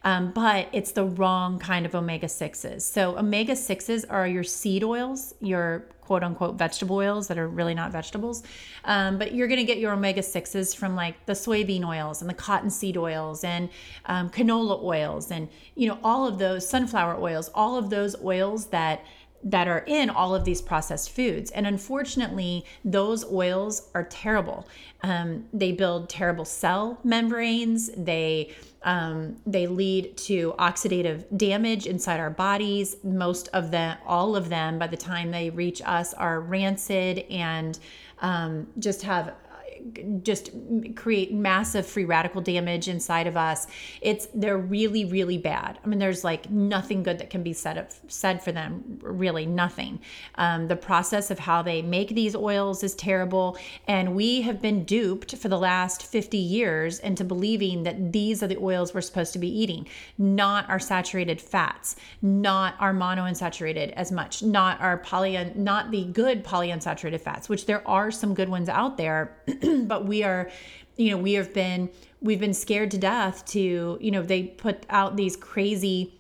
um, 0.03 0.33
but 0.33 0.69
it's 0.73 0.93
the 0.93 1.05
wrong 1.05 1.59
kind 1.59 1.87
of 1.87 1.95
omega 1.95 2.27
6s 2.27 2.83
so 2.83 3.17
omega 3.19 3.53
6s 3.53 4.05
are 4.09 4.27
your 4.27 4.45
seed 4.45 4.83
oils 4.83 5.35
your 5.41 5.87
quote 6.09 6.25
unquote 6.25 6.55
vegetable 6.55 6.97
oils 6.97 7.29
that 7.29 7.37
are 7.37 7.47
really 7.47 7.75
not 7.75 7.93
vegetables. 7.93 8.43
Um, 8.87 9.19
but 9.19 9.35
you're 9.35 9.47
going 9.47 9.61
to 9.61 9.65
get 9.65 9.77
your 9.77 9.93
omega 9.93 10.23
6s 10.23 10.75
from 10.75 10.97
like 10.97 11.27
the 11.27 11.35
soybean 11.35 11.85
oils 11.85 12.23
and 12.23 12.31
the 12.31 12.35
cottonseed 12.35 12.97
oils 12.97 13.45
and 13.45 13.69
um, 14.07 14.31
canola 14.31 14.83
oils 14.83 15.31
and 15.31 15.51
you 15.75 15.87
know 15.87 15.99
all 16.03 16.27
of 16.27 16.39
those 16.39 16.67
sunflower 16.67 17.21
oils 17.21 17.51
all 17.55 17.77
of 17.77 17.91
those 17.91 18.17
oils 18.25 18.69
that 18.69 19.05
that 19.43 19.69
are 19.69 19.85
in 19.87 20.11
all 20.11 20.35
of 20.35 20.45
these 20.45 20.61
processed 20.61 21.11
foods. 21.11 21.51
And 21.53 21.67
unfortunately, 21.67 22.65
those 22.85 23.25
oils 23.31 23.89
are 23.95 24.05
terrible. 24.05 24.67
Um, 25.03 25.47
they 25.53 25.73
build 25.73 26.09
terrible 26.09 26.45
cell 26.45 26.99
membranes. 27.05 27.91
They 27.97 28.55
um, 28.83 29.37
they 29.45 29.67
lead 29.67 30.17
to 30.19 30.55
oxidative 30.59 31.25
damage 31.37 31.87
inside 31.87 32.21
our 32.21 32.31
bodies. 32.31 32.97
Most 33.03 33.49
of 33.49 33.73
them, 33.73 33.99
all 34.07 34.37
of 34.37 34.49
them, 34.49 34.79
by 34.79 34.87
the 34.87 34.97
time 34.97 35.31
they 35.33 35.51
reach 35.51 35.83
us, 35.85 36.15
are 36.15 36.41
rancid 36.41 37.19
and 37.29 37.79
um, 38.21 38.69
just 38.79 39.03
have 39.03 39.35
just 40.23 40.51
create 40.97 41.33
massive 41.33 41.87
free 41.87 42.05
radical 42.05 42.41
damage 42.41 42.89
inside 42.89 43.27
of 43.27 43.37
us. 43.37 43.67
It's 44.01 44.29
they're 44.35 44.59
really 44.59 45.05
really 45.05 45.39
bad. 45.39 45.79
I 45.85 45.87
mean, 45.89 45.99
there's 45.99 46.25
like 46.25 46.51
nothing 46.51 47.03
good 47.03 47.19
that 47.19 47.31
can 47.31 47.43
be 47.43 47.53
said 47.53 47.89
said 48.09 48.43
for 48.43 48.53
them. 48.53 48.99
Really 49.03 49.47
nothing. 49.47 50.01
Um, 50.37 50.69
the 50.69 50.77
process 50.77 51.31
of 51.31 51.39
how 51.39 51.63
they 51.63 51.83
make 51.83 52.11
these 52.11 52.35
oils 52.35 52.83
is 52.83 52.95
terrible, 52.95 53.57
and 53.87 54.15
we 54.15 54.43
have 54.43 54.61
been 54.61 54.85
duped 54.85 55.37
for 55.37 55.49
the 55.49 55.59
last 55.59 56.03
50 56.05 56.37
years 56.37 56.99
into 57.01 57.25
believing 57.25 57.83
that 57.85 58.13
these 58.13 58.43
are 58.43 58.47
the 58.47 58.59
oils 58.59 58.95
we're 58.95 59.01
supposed 59.01 59.33
to 59.33 59.39
be 59.39 59.49
eating, 59.49 59.87
not 60.17 60.69
our 60.69 60.79
saturated 60.79 61.41
fats, 61.41 61.97
not 62.23 62.75
our 62.81 62.93
monounsaturated 62.93 63.93
as 63.93 64.13
much, 64.13 64.43
not 64.43 64.81
our 64.81 64.99
poly, 64.99 65.53
not 65.55 65.91
the 65.91 66.05
good 66.07 66.45
polyunsaturated 66.45 67.21
fats, 67.21 67.49
which 67.49 67.67
there 67.67 67.87
are 67.87 68.11
some 68.11 68.35
good 68.35 68.49
ones 68.49 68.69
out 68.69 68.97
there. 68.97 69.37
but 69.87 70.05
we 70.05 70.23
are, 70.23 70.51
you 70.97 71.11
know, 71.11 71.19
we 71.19 71.35
have 71.35 71.53
been 71.55 71.91
we've 72.21 72.41
been 72.41 72.55
scared 72.55 72.91
to 72.91 72.99
death 72.99 73.45
to, 73.47 73.97
you 74.01 74.11
know, 74.11 74.23
they 74.23 74.43
put 74.43 74.85
out 74.91 75.17
these 75.17 75.37
crazy 75.37 76.19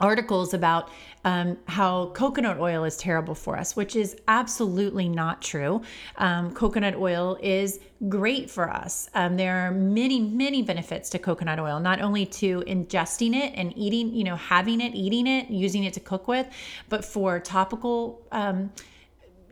articles 0.00 0.52
about 0.52 0.90
um, 1.24 1.56
how 1.68 2.06
coconut 2.06 2.58
oil 2.58 2.82
is 2.82 2.96
terrible 2.96 3.34
for 3.34 3.56
us, 3.56 3.76
which 3.76 3.94
is 3.94 4.16
absolutely 4.26 5.08
not 5.08 5.40
true. 5.40 5.80
Um, 6.16 6.52
coconut 6.52 6.96
oil 6.96 7.38
is 7.40 7.78
great 8.08 8.50
for 8.50 8.68
us. 8.68 9.08
Um, 9.14 9.36
there 9.36 9.64
are 9.64 9.70
many, 9.70 10.18
many 10.18 10.62
benefits 10.62 11.08
to 11.10 11.20
coconut 11.20 11.60
oil, 11.60 11.78
not 11.78 12.00
only 12.00 12.26
to 12.26 12.62
ingesting 12.62 13.36
it 13.36 13.52
and 13.54 13.72
eating, 13.76 14.12
you 14.12 14.24
know, 14.24 14.34
having 14.34 14.80
it, 14.80 14.94
eating 14.94 15.28
it, 15.28 15.48
using 15.48 15.84
it 15.84 15.94
to 15.94 16.00
cook 16.00 16.26
with, 16.26 16.48
but 16.88 17.04
for 17.04 17.38
topical 17.38 18.26
um, 18.32 18.72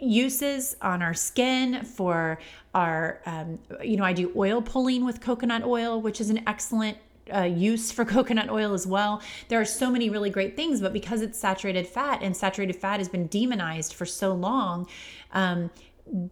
uses 0.00 0.76
on 0.82 1.02
our 1.02 1.14
skin 1.14 1.84
for 1.84 2.38
our 2.74 3.20
um, 3.26 3.58
you 3.82 3.96
know 3.96 4.04
i 4.04 4.12
do 4.12 4.32
oil 4.36 4.62
pulling 4.62 5.04
with 5.04 5.20
coconut 5.20 5.64
oil 5.64 6.00
which 6.00 6.20
is 6.20 6.30
an 6.30 6.42
excellent 6.46 6.96
uh, 7.34 7.42
use 7.42 7.90
for 7.90 8.04
coconut 8.16 8.50
oil 8.50 8.74
as 8.74 8.86
well. 8.86 9.22
There 9.48 9.60
are 9.60 9.64
so 9.64 9.90
many 9.90 10.10
really 10.10 10.30
great 10.30 10.56
things, 10.56 10.80
but 10.80 10.92
because 10.92 11.22
it's 11.22 11.38
saturated 11.38 11.86
fat 11.86 12.22
and 12.22 12.36
saturated 12.36 12.76
fat 12.76 12.98
has 12.98 13.08
been 13.08 13.26
demonized 13.26 13.94
for 13.94 14.06
so 14.06 14.32
long, 14.32 14.88
um, 15.32 15.70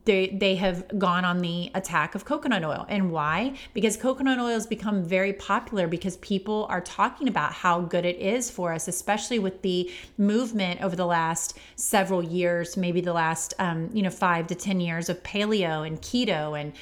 they 0.05 0.29
they 0.29 0.57
have 0.57 0.99
gone 0.99 1.25
on 1.25 1.39
the 1.39 1.71
attack 1.75 2.15
of 2.15 2.25
coconut 2.25 2.65
oil. 2.65 2.87
And 2.89 3.13
why? 3.13 3.55
Because 3.75 3.97
coconut 3.97 4.39
oil 4.39 4.49
has 4.49 4.67
become 4.67 5.05
very 5.05 5.33
popular 5.33 5.87
because 5.87 6.17
people 6.19 6.67
are 6.69 6.81
talking 6.81 7.29
about 7.29 7.53
how 7.53 7.81
good 7.81 8.05
it 8.05 8.19
is 8.19 8.51
for 8.51 8.73
us 8.73 8.89
especially 8.89 9.39
with 9.39 9.63
the 9.63 9.91
movement 10.17 10.83
over 10.83 10.97
the 10.97 11.07
last 11.07 11.59
several 11.77 12.23
years 12.23 12.77
maybe 12.77 13.01
the 13.01 13.13
last 13.13 13.55
um, 13.59 13.89
you 13.93 14.03
know 14.03 14.11
five 14.11 14.47
to 14.47 14.55
ten 14.55 14.81
years 14.81 15.09
of 15.09 15.23
paleo 15.23 15.87
and 15.87 16.01
keto 16.03 16.59
and 16.61 16.73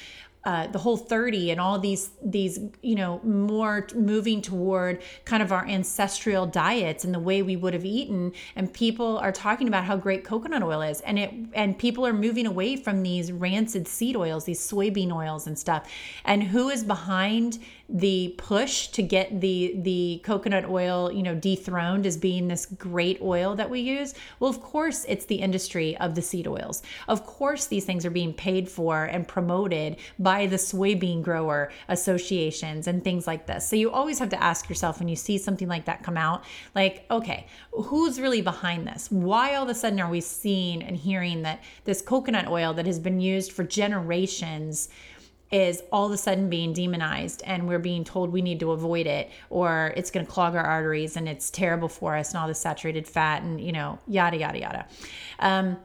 uh, 0.46 0.68
the 0.68 0.78
whole 0.78 0.96
30 0.96 1.50
and 1.50 1.60
all 1.60 1.76
these 1.76 2.10
these 2.24 2.60
you 2.80 2.94
know 2.94 3.20
more 3.24 3.88
moving 3.96 4.40
toward 4.40 5.02
kind 5.24 5.42
of 5.42 5.50
our 5.50 5.66
ancestral 5.66 6.46
diets 6.46 7.04
and 7.04 7.12
the 7.12 7.18
way 7.18 7.42
we 7.42 7.56
would 7.56 7.74
have 7.74 7.84
eaten. 7.84 8.32
And 8.54 8.72
people 8.72 9.18
are 9.18 9.32
talking 9.32 9.66
about 9.66 9.84
how 9.84 9.96
great 9.96 10.22
coconut 10.22 10.62
oil 10.62 10.82
is. 10.82 11.00
And 11.00 11.18
it 11.18 11.34
and 11.52 11.76
people 11.76 12.06
are 12.06 12.12
moving 12.12 12.46
away 12.46 12.76
from 12.76 13.02
these 13.02 13.32
rancid 13.32 13.88
seed 13.88 14.14
oils 14.16 14.44
these 14.44 14.60
soybean 14.60 15.12
oils 15.12 15.48
and 15.48 15.58
stuff. 15.58 15.90
And 16.24 16.44
who 16.44 16.68
is 16.68 16.84
behind 16.84 17.58
the 17.88 18.34
push 18.36 18.88
to 18.88 19.02
get 19.02 19.40
the 19.40 19.74
the 19.78 20.20
coconut 20.24 20.68
oil 20.68 21.12
you 21.12 21.22
know 21.22 21.34
dethroned 21.36 22.04
as 22.04 22.16
being 22.16 22.48
this 22.48 22.66
great 22.66 23.20
oil 23.22 23.54
that 23.54 23.70
we 23.70 23.80
use. 23.80 24.14
Well 24.40 24.50
of 24.50 24.60
course 24.60 25.04
it's 25.08 25.26
the 25.26 25.36
industry 25.36 25.96
of 25.98 26.14
the 26.14 26.22
seed 26.22 26.48
oils. 26.48 26.82
Of 27.06 27.24
course 27.24 27.66
these 27.66 27.84
things 27.84 28.04
are 28.04 28.10
being 28.10 28.34
paid 28.34 28.68
for 28.68 29.04
and 29.04 29.28
promoted 29.28 29.96
by 30.18 30.46
the 30.46 30.56
soybean 30.56 31.22
grower 31.22 31.70
associations 31.88 32.88
and 32.88 33.04
things 33.04 33.26
like 33.26 33.46
this. 33.46 33.68
So 33.68 33.76
you 33.76 33.90
always 33.90 34.18
have 34.18 34.30
to 34.30 34.42
ask 34.42 34.68
yourself 34.68 34.98
when 34.98 35.08
you 35.08 35.16
see 35.16 35.38
something 35.38 35.68
like 35.68 35.84
that 35.84 36.02
come 36.02 36.16
out 36.16 36.44
like 36.74 37.04
okay 37.10 37.46
who's 37.72 38.20
really 38.20 38.42
behind 38.42 38.86
this? 38.86 39.10
Why 39.10 39.54
all 39.54 39.64
of 39.64 39.68
a 39.68 39.74
sudden 39.74 40.00
are 40.00 40.10
we 40.10 40.20
seeing 40.20 40.82
and 40.82 40.96
hearing 40.96 41.42
that 41.42 41.62
this 41.84 42.02
coconut 42.02 42.48
oil 42.48 42.74
that 42.74 42.86
has 42.86 42.98
been 42.98 43.20
used 43.20 43.52
for 43.52 43.62
generations 43.62 44.88
is 45.50 45.82
all 45.92 46.06
of 46.06 46.12
a 46.12 46.16
sudden 46.16 46.48
being 46.50 46.72
demonized 46.72 47.42
and 47.44 47.68
we're 47.68 47.78
being 47.78 48.02
told 48.02 48.32
we 48.32 48.42
need 48.42 48.58
to 48.60 48.72
avoid 48.72 49.06
it 49.06 49.30
or 49.48 49.92
it's 49.96 50.10
going 50.10 50.26
to 50.26 50.30
clog 50.30 50.54
our 50.56 50.64
arteries 50.64 51.16
and 51.16 51.28
it's 51.28 51.50
terrible 51.50 51.88
for 51.88 52.16
us 52.16 52.30
and 52.30 52.38
all 52.38 52.48
the 52.48 52.54
saturated 52.54 53.06
fat 53.06 53.42
and 53.42 53.60
you 53.60 53.72
know 53.72 53.98
yada 54.06 54.36
yada 54.36 54.58
yada. 54.58 54.86
Um, 55.38 55.76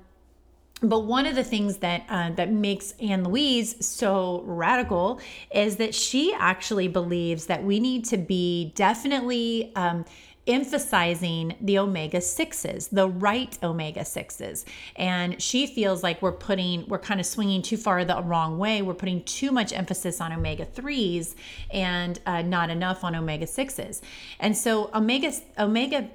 but 0.83 1.01
one 1.01 1.27
of 1.27 1.35
the 1.35 1.43
things 1.43 1.77
that 1.77 2.05
uh, 2.09 2.31
that 2.31 2.51
makes 2.51 2.93
Ann 2.99 3.23
Louise 3.23 3.85
so 3.85 4.41
radical 4.45 5.19
is 5.53 5.75
that 5.75 5.93
she 5.93 6.33
actually 6.33 6.87
believes 6.87 7.45
that 7.45 7.63
we 7.63 7.79
need 7.79 8.05
to 8.05 8.17
be 8.17 8.71
definitely 8.75 9.71
um, 9.75 10.05
emphasizing 10.47 11.55
the 11.61 11.77
omega 11.77 12.17
6s, 12.17 12.89
the 12.89 13.07
right 13.07 13.57
omega 13.61 14.01
6s. 14.01 14.65
And 14.95 15.41
she 15.41 15.67
feels 15.67 16.03
like 16.03 16.21
we're 16.21 16.31
putting, 16.31 16.87
we're 16.87 16.99
kind 16.99 17.19
of 17.19 17.25
swinging 17.25 17.61
too 17.61 17.77
far 17.77 18.03
the 18.03 18.21
wrong 18.23 18.57
way. 18.57 18.81
We're 18.81 18.93
putting 18.93 19.23
too 19.23 19.51
much 19.51 19.71
emphasis 19.71 20.19
on 20.19 20.33
omega 20.33 20.65
3s 20.65 21.35
and 21.71 22.19
uh, 22.25 22.41
not 22.41 22.69
enough 22.69 23.03
on 23.03 23.15
omega 23.15 23.45
6s. 23.45 24.01
And 24.39 24.57
so, 24.57 24.89
omega, 24.93 25.31
omega 25.59 26.09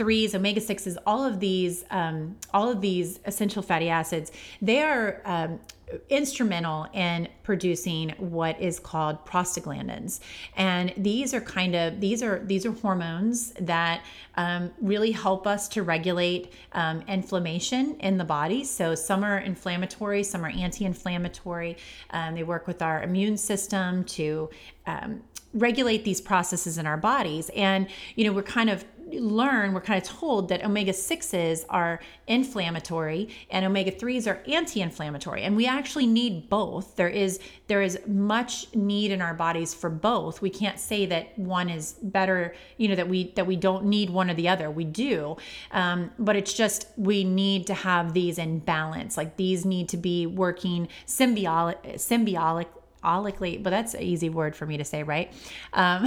threes, 0.00 0.34
omega 0.34 0.62
sixes, 0.62 0.96
all 1.04 1.22
of 1.22 1.40
these, 1.40 1.84
um, 1.90 2.34
all 2.54 2.70
of 2.70 2.80
these 2.80 3.20
essential 3.26 3.62
fatty 3.62 3.90
acids, 3.90 4.32
they 4.62 4.80
are 4.80 5.20
um, 5.26 5.60
instrumental 6.08 6.86
in 6.94 7.28
producing 7.42 8.08
what 8.16 8.58
is 8.58 8.80
called 8.80 9.22
prostaglandins. 9.26 10.20
And 10.56 10.94
these 10.96 11.34
are 11.34 11.40
kind 11.42 11.74
of 11.74 12.00
these 12.00 12.22
are 12.22 12.38
these 12.46 12.64
are 12.64 12.72
hormones 12.72 13.52
that 13.60 14.02
um, 14.36 14.70
really 14.80 15.12
help 15.12 15.46
us 15.46 15.68
to 15.68 15.82
regulate 15.82 16.50
um, 16.72 17.02
inflammation 17.06 17.96
in 18.00 18.16
the 18.16 18.24
body. 18.24 18.64
So 18.64 18.94
some 18.94 19.22
are 19.22 19.40
inflammatory 19.40 20.22
some 20.22 20.46
are 20.46 20.50
anti-inflammatory. 20.50 21.76
Um, 22.08 22.36
they 22.36 22.42
work 22.42 22.66
with 22.66 22.80
our 22.80 23.02
immune 23.02 23.36
system 23.36 24.04
to 24.04 24.48
um, 24.86 25.22
regulate 25.52 26.04
these 26.04 26.22
processes 26.22 26.78
in 26.78 26.86
our 26.86 26.96
bodies. 26.96 27.50
And 27.54 27.88
you 28.14 28.24
know 28.24 28.32
we're 28.32 28.42
kind 28.42 28.70
of 28.70 28.82
learn, 29.12 29.72
we're 29.72 29.80
kind 29.80 30.00
of 30.02 30.08
told 30.08 30.48
that 30.48 30.64
omega 30.64 30.92
6s 30.92 31.64
are 31.68 32.00
inflammatory 32.26 33.28
and 33.50 33.64
omega 33.64 33.90
3s 33.90 34.26
are 34.26 34.42
anti-inflammatory. 34.50 35.42
And 35.42 35.56
we 35.56 35.66
actually 35.66 36.06
need 36.06 36.48
both. 36.48 36.96
There 36.96 37.08
is 37.08 37.40
there 37.66 37.82
is 37.82 37.98
much 38.06 38.74
need 38.74 39.10
in 39.10 39.22
our 39.22 39.34
bodies 39.34 39.74
for 39.74 39.90
both. 39.90 40.42
We 40.42 40.50
can't 40.50 40.78
say 40.78 41.06
that 41.06 41.38
one 41.38 41.68
is 41.68 41.94
better, 42.02 42.54
you 42.76 42.88
know, 42.88 42.96
that 42.96 43.08
we 43.08 43.32
that 43.32 43.46
we 43.46 43.56
don't 43.56 43.84
need 43.84 44.10
one 44.10 44.30
or 44.30 44.34
the 44.34 44.48
other. 44.48 44.70
We 44.70 44.84
do. 44.84 45.36
Um, 45.72 46.10
but 46.18 46.36
it's 46.36 46.52
just 46.52 46.86
we 46.96 47.24
need 47.24 47.66
to 47.68 47.74
have 47.74 48.12
these 48.12 48.38
in 48.38 48.58
balance. 48.60 49.16
Like 49.16 49.36
these 49.36 49.64
need 49.64 49.88
to 49.90 49.96
be 49.96 50.26
working 50.26 50.88
symbiotic 51.06 51.94
symbiotic 51.94 52.66
symbiotically, 53.02 53.62
but 53.62 53.70
that's 53.70 53.94
an 53.94 54.02
easy 54.02 54.28
word 54.28 54.54
for 54.56 54.66
me 54.66 54.76
to 54.76 54.84
say, 54.84 55.02
right? 55.02 55.32
Um, 55.72 56.06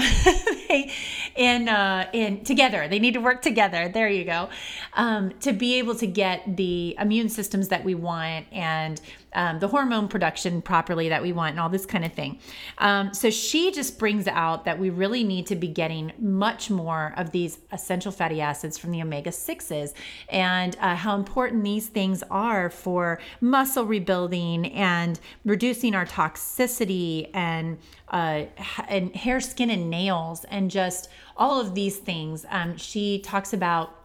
in 1.36 1.70
uh, 1.70 2.10
in 2.14 2.44
together, 2.44 2.88
they 2.88 3.00
need 3.00 3.14
to 3.14 3.22
work 3.22 3.42
together. 3.42 3.90
There 3.90 4.10
you 4.10 4.24
go, 4.24 4.50
um, 4.94 5.32
to 5.42 5.54
be 5.54 5.76
able 5.76 5.96
to 5.96 6.08
get 6.08 6.58
the 6.58 6.96
immune 7.00 7.30
systems 7.30 7.70
that 7.70 7.84
we 7.84 7.96
want 7.96 8.46
and 8.52 9.00
um, 9.36 9.60
the 9.60 9.68
hormone 9.68 10.08
production 10.08 10.62
properly 10.62 11.10
that 11.10 11.22
we 11.22 11.32
want 11.32 11.52
and 11.52 11.60
all 11.60 11.70
this 11.70 11.86
kind 11.86 12.06
of 12.06 12.14
thing. 12.14 12.40
Um, 12.78 13.14
so 13.14 13.30
she 13.30 13.72
just 13.72 14.00
brings 14.00 14.28
out 14.28 14.66
that 14.66 14.80
we 14.80 14.90
really 14.90 15.24
need 15.24 15.48
to 15.48 15.56
be 15.56 15.68
getting 15.68 16.14
much 16.20 16.70
more 16.70 17.14
of 17.18 17.32
these 17.32 17.60
essential 17.72 18.12
fatty 18.12 18.42
acids 18.42 18.78
from 18.78 18.92
the 18.92 19.02
omega 19.02 19.30
6s 19.30 19.94
and 20.30 20.76
uh, 20.80 20.96
how 20.96 21.16
important 21.16 21.64
these 21.64 21.88
things 21.88 22.24
are 22.30 22.70
for 22.70 23.20
muscle 23.42 23.86
rebuilding 23.86 24.68
and 24.74 25.20
reducing 25.46 25.96
our 25.96 26.06
toxicity 26.06 27.30
and 27.34 27.78
uh, 28.10 28.46
and 28.88 29.16
hair, 29.16 29.42
skin, 29.42 29.72
and 29.72 29.90
nails, 29.90 30.46
and 30.46 30.70
just 30.70 31.10
all 31.36 31.60
of 31.60 31.74
these 31.74 31.98
things. 31.98 32.46
Um, 32.50 32.78
she 32.78 33.20
talks 33.20 33.54
about 33.54 33.96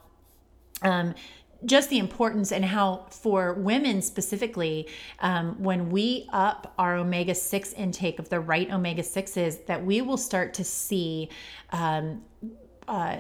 um, 0.83 1.15
just 1.65 1.91
the 1.91 1.99
importance 1.99 2.53
and 2.53 2.65
how 2.65 3.07
for 3.11 3.55
women 3.55 4.01
specifically 4.01 4.87
um, 5.21 5.61
when 5.63 5.91
we 5.91 6.29
up 6.33 6.73
our 6.79 6.97
omega-6 6.97 7.75
intake 7.77 8.19
of 8.19 8.29
the 8.29 8.39
right 8.39 8.71
omega-6s 8.71 9.67
that 9.67 9.85
we 9.85 10.01
will 10.01 10.17
start 10.17 10.55
to 10.55 10.63
see 10.65 11.29
um, 11.73 12.23
uh, 12.87 13.19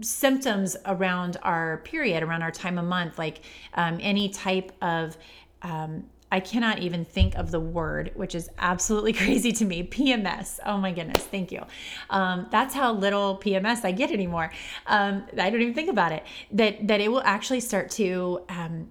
symptoms 0.00 0.76
around 0.86 1.36
our 1.42 1.78
period 1.78 2.22
around 2.22 2.42
our 2.42 2.50
time 2.50 2.78
of 2.78 2.84
month 2.86 3.18
like 3.18 3.42
um, 3.74 3.98
any 4.00 4.30
type 4.30 4.72
of 4.80 5.16
um, 5.62 6.04
I 6.30 6.40
cannot 6.40 6.80
even 6.80 7.04
think 7.04 7.34
of 7.36 7.50
the 7.50 7.60
word, 7.60 8.12
which 8.14 8.34
is 8.34 8.50
absolutely 8.58 9.12
crazy 9.22 9.52
to 9.52 9.64
me. 9.64 9.82
PMS. 9.82 10.58
Oh 10.64 10.76
my 10.78 10.92
goodness. 10.92 11.24
Thank 11.24 11.52
you. 11.52 11.64
Um, 12.10 12.46
that's 12.50 12.74
how 12.74 12.92
little 12.92 13.38
PMS 13.38 13.84
I 13.84 13.92
get 13.92 14.10
anymore. 14.10 14.50
Um, 14.86 15.24
I 15.38 15.50
don't 15.50 15.62
even 15.62 15.74
think 15.74 15.90
about 15.90 16.12
it. 16.12 16.24
That 16.52 16.86
that 16.88 17.00
it 17.00 17.10
will 17.10 17.22
actually 17.24 17.60
start 17.60 17.90
to 17.92 18.42
um, 18.48 18.90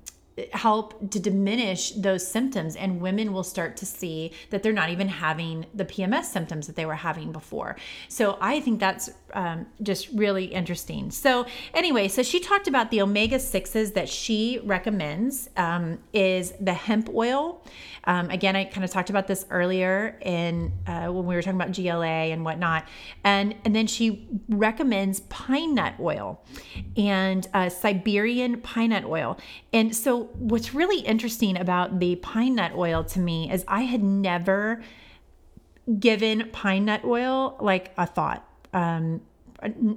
help 0.54 1.10
to 1.12 1.20
diminish 1.20 1.92
those 1.92 2.28
symptoms 2.28 2.76
and 2.76 3.02
women 3.02 3.34
will 3.34 3.44
start 3.44 3.76
to 3.78 3.86
see 3.86 4.32
that 4.52 4.62
they're 4.62 4.74
not 4.74 4.90
even 4.90 5.08
having 5.08 5.66
the 5.74 5.86
PMS 5.86 6.26
symptoms 6.26 6.68
that 6.68 6.76
they 6.76 6.86
were 6.86 6.96
having 6.96 7.32
before. 7.32 7.76
So 8.08 8.38
I 8.40 8.60
think 8.60 8.80
that's 8.80 9.10
um, 9.34 9.66
just 9.82 10.10
really 10.14 10.46
interesting. 10.46 11.12
So 11.12 11.46
anyway, 11.74 12.08
so 12.08 12.24
she 12.24 12.40
talked 12.40 12.68
about 12.68 12.92
the 12.92 13.02
omega 13.02 13.40
sixes 13.40 13.92
that 13.94 14.10
she 14.10 14.60
recommends 14.64 15.50
um, 15.58 16.00
is 16.14 16.54
the 16.60 16.74
hemp 16.74 17.10
oil. 17.14 17.64
Um, 18.06 18.30
again, 18.30 18.56
I 18.56 18.64
kind 18.64 18.86
of 18.86 18.90
talked 18.90 19.10
about 19.10 19.28
this 19.28 19.46
earlier 19.50 20.18
in 20.22 20.72
uh, 20.88 21.08
when 21.08 21.26
we 21.26 21.36
were 21.36 21.42
talking 21.42 21.60
about 21.60 21.76
GLA 21.76 22.32
and 22.32 22.46
whatnot, 22.46 22.88
and 23.24 23.54
and 23.66 23.76
then 23.76 23.86
she 23.86 24.30
recommends 24.48 25.20
pine 25.22 25.76
nut 25.76 25.96
oil 26.00 26.42
and 26.96 27.48
uh, 27.54 27.68
Siberian 27.68 28.62
pine 28.62 28.92
nut 28.92 29.04
oil. 29.04 29.38
And 29.74 29.94
so, 29.94 30.26
what's 30.36 30.74
really 30.74 31.02
interesting 31.02 31.58
about 31.58 32.00
the 32.00 32.16
pine 32.16 32.56
nut 32.56 32.72
oil 32.76 33.04
to 33.04 33.20
me 33.20 33.52
is 33.52 33.66
I 33.68 33.82
had 33.82 34.02
never 34.02 34.82
given 36.00 36.50
pine 36.52 36.86
nut 36.86 37.02
oil 37.04 37.58
like 37.60 37.94
a 37.98 38.06
thought. 38.06 38.48
Um, 38.78 39.22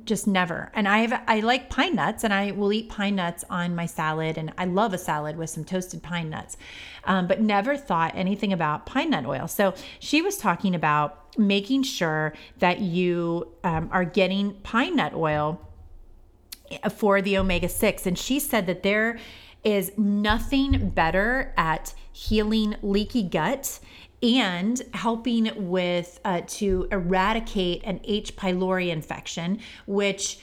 just 0.04 0.26
never. 0.26 0.72
And 0.74 0.88
I 0.88 0.98
have 0.98 1.22
I 1.26 1.40
like 1.40 1.68
pine 1.68 1.94
nuts, 1.94 2.24
and 2.24 2.32
I 2.32 2.50
will 2.52 2.72
eat 2.72 2.88
pine 2.88 3.16
nuts 3.16 3.44
on 3.50 3.74
my 3.74 3.86
salad, 3.86 4.38
and 4.38 4.52
I 4.56 4.64
love 4.64 4.94
a 4.94 4.98
salad 4.98 5.36
with 5.36 5.50
some 5.50 5.64
toasted 5.64 6.02
pine 6.02 6.30
nuts, 6.30 6.56
um, 7.04 7.26
but 7.26 7.40
never 7.42 7.76
thought 7.76 8.12
anything 8.14 8.52
about 8.52 8.86
pine 8.86 9.10
nut 9.10 9.26
oil. 9.26 9.46
So 9.48 9.74
she 9.98 10.22
was 10.22 10.38
talking 10.38 10.74
about 10.74 11.36
making 11.38 11.82
sure 11.82 12.32
that 12.58 12.80
you 12.80 13.48
um, 13.62 13.90
are 13.92 14.04
getting 14.04 14.54
pine 14.62 14.96
nut 14.96 15.12
oil 15.14 15.60
for 16.96 17.20
the 17.20 17.36
omega 17.36 17.68
six, 17.68 18.06
and 18.06 18.18
she 18.18 18.40
said 18.40 18.66
that 18.66 18.82
there 18.82 19.18
is 19.62 19.92
nothing 19.98 20.88
better 20.88 21.52
at 21.58 21.92
healing 22.12 22.76
leaky 22.82 23.22
gut 23.22 23.78
and 24.22 24.82
helping 24.92 25.50
with 25.70 26.20
uh, 26.24 26.42
to 26.46 26.88
eradicate 26.92 27.82
an 27.84 28.00
H. 28.04 28.36
pylori 28.36 28.90
infection, 28.90 29.60
which 29.86 30.38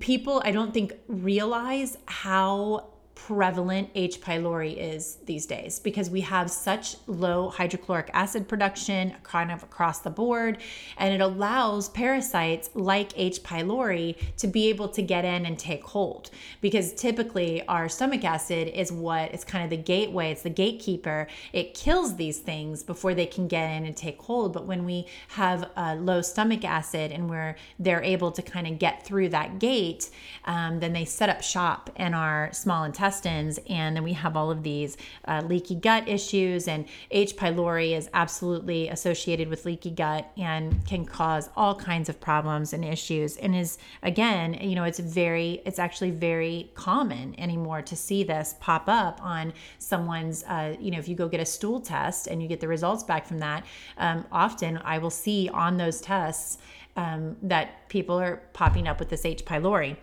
people 0.00 0.42
I 0.44 0.50
don't 0.50 0.72
think 0.72 0.94
realize 1.08 1.98
how 2.06 2.93
prevalent 3.26 3.88
H. 3.94 4.20
pylori 4.20 4.76
is 4.76 5.16
these 5.24 5.46
days 5.46 5.78
because 5.78 6.10
we 6.10 6.20
have 6.20 6.50
such 6.50 6.96
low 7.06 7.48
hydrochloric 7.48 8.10
acid 8.12 8.46
production 8.46 9.14
kind 9.22 9.50
of 9.50 9.62
across 9.62 10.00
the 10.00 10.10
board. 10.10 10.58
And 10.98 11.14
it 11.14 11.22
allows 11.22 11.88
parasites 11.88 12.68
like 12.74 13.12
H. 13.16 13.42
pylori 13.42 14.16
to 14.36 14.46
be 14.46 14.68
able 14.68 14.88
to 14.88 15.00
get 15.00 15.24
in 15.24 15.46
and 15.46 15.58
take 15.58 15.84
hold 15.84 16.30
because 16.60 16.92
typically 16.92 17.66
our 17.66 17.88
stomach 17.88 18.24
acid 18.24 18.68
is 18.68 18.92
what 18.92 19.32
it's 19.32 19.44
kind 19.44 19.64
of 19.64 19.70
the 19.70 19.82
gateway, 19.82 20.30
it's 20.30 20.42
the 20.42 20.50
gatekeeper. 20.50 21.26
It 21.54 21.72
kills 21.72 22.16
these 22.16 22.40
things 22.40 22.82
before 22.82 23.14
they 23.14 23.26
can 23.26 23.48
get 23.48 23.70
in 23.70 23.86
and 23.86 23.96
take 23.96 24.20
hold. 24.20 24.52
But 24.52 24.66
when 24.66 24.84
we 24.84 25.06
have 25.28 25.70
a 25.76 25.96
low 25.96 26.20
stomach 26.20 26.62
acid 26.62 27.10
and 27.10 27.30
we're 27.30 27.56
they're 27.78 28.02
able 28.02 28.32
to 28.32 28.42
kind 28.42 28.66
of 28.66 28.78
get 28.78 29.06
through 29.06 29.30
that 29.30 29.58
gate, 29.58 30.10
um, 30.44 30.80
then 30.80 30.92
they 30.92 31.06
set 31.06 31.30
up 31.30 31.42
shop 31.42 31.88
in 31.96 32.12
our 32.12 32.52
small 32.52 32.84
intestine 32.84 33.13
intestines. 33.14 33.58
And 33.68 33.96
then 33.96 34.04
we 34.04 34.12
have 34.14 34.36
all 34.36 34.50
of 34.50 34.62
these 34.62 34.96
uh, 35.26 35.42
leaky 35.46 35.74
gut 35.74 36.08
issues. 36.08 36.68
And 36.68 36.86
H. 37.10 37.36
pylori 37.36 37.96
is 37.96 38.08
absolutely 38.12 38.88
associated 38.88 39.48
with 39.48 39.64
leaky 39.64 39.90
gut 39.90 40.30
and 40.36 40.84
can 40.86 41.04
cause 41.04 41.50
all 41.56 41.74
kinds 41.74 42.08
of 42.08 42.20
problems 42.20 42.72
and 42.72 42.84
issues. 42.84 43.36
And 43.36 43.54
is, 43.54 43.78
again, 44.02 44.54
you 44.54 44.74
know, 44.74 44.84
it's 44.84 44.98
very, 44.98 45.62
it's 45.64 45.78
actually 45.78 46.10
very 46.10 46.70
common 46.74 47.38
anymore 47.38 47.82
to 47.82 47.96
see 47.96 48.24
this 48.24 48.54
pop 48.60 48.84
up 48.88 49.22
on 49.22 49.52
someone's, 49.78 50.44
uh, 50.44 50.76
you 50.80 50.90
know, 50.90 50.98
if 50.98 51.08
you 51.08 51.14
go 51.14 51.28
get 51.28 51.40
a 51.40 51.46
stool 51.46 51.80
test 51.80 52.26
and 52.26 52.42
you 52.42 52.48
get 52.48 52.60
the 52.60 52.68
results 52.68 53.02
back 53.02 53.26
from 53.26 53.38
that, 53.38 53.64
um, 53.98 54.24
often 54.32 54.78
I 54.78 54.98
will 54.98 55.10
see 55.10 55.48
on 55.52 55.76
those 55.76 56.00
tests. 56.00 56.58
Um, 56.96 57.34
that 57.42 57.88
people 57.88 58.20
are 58.20 58.40
popping 58.52 58.86
up 58.86 59.00
with 59.00 59.08
this 59.08 59.24
H. 59.24 59.44
pylori. 59.44 59.96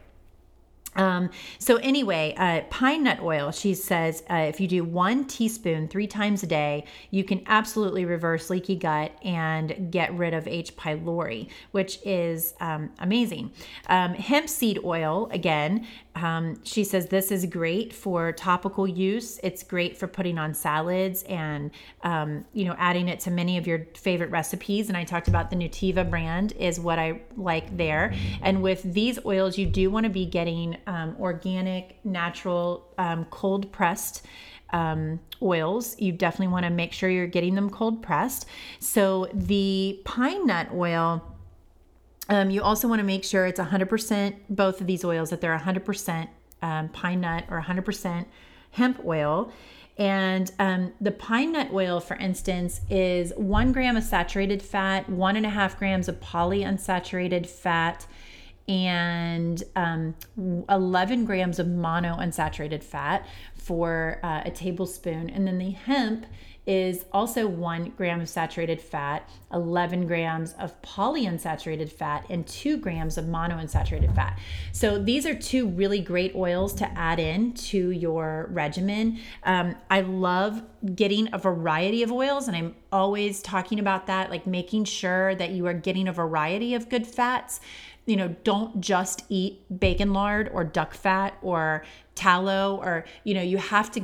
Um, 0.96 1.30
so 1.58 1.78
anyway, 1.78 2.34
uh, 2.38 2.62
pine 2.70 3.04
nut 3.04 3.22
oil. 3.22 3.52
She 3.52 3.74
says 3.74 4.24
uh, 4.30 4.36
if 4.36 4.60
you 4.60 4.68
do 4.68 4.84
one 4.84 5.26
teaspoon 5.26 5.88
three 5.88 6.08
times 6.08 6.44
a 6.44 6.48
day, 6.48 6.86
you 7.12 7.24
can 7.24 7.42
absolutely 7.48 8.06
reverse 8.06 8.50
leaky 8.50 8.76
gut 8.76 9.12
and 9.24 9.92
get 9.92 10.14
rid 10.14 10.34
of 10.34 10.48
H. 10.48 10.76
pylori, 10.76 11.48
which 11.72 12.00
is 12.06 12.54
um, 12.60 12.92
amazing. 13.00 13.52
Um, 13.88 14.14
hemp 14.14 14.50
seed 14.50 14.80
oil 14.84 15.30
again. 15.32 15.88
Um, 16.16 16.59
she 16.64 16.84
says 16.84 17.07
this 17.07 17.32
is 17.32 17.45
great 17.45 17.93
for 17.93 18.32
topical 18.32 18.88
use. 18.88 19.39
It's 19.43 19.64
great 19.64 19.97
for 19.97 20.07
putting 20.07 20.38
on 20.38 20.53
salads 20.53 21.24
and 21.24 21.72
um, 22.03 22.45
you 22.53 22.66
know 22.66 22.76
adding 22.78 23.07
it 23.07 23.20
to 23.22 23.32
many 23.32 23.57
of 23.57 23.66
your 23.66 23.86
favorite 23.95 24.30
recipes. 24.30 24.89
And 24.89 24.97
I 24.97 25.03
talked 25.03 25.28
about 25.28 25.49
the 25.49 25.55
Nutiva 25.55 26.09
brand 26.09 26.53
is 26.53 26.80
what 26.80 26.99
I 26.99 27.22
like 27.38 27.76
there. 27.78 28.14
And 28.41 28.62
with 28.62 28.82
these 28.84 29.20
oils, 29.26 29.57
you 29.57 29.66
do 29.66 29.89
want 29.89 30.05
to 30.05 30.09
be 30.09 30.26
getting 30.26 30.78
um, 30.88 31.16
organic, 31.20 32.03
natural, 32.03 32.88
um, 32.97 33.26
cold 33.26 33.72
pressed 33.72 34.26
um, 34.72 35.20
oils. 35.41 35.99
You 35.99 36.12
definitely 36.12 36.51
want 36.51 36.66
to 36.66 36.70
make 36.70 36.93
sure 36.93 37.09
you're 37.09 37.28
getting 37.28 37.55
them 37.55 37.70
cold 37.70 38.01
pressed. 38.01 38.45
So 38.80 39.28
the 39.34 40.01
pine 40.05 40.47
nut 40.47 40.70
oil. 40.74 41.28
Um, 42.32 42.49
you 42.49 42.63
also 42.63 42.88
want 42.88 42.99
to 42.99 43.03
make 43.03 43.25
sure 43.25 43.45
it's 43.45 43.59
100% 43.59 44.36
both 44.49 44.79
of 44.79 44.88
these 44.88 45.03
oils 45.03 45.32
that 45.32 45.41
they're 45.41 45.57
100% 45.59 46.29
um, 46.61 46.88
pine 46.88 47.19
nut 47.19 47.43
or 47.49 47.61
100% 47.61 48.25
hemp 48.71 49.01
oil. 49.05 49.51
And 49.97 50.49
um, 50.57 50.93
the 51.01 51.11
pine 51.11 51.51
nut 51.51 51.71
oil, 51.73 51.99
for 51.99 52.15
instance, 52.15 52.79
is 52.89 53.34
one 53.36 53.73
gram 53.73 53.97
of 53.97 54.03
saturated 54.03 54.61
fat, 54.61 55.09
one 55.09 55.36
and 55.36 55.45
a 55.45 55.49
half 55.49 55.77
grams 55.77 56.07
of 56.07 56.21
polyunsaturated 56.21 57.47
fat, 57.47 58.07
and 58.65 59.61
um, 59.75 60.15
11 60.69 61.25
grams 61.25 61.59
of 61.59 61.67
monounsaturated 61.67 62.82
fat 62.82 63.27
for 63.55 64.21
uh, 64.23 64.43
a 64.45 64.51
tablespoon. 64.51 65.29
And 65.29 65.45
then 65.45 65.57
the 65.57 65.71
hemp 65.71 66.25
is 66.68 67.05
also 67.12 67.47
one 67.47 67.91
gram 67.97 68.22
of 68.22 68.30
saturated 68.30 68.80
fat, 68.80 69.28
11 69.51 70.05
grams 70.05 70.53
of 70.53 70.80
polyunsaturated 70.84 71.91
fat, 71.91 72.26
and 72.30 72.45
two 72.45 72.78
grams 72.78 73.18
of 73.18 73.26
monounsaturated 73.26 74.14
fat. 74.16 74.38
So 74.72 74.99
these 74.99 75.26
are 75.26 75.34
two 75.34 75.68
really 75.68 76.01
great 76.01 76.36
oils 76.36 76.74
to 76.76 76.91
add 76.97 77.20
in 77.20 77.53
to 77.53 77.89
your 77.89 78.47
regimen. 78.51 79.20
Um, 79.43 79.76
I 79.89 80.01
love 80.01 80.62
getting 80.95 81.30
a 81.34 81.39
variety 81.39 82.03
of 82.03 82.12
oils, 82.12 82.47
and 82.47 82.55
I'm 82.55 82.76
always 82.91 83.41
talking 83.41 83.80
about 83.80 84.05
that, 84.07 84.30
like 84.30 84.45
making 84.45 84.84
sure 84.86 85.34
that 85.36 85.51
you 85.51 85.66
are 85.66 85.74
getting 85.74 86.07
a 86.07 86.14
variety 86.14 86.76
of 86.76 86.89
good 86.89 87.07
fats 87.07 87.59
you 88.06 88.16
know, 88.16 88.30
don't 88.43 88.82
just 88.82 89.24
eat 89.30 89.62
bacon 89.80 90.12
lard 90.12 90.49
or 90.54 90.64
duck 90.64 90.93
fat 90.93 91.38
or 91.41 91.84
tallow 92.14 92.76
or 92.84 93.06
you 93.24 93.34
know 93.34 93.41
you 93.41 93.58
have 93.58 93.89
to 93.89 93.99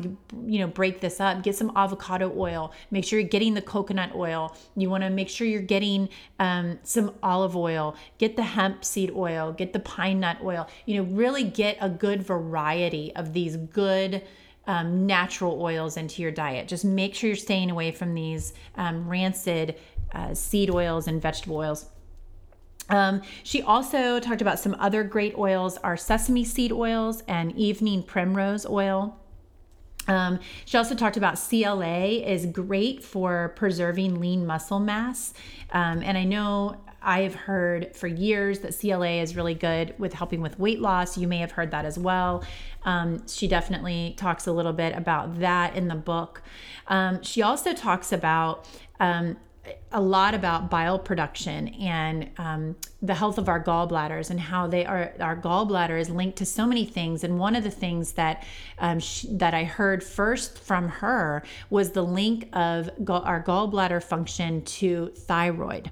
you 0.46 0.60
know 0.60 0.68
break 0.68 1.02
this 1.02 1.20
up. 1.20 1.44
Get 1.44 1.56
some 1.56 1.72
avocado 1.76 2.32
oil. 2.38 2.72
Make 2.92 3.06
sure 3.06 3.20
you're 3.20 3.28
getting 3.28 3.54
the 3.54 3.62
coconut 3.62 4.12
oil. 4.16 4.56
You 4.76 4.90
want 4.90 5.04
to 5.04 5.10
make 5.10 5.30
sure 5.30 5.48
you're 5.48 5.62
getting 5.62 6.10
um, 6.40 6.80
some 6.84 7.16
olive 7.24 7.56
oil. 7.56 7.96
Get 8.18 8.36
the 8.36 8.44
hemp 8.44 8.86
seed 8.86 9.12
oil. 9.16 9.52
Get 9.52 9.74
the 9.74 9.80
pine 9.80 10.20
nut 10.20 10.38
oil. 10.44 10.70
You 10.86 10.98
know 10.98 11.10
really 11.10 11.44
get 11.44 11.78
a 11.82 11.90
good 11.90 12.22
variety 12.22 13.16
of 13.16 13.34
these 13.34 13.58
good 13.58 14.24
um, 14.68 15.08
natural 15.08 15.62
oils 15.62 15.98
into 15.98 16.22
your 16.22 16.32
diet. 16.32 16.68
Just 16.68 16.86
make 16.86 17.16
sure 17.16 17.30
you're 17.30 17.38
staying 17.38 17.72
away 17.72 17.92
from 17.92 18.14
these 18.14 18.54
um, 18.76 19.10
rancid 19.10 19.76
uh, 20.14 20.34
seed 20.34 20.70
oils 20.70 21.08
and 21.08 21.22
vegetable 21.22 21.58
oils 21.58 21.88
um, 22.90 23.22
she 23.44 23.62
also 23.62 24.20
talked 24.20 24.42
about 24.42 24.60
some 24.60 24.76
other 24.80 25.04
great 25.04 25.36
oils 25.38 25.78
are 25.78 25.98
sesame 25.98 26.44
seed 26.44 26.72
oils 26.72 27.24
and 27.28 27.56
evening 27.58 28.04
primrose 28.04 28.66
oil. 28.66 29.18
Um, 30.08 30.40
she 30.66 30.78
also 30.78 30.96
talked 30.96 31.18
about 31.18 31.38
CLA 31.38 32.06
is 32.06 32.46
great 32.46 33.04
for 33.04 33.54
preserving 33.56 34.20
lean 34.20 34.46
muscle 34.46 34.80
mass. 34.80 35.34
Um, 35.72 36.02
and 36.02 36.18
I 36.18 36.24
know 36.24 36.78
I've 37.02 37.36
heard 37.36 37.96
for 37.96 38.08
years 38.08 38.60
that 38.60 38.78
CLA 38.78 39.22
is 39.22 39.36
really 39.36 39.54
good 39.54 39.94
with 39.98 40.14
helping 40.14 40.42
with 40.42 40.58
weight 40.58 40.80
loss. 40.80 41.18
You 41.18 41.28
may 41.28 41.38
have 41.40 41.52
heard 41.52 41.72
that 41.72 41.86
as 41.86 42.00
well. 42.00 42.44
Um, 42.84 43.28
she 43.28 43.48
definitely 43.48 44.14
talks 44.18 44.48
a 44.48 44.52
little 44.52 44.74
bit 44.74 44.96
about 44.96 45.40
that 45.40 45.76
in 45.76 45.90
the 45.90 45.96
book. 45.96 46.42
Um, 46.88 47.22
she 47.22 47.42
also 47.42 47.74
talks 47.74 48.12
about 48.12 48.68
um, 49.00 49.38
a 49.92 50.02
lot 50.02 50.34
about 50.34 50.70
bile 50.70 51.00
production 51.00 51.70
and 51.70 52.30
um, 52.38 52.76
the 53.02 53.14
health 53.14 53.38
of 53.38 53.48
our 53.48 53.64
gallbladders 53.64 54.30
and 54.30 54.40
how 54.40 54.68
they 54.68 54.86
are 54.86 55.14
our 55.20 55.36
gallbladder 55.36 56.00
is 56.00 56.10
linked 56.10 56.38
to 56.38 56.46
so 56.46 56.66
many 56.66 56.86
things. 56.86 57.24
And 57.24 57.40
one 57.40 57.56
of 57.56 57.64
the 57.64 57.72
things 57.72 58.14
that 58.14 58.44
um, 58.80 59.00
that 59.30 59.54
I 59.54 59.64
heard 59.64 60.04
first 60.04 60.60
from 60.60 60.90
her 60.90 61.44
was 61.70 61.92
the 61.92 62.04
link 62.04 62.50
of 62.54 62.90
gall- 63.04 63.24
our 63.24 63.44
gallbladder 63.44 64.04
function 64.04 64.64
to 64.64 65.08
thyroid 65.16 65.92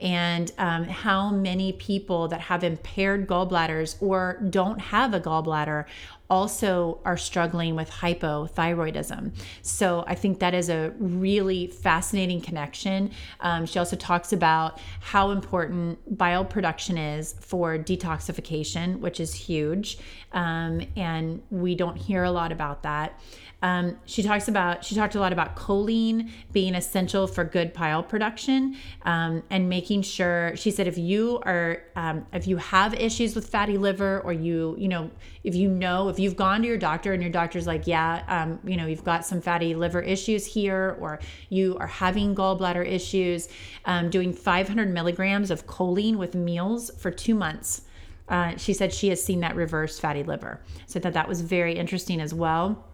and 0.00 0.52
um, 0.58 0.84
how 0.84 1.30
many 1.30 1.72
people 1.72 2.28
that 2.28 2.40
have 2.40 2.62
impaired 2.62 3.26
gallbladders 3.26 4.00
or 4.00 4.40
don't 4.48 4.80
have 4.80 5.12
a 5.12 5.20
gallbladder 5.20 5.84
also 6.30 7.00
are 7.04 7.16
struggling 7.16 7.74
with 7.74 7.90
hypothyroidism. 7.90 9.32
So 9.62 10.04
I 10.06 10.14
think 10.14 10.40
that 10.40 10.54
is 10.54 10.68
a 10.68 10.92
really 10.98 11.66
fascinating 11.68 12.40
connection. 12.40 13.10
Um, 13.40 13.64
she 13.66 13.78
also 13.78 13.96
talks 13.96 14.32
about 14.32 14.78
how 15.00 15.30
important 15.30 16.18
bile 16.18 16.44
production 16.44 16.98
is 16.98 17.34
for 17.40 17.78
detoxification, 17.78 19.00
which 19.00 19.20
is 19.20 19.34
huge. 19.34 19.98
Um, 20.32 20.82
and 20.96 21.42
we 21.50 21.74
don't 21.74 21.96
hear 21.96 22.24
a 22.24 22.30
lot 22.30 22.52
about 22.52 22.82
that. 22.82 23.18
Um, 23.60 23.98
she 24.04 24.22
talks 24.22 24.46
about 24.46 24.84
she 24.84 24.94
talked 24.94 25.16
a 25.16 25.20
lot 25.20 25.32
about 25.32 25.56
choline 25.56 26.30
being 26.52 26.76
essential 26.76 27.26
for 27.26 27.42
good 27.42 27.72
bile 27.72 28.04
production 28.04 28.76
um, 29.02 29.42
and 29.50 29.68
making 29.68 30.02
sure. 30.02 30.52
She 30.54 30.70
said 30.70 30.86
if 30.86 30.96
you 30.96 31.40
are 31.44 31.82
um, 31.96 32.26
if 32.32 32.46
you 32.46 32.58
have 32.58 32.94
issues 32.94 33.34
with 33.34 33.48
fatty 33.48 33.76
liver 33.76 34.20
or 34.20 34.32
you 34.32 34.76
you 34.78 34.86
know 34.86 35.10
if 35.42 35.56
you 35.56 35.68
know 35.68 36.08
if 36.08 36.17
you've 36.18 36.36
gone 36.36 36.62
to 36.62 36.68
your 36.68 36.76
doctor 36.76 37.12
and 37.12 37.22
your 37.22 37.32
doctor's 37.32 37.66
like 37.66 37.86
yeah 37.86 38.22
um, 38.28 38.58
you 38.64 38.76
know 38.76 38.86
you've 38.86 39.04
got 39.04 39.24
some 39.24 39.40
fatty 39.40 39.74
liver 39.74 40.00
issues 40.00 40.44
here 40.46 40.96
or 41.00 41.18
you 41.48 41.76
are 41.78 41.86
having 41.86 42.34
gallbladder 42.34 42.86
issues, 42.86 43.48
um, 43.84 44.10
doing 44.10 44.32
500 44.32 44.92
milligrams 44.92 45.50
of 45.50 45.66
choline 45.66 46.16
with 46.16 46.34
meals 46.34 46.90
for 46.98 47.10
two 47.10 47.34
months. 47.34 47.82
Uh, 48.28 48.56
she 48.56 48.74
said 48.74 48.92
she 48.92 49.08
has 49.08 49.22
seen 49.22 49.40
that 49.40 49.56
reverse 49.56 49.98
fatty 49.98 50.22
liver. 50.22 50.60
So 50.86 50.98
that 50.98 51.14
that 51.14 51.28
was 51.28 51.40
very 51.40 51.74
interesting 51.74 52.20
as 52.20 52.34
well 52.34 52.87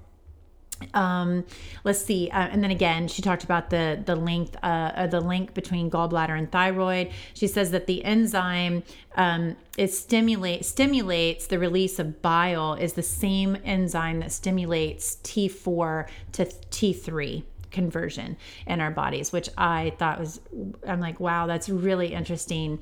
um 0.95 1.45
let's 1.85 2.03
see 2.03 2.31
uh, 2.31 2.49
and 2.51 2.63
then 2.63 2.71
again 2.71 3.09
she 3.09 3.23
talked 3.23 3.45
about 3.45 3.71
the 3.71 4.03
the 4.05 4.17
length 4.17 4.57
uh, 4.63 4.67
uh, 4.67 5.07
the 5.07 5.21
link 5.21 5.55
between 5.55 5.91
gallbladder 5.91 6.37
and 6.37 6.51
thyroid. 6.51 7.11
She 7.35 7.47
says 7.47 7.71
that 7.71 7.87
the 7.87 8.05
enzyme 8.05 8.83
um 9.17 9.57
it 9.77 9.93
stimulate 9.93 10.65
stimulates 10.65 11.47
the 11.47 11.59
release 11.59 11.99
of 11.99 12.21
bile 12.23 12.75
is 12.75 12.95
the 12.95 13.03
same 13.03 13.57
enzyme 13.65 14.21
that 14.21 14.33
stimulates 14.33 15.17
t4 15.23 16.09
to 16.33 16.45
t3 16.45 17.45
conversion 17.71 18.37
in 18.69 18.81
our 18.81 18.91
bodies 18.91 19.33
which 19.33 19.49
i 19.59 19.93
thought 19.99 20.21
was 20.21 20.41
i'm 20.87 21.01
like 21.01 21.19
wow 21.19 21.47
that's 21.47 21.69
really 21.69 22.15
interesting 22.15 22.79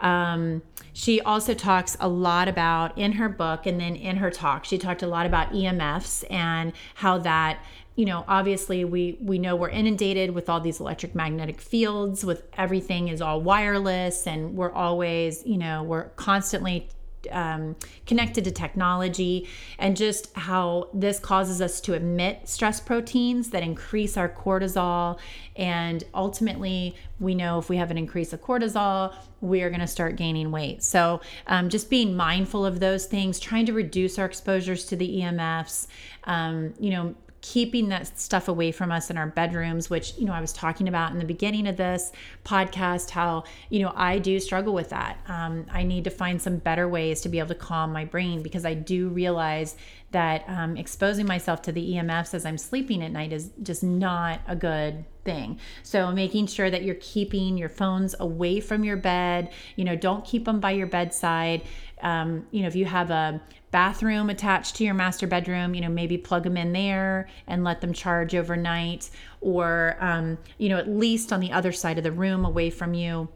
um, 0.00 0.62
she 0.92 1.20
also 1.20 1.54
talks 1.54 1.96
a 2.00 2.08
lot 2.08 2.48
about 2.48 2.96
in 2.96 3.12
her 3.12 3.28
book 3.28 3.66
and 3.66 3.80
then 3.80 3.96
in 3.96 4.16
her 4.16 4.30
talk, 4.30 4.64
she 4.64 4.78
talked 4.78 5.02
a 5.02 5.06
lot 5.06 5.26
about 5.26 5.52
EMFs 5.52 6.24
and 6.30 6.72
how 6.96 7.18
that 7.18 7.60
you 7.94 8.04
know 8.04 8.24
obviously 8.28 8.84
we 8.84 9.18
we 9.20 9.40
know 9.40 9.56
we're 9.56 9.68
inundated 9.68 10.30
with 10.30 10.48
all 10.48 10.60
these 10.60 10.78
electric 10.78 11.16
magnetic 11.16 11.60
fields 11.60 12.24
with 12.24 12.44
everything 12.56 13.08
is 13.08 13.20
all 13.20 13.40
wireless 13.40 14.24
and 14.24 14.56
we're 14.56 14.70
always 14.70 15.44
you 15.44 15.58
know 15.58 15.82
we're 15.82 16.04
constantly 16.10 16.88
um, 17.30 17.76
connected 18.06 18.44
to 18.44 18.50
technology 18.50 19.48
and 19.78 19.96
just 19.96 20.34
how 20.34 20.88
this 20.92 21.18
causes 21.18 21.60
us 21.60 21.80
to 21.82 21.94
emit 21.94 22.48
stress 22.48 22.80
proteins 22.80 23.50
that 23.50 23.62
increase 23.62 24.16
our 24.16 24.28
cortisol. 24.28 25.18
And 25.56 26.04
ultimately, 26.14 26.96
we 27.20 27.34
know 27.34 27.58
if 27.58 27.68
we 27.68 27.76
have 27.76 27.90
an 27.90 27.98
increase 27.98 28.32
of 28.32 28.40
cortisol, 28.40 29.14
we 29.40 29.62
are 29.62 29.70
going 29.70 29.80
to 29.80 29.86
start 29.86 30.16
gaining 30.16 30.50
weight. 30.50 30.82
So, 30.82 31.20
um, 31.46 31.68
just 31.68 31.90
being 31.90 32.16
mindful 32.16 32.64
of 32.64 32.80
those 32.80 33.06
things, 33.06 33.38
trying 33.38 33.66
to 33.66 33.72
reduce 33.72 34.18
our 34.18 34.26
exposures 34.26 34.84
to 34.86 34.96
the 34.96 35.20
EMFs, 35.20 35.86
um, 36.24 36.74
you 36.78 36.90
know, 36.90 37.14
keeping 37.48 37.88
that 37.88 38.18
stuff 38.18 38.46
away 38.46 38.70
from 38.70 38.92
us 38.92 39.08
in 39.08 39.16
our 39.16 39.26
bedrooms, 39.26 39.88
which, 39.88 40.12
you 40.18 40.26
know, 40.26 40.34
I 40.34 40.40
was 40.42 40.52
talking 40.52 40.86
about 40.86 41.12
in 41.12 41.18
the 41.18 41.24
beginning 41.24 41.66
of 41.66 41.78
this 41.78 42.12
podcast, 42.44 43.08
how, 43.08 43.44
you 43.70 43.80
know, 43.80 43.90
I 43.96 44.18
do 44.18 44.38
struggle 44.38 44.74
with 44.74 44.90
that. 44.90 45.16
Um, 45.28 45.64
I 45.72 45.82
need 45.82 46.04
to 46.04 46.10
find 46.10 46.42
some 46.42 46.58
better 46.58 46.86
ways 46.86 47.22
to 47.22 47.30
be 47.30 47.38
able 47.38 47.48
to 47.48 47.54
calm 47.54 47.90
my 47.90 48.04
brain 48.04 48.42
because 48.42 48.66
I 48.66 48.74
do 48.74 49.08
realize 49.08 49.76
that 50.10 50.44
um, 50.48 50.76
exposing 50.76 51.26
myself 51.26 51.60
to 51.62 51.72
the 51.72 51.92
EMFs 51.92 52.32
as 52.32 52.46
I'm 52.46 52.58
sleeping 52.58 53.02
at 53.02 53.12
night 53.12 53.32
is 53.32 53.50
just 53.62 53.82
not 53.82 54.40
a 54.46 54.56
good 54.56 55.04
thing. 55.24 55.58
So 55.82 56.10
making 56.10 56.46
sure 56.46 56.70
that 56.70 56.82
you're 56.82 56.96
keeping 56.96 57.58
your 57.58 57.68
phones 57.68 58.14
away 58.18 58.60
from 58.60 58.84
your 58.84 58.96
bed, 58.96 59.52
you 59.76 59.84
know, 59.84 59.96
don't 59.96 60.24
keep 60.24 60.46
them 60.46 60.60
by 60.60 60.70
your 60.70 60.86
bedside. 60.86 61.62
Um, 62.00 62.46
you 62.50 62.62
know, 62.62 62.68
if 62.68 62.76
you 62.76 62.86
have 62.86 63.10
a 63.10 63.40
bathroom 63.70 64.30
attached 64.30 64.76
to 64.76 64.84
your 64.84 64.94
master 64.94 65.26
bedroom, 65.26 65.74
you 65.74 65.82
know, 65.82 65.90
maybe 65.90 66.16
plug 66.16 66.44
them 66.44 66.56
in 66.56 66.72
there 66.72 67.28
and 67.46 67.62
let 67.62 67.82
them 67.82 67.92
charge 67.92 68.34
overnight, 68.34 69.10
or, 69.42 69.96
um, 70.00 70.38
you 70.56 70.70
know, 70.70 70.78
at 70.78 70.88
least 70.88 71.32
on 71.32 71.40
the 71.40 71.52
other 71.52 71.72
side 71.72 71.98
of 71.98 72.04
the 72.04 72.12
room 72.12 72.46
away 72.46 72.70
from 72.70 72.94
you. 72.94 73.28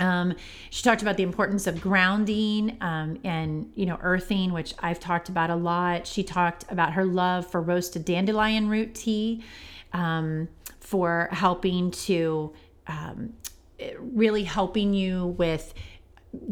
Um, 0.00 0.34
she 0.70 0.82
talked 0.82 1.02
about 1.02 1.16
the 1.16 1.22
importance 1.22 1.66
of 1.66 1.80
grounding 1.80 2.76
um, 2.80 3.18
and 3.22 3.70
you 3.74 3.86
know 3.86 3.98
earthing, 4.00 4.52
which 4.52 4.74
I've 4.80 4.98
talked 4.98 5.28
about 5.28 5.50
a 5.50 5.56
lot. 5.56 6.06
She 6.06 6.24
talked 6.24 6.64
about 6.70 6.94
her 6.94 7.04
love 7.04 7.46
for 7.46 7.60
roasted 7.60 8.04
dandelion 8.04 8.68
root 8.68 8.94
tea, 8.94 9.44
um, 9.92 10.48
for 10.80 11.28
helping 11.30 11.90
to 11.92 12.52
um, 12.86 13.34
really 13.98 14.42
helping 14.44 14.94
you 14.94 15.28
with 15.38 15.74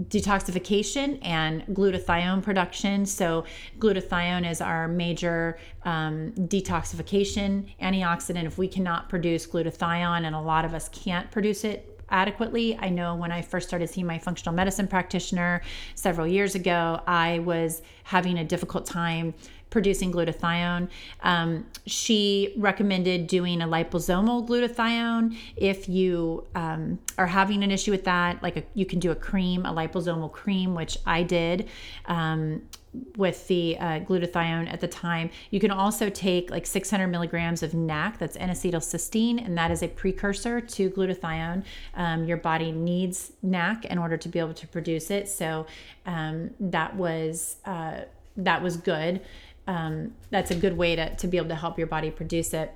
detoxification 0.09 1.19
and 1.23 1.65
glutathione 1.69 2.43
production. 2.43 3.07
So, 3.07 3.45
glutathione 3.79 4.51
is 4.51 4.61
our 4.61 4.89
major 4.89 5.59
um, 5.85 6.33
detoxification 6.33 7.67
antioxidant. 7.81 8.45
If 8.45 8.59
we 8.59 8.69
cannot 8.69 9.09
produce 9.09 9.47
glutathione, 9.47 10.25
and 10.25 10.35
a 10.35 10.41
lot 10.41 10.65
of 10.65 10.75
us 10.75 10.89
can't 10.91 11.31
produce 11.31 11.65
it 11.65 11.98
adequately. 12.11 12.77
I 12.79 12.89
know 12.89 13.15
when 13.15 13.33
I 13.33 13.43
first 13.43 13.69
started 13.69 13.89
seeing 13.89 14.07
my 14.07 14.19
functional 14.19 14.55
medicine 14.55 14.89
practitioner 14.89 15.63
several 15.95 16.27
years 16.27 16.55
ago, 16.55 17.01
I 17.07 17.41
was 17.41 17.83
having 18.05 18.39
a 18.39 18.45
difficult 18.45 18.87
time 18.87 19.35
producing 19.71 20.13
glutathione. 20.13 20.89
Um, 21.23 21.67
she 21.87 22.55
recommended 22.57 23.27
doing 23.27 23.61
a 23.61 23.67
liposomal 23.67 24.49
glutathione 24.49 25.37
if 25.57 25.89
you 25.89 26.47
um, 26.55 26.99
are 27.19 27.27
having 27.27 27.63
an 27.63 27.71
issue 27.71 27.91
with 27.91 28.05
that. 28.05 28.43
Like 28.43 28.57
a, 28.57 28.65
you 28.75 28.87
can 28.87 28.99
do 28.99 29.11
a 29.11 29.15
cream, 29.15 29.67
a 29.67 29.73
liposomal 29.73 30.33
cream, 30.33 30.75
which 30.75 30.97
I 31.05 31.23
did. 31.23 31.69
Um, 32.07 32.63
with 33.17 33.47
the 33.49 33.77
uh, 33.79 34.01
glutathione 34.01 34.73
at 34.73 34.81
the 34.81 34.89
time. 34.89 35.31
You 35.51 35.61
can 35.61 35.71
also 35.71 36.09
take 36.09 36.51
like 36.51 36.67
600 36.67 37.07
milligrams 37.09 37.63
of 37.63 37.75
NAC, 37.75 38.19
that's 38.19 38.37
N-acetylcysteine, 38.37 39.45
and 39.45 39.57
that 39.57 39.71
is 39.71 39.83
a 39.83 39.89
precursor 39.89 40.61
to 40.61 40.91
glutathione. 40.91 41.65
Um, 41.95 42.25
your 42.25 42.37
body 42.37 42.73
needs 42.73 43.33
NAC 43.43 43.85
in 43.87 43.99
order 43.99 44.17
to 44.17 44.29
be 44.29 44.39
able 44.39 44.55
to 44.55 44.67
produce 44.67 45.11
it. 45.11 45.29
So 45.29 45.67
um, 46.07 46.51
that 46.61 46.97
was 46.97 47.57
uh, 47.65 48.03
that 48.37 48.63
was 48.63 48.77
good 48.77 49.21
um, 49.69 50.15
that's 50.31 50.51
a 50.51 50.55
good 50.55 50.77
way 50.77 50.97
to, 50.97 51.15
to 51.15 51.29
be 51.29 51.37
able 51.37 51.51
to 51.51 51.55
help 51.55 51.79
your 51.79 51.87
body 51.87 52.11
produce 52.11 52.55
it. 52.55 52.75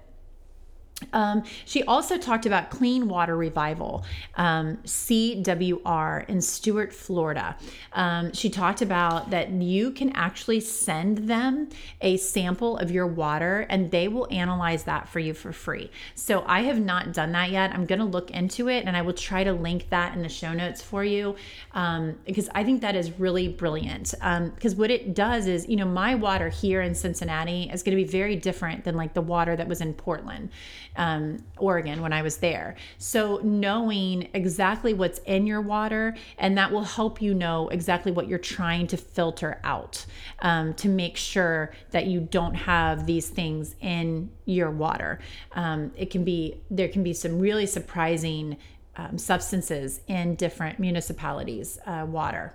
Um, 1.12 1.42
she 1.64 1.82
also 1.84 2.18
talked 2.18 2.46
about 2.46 2.70
Clean 2.70 3.08
Water 3.08 3.36
Revival, 3.36 4.04
um, 4.36 4.78
CWR, 4.84 6.28
in 6.28 6.40
Stuart, 6.40 6.92
Florida. 6.92 7.56
Um, 7.92 8.32
she 8.32 8.48
talked 8.50 8.82
about 8.82 9.30
that 9.30 9.50
you 9.50 9.90
can 9.90 10.10
actually 10.14 10.60
send 10.60 11.18
them 11.28 11.68
a 12.00 12.16
sample 12.16 12.78
of 12.78 12.90
your 12.90 13.06
water 13.06 13.66
and 13.68 13.90
they 13.90 14.08
will 14.08 14.26
analyze 14.30 14.84
that 14.84 15.08
for 15.08 15.20
you 15.20 15.34
for 15.34 15.52
free. 15.52 15.90
So 16.14 16.44
I 16.46 16.62
have 16.62 16.80
not 16.80 17.12
done 17.12 17.32
that 17.32 17.50
yet. 17.50 17.72
I'm 17.72 17.86
going 17.86 17.98
to 17.98 18.04
look 18.04 18.30
into 18.30 18.68
it 18.68 18.84
and 18.86 18.96
I 18.96 19.02
will 19.02 19.12
try 19.12 19.44
to 19.44 19.52
link 19.52 19.88
that 19.90 20.14
in 20.14 20.22
the 20.22 20.28
show 20.28 20.52
notes 20.52 20.82
for 20.82 21.04
you 21.04 21.36
um, 21.72 22.18
because 22.24 22.48
I 22.54 22.64
think 22.64 22.80
that 22.82 22.96
is 22.96 23.18
really 23.18 23.48
brilliant. 23.48 24.10
Because 24.12 24.72
um, 24.72 24.78
what 24.78 24.90
it 24.90 25.14
does 25.14 25.46
is, 25.46 25.68
you 25.68 25.76
know, 25.76 25.86
my 25.86 26.14
water 26.14 26.48
here 26.48 26.82
in 26.82 26.94
Cincinnati 26.94 27.70
is 27.72 27.82
going 27.82 27.96
to 27.96 28.02
be 28.02 28.08
very 28.10 28.36
different 28.36 28.84
than 28.84 28.96
like 28.96 29.14
the 29.14 29.20
water 29.20 29.56
that 29.56 29.68
was 29.68 29.80
in 29.80 29.94
Portland 29.94 30.50
um, 30.96 31.42
Oregon 31.58 32.02
when 32.02 32.12
I 32.12 32.22
was 32.22 32.38
there. 32.38 32.76
So, 32.98 33.40
knowing 33.42 34.28
exactly 34.34 34.94
what's 34.94 35.18
in 35.20 35.46
your 35.46 35.60
water, 35.60 36.16
and 36.38 36.56
that 36.58 36.70
will 36.70 36.84
help 36.84 37.22
you 37.22 37.34
know 37.34 37.68
exactly 37.68 38.12
what 38.12 38.28
you're 38.28 38.38
trying 38.38 38.86
to 38.88 38.96
filter 38.96 39.60
out 39.64 40.04
um, 40.40 40.74
to 40.74 40.88
make 40.88 41.16
sure 41.16 41.72
that 41.90 42.06
you 42.06 42.20
don't 42.20 42.54
have 42.54 43.06
these 43.06 43.28
things 43.28 43.74
in 43.80 44.30
your 44.44 44.70
water. 44.70 45.20
Um, 45.52 45.92
it 45.96 46.10
can 46.10 46.24
be, 46.24 46.60
there 46.70 46.88
can 46.88 47.02
be 47.02 47.14
some 47.14 47.38
really 47.38 47.66
surprising 47.66 48.56
um, 48.96 49.16
substances 49.16 50.00
in 50.06 50.34
different 50.34 50.78
municipalities' 50.78 51.78
uh, 51.86 52.06
water. 52.08 52.54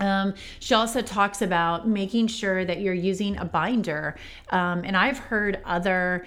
Um, 0.00 0.34
she 0.58 0.74
also 0.74 1.02
talks 1.02 1.42
about 1.42 1.86
making 1.86 2.26
sure 2.26 2.64
that 2.64 2.80
you're 2.80 2.94
using 2.94 3.36
a 3.36 3.44
binder. 3.44 4.16
Um, 4.50 4.82
and 4.84 4.96
I've 4.96 5.18
heard 5.18 5.60
other, 5.64 6.26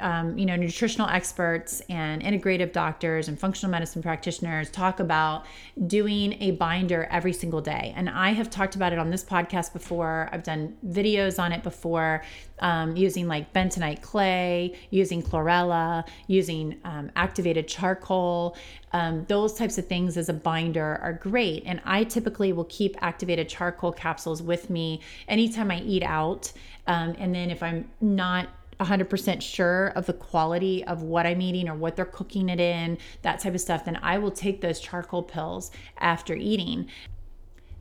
um, 0.00 0.36
you 0.36 0.46
know, 0.46 0.56
nutritional 0.56 1.08
experts 1.08 1.80
and 1.88 2.22
integrative 2.22 2.72
doctors 2.72 3.28
and 3.28 3.38
functional 3.38 3.70
medicine 3.70 4.02
practitioners 4.02 4.70
talk 4.70 5.00
about 5.00 5.46
doing 5.86 6.40
a 6.42 6.52
binder 6.52 7.04
every 7.10 7.32
single 7.32 7.60
day. 7.60 7.92
And 7.96 8.10
I 8.10 8.30
have 8.30 8.50
talked 8.50 8.74
about 8.74 8.92
it 8.92 8.98
on 8.98 9.10
this 9.10 9.24
podcast 9.24 9.72
before. 9.72 10.28
I've 10.32 10.42
done 10.42 10.76
videos 10.86 11.38
on 11.38 11.52
it 11.52 11.62
before 11.62 12.22
um, 12.60 12.96
using 12.96 13.26
like 13.26 13.52
bentonite 13.52 14.02
clay, 14.02 14.76
using 14.90 15.22
chlorella, 15.22 16.06
using 16.26 16.76
um, 16.84 17.10
activated 17.16 17.68
charcoal. 17.68 18.56
Um, 18.94 19.24
those 19.28 19.54
types 19.54 19.76
of 19.76 19.88
things 19.88 20.16
as 20.16 20.28
a 20.28 20.32
binder 20.32 21.00
are 21.02 21.12
great. 21.12 21.64
And 21.66 21.82
I 21.84 22.04
typically 22.04 22.52
will 22.52 22.64
keep 22.66 22.96
activated 23.02 23.48
charcoal 23.48 23.92
capsules 23.92 24.40
with 24.40 24.70
me 24.70 25.00
anytime 25.26 25.70
I 25.72 25.80
eat 25.80 26.04
out. 26.04 26.52
Um, 26.86 27.16
and 27.18 27.34
then 27.34 27.50
if 27.50 27.60
I'm 27.62 27.90
not 28.00 28.48
100% 28.78 29.42
sure 29.42 29.88
of 29.96 30.06
the 30.06 30.12
quality 30.12 30.84
of 30.84 31.02
what 31.02 31.26
I'm 31.26 31.40
eating 31.40 31.68
or 31.68 31.74
what 31.74 31.96
they're 31.96 32.04
cooking 32.04 32.48
it 32.48 32.60
in, 32.60 32.96
that 33.22 33.40
type 33.40 33.54
of 33.54 33.60
stuff, 33.60 33.84
then 33.84 33.98
I 34.00 34.18
will 34.18 34.30
take 34.30 34.60
those 34.60 34.78
charcoal 34.78 35.24
pills 35.24 35.72
after 35.98 36.34
eating. 36.34 36.88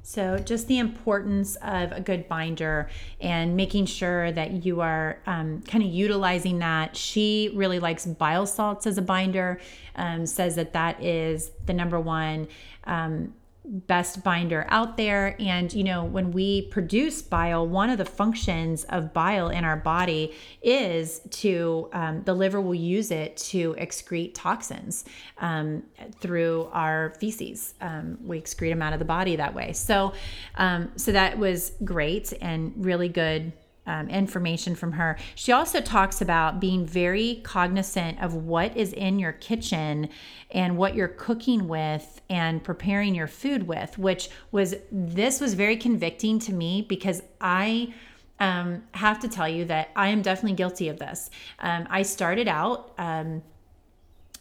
So, 0.06 0.38
just 0.38 0.68
the 0.68 0.80
importance 0.80 1.56
of 1.56 1.93
a 1.93 2.01
good 2.01 2.28
binder 2.28 2.89
and 3.22 3.56
making 3.56 3.86
sure 3.86 4.34
that 4.34 4.66
you 4.66 4.82
are 4.82 5.20
um, 5.26 5.62
kind 5.62 5.82
of 5.82 5.89
utilizing 5.89 6.60
that. 6.60 6.97
She 6.97 7.51
really 7.56 7.80
likes 7.80 8.06
bile 8.06 8.45
salts 8.45 8.86
as 8.86 8.97
a 8.97 9.01
binder, 9.01 9.62
um, 9.95 10.26
says 10.26 10.56
that 10.56 10.74
that 10.74 11.01
is 11.01 11.51
the 11.66 11.74
number 11.74 12.01
one. 12.01 12.49
Um, 12.84 13.34
best 13.66 14.24
binder 14.24 14.66
out 14.70 14.97
there. 14.97 15.36
And, 15.39 15.74
you 15.74 15.84
know, 15.84 16.03
when 16.03 16.32
we 16.32 16.64
produce 16.64 17.22
bile, 17.22 17.68
one 17.68 17.89
of 17.89 17.97
the 17.97 18.05
functions 18.05 18.84
of 18.86 19.14
bile 19.14 19.49
in 19.49 19.64
our 19.64 19.78
body 19.78 20.34
is 20.61 21.22
to, 21.32 21.89
um, 21.93 22.24
the 22.24 22.34
liver 22.34 22.59
will 22.59 22.76
use 22.76 23.09
it 23.09 23.38
to 23.38 23.74
excrete 23.76 24.32
toxins 24.34 25.05
um, 25.38 25.84
through 26.20 26.70
our 26.74 27.14
feces. 27.20 27.74
Um, 27.80 28.18
we 28.24 28.41
excrete 28.41 28.72
them 28.72 28.82
out 28.82 28.93
of 28.93 28.99
the 28.99 29.05
body 29.05 29.38
that 29.38 29.53
way. 29.53 29.74
So, 29.74 30.14
um, 30.55 30.91
so 30.97 31.11
that 31.14 31.38
was 31.38 31.72
great 31.84 32.34
and 32.41 32.74
really 32.76 33.09
good 33.09 33.53
um, 33.86 34.10
information 34.10 34.76
from 34.76 34.94
her. 34.94 35.18
She 35.36 35.52
also 35.52 35.82
talks 35.82 36.22
about 36.22 36.60
being 36.60 36.86
very 36.86 37.42
cognizant 37.44 38.22
of 38.22 38.34
what 38.34 38.76
is 38.78 38.94
in 38.94 39.20
your 39.20 39.34
kitchen 39.34 40.10
and 40.52 40.78
what 40.78 40.96
you're 40.96 41.08
cooking 41.08 41.68
with 41.68 42.22
and 42.30 42.64
preparing 42.64 43.16
your 43.16 43.28
food 43.28 43.68
with, 43.68 43.98
which 43.98 44.30
was 44.52 44.76
this 44.92 45.42
was 45.42 45.54
very 45.54 45.76
convicting 45.76 46.40
to 46.40 46.54
me 46.54 46.82
because 46.88 47.22
I 47.42 47.94
um, 48.40 48.84
have 48.94 49.20
to 49.20 49.28
tell 49.28 49.48
you 49.48 49.66
that 49.66 49.90
I 49.96 50.10
am 50.10 50.22
definitely 50.22 50.56
guilty 50.56 50.90
of 50.90 51.00
this. 51.00 51.30
Um, 51.60 51.88
I 51.90 52.04
started 52.04 52.48
out. 52.48 52.94
Um, 52.98 53.44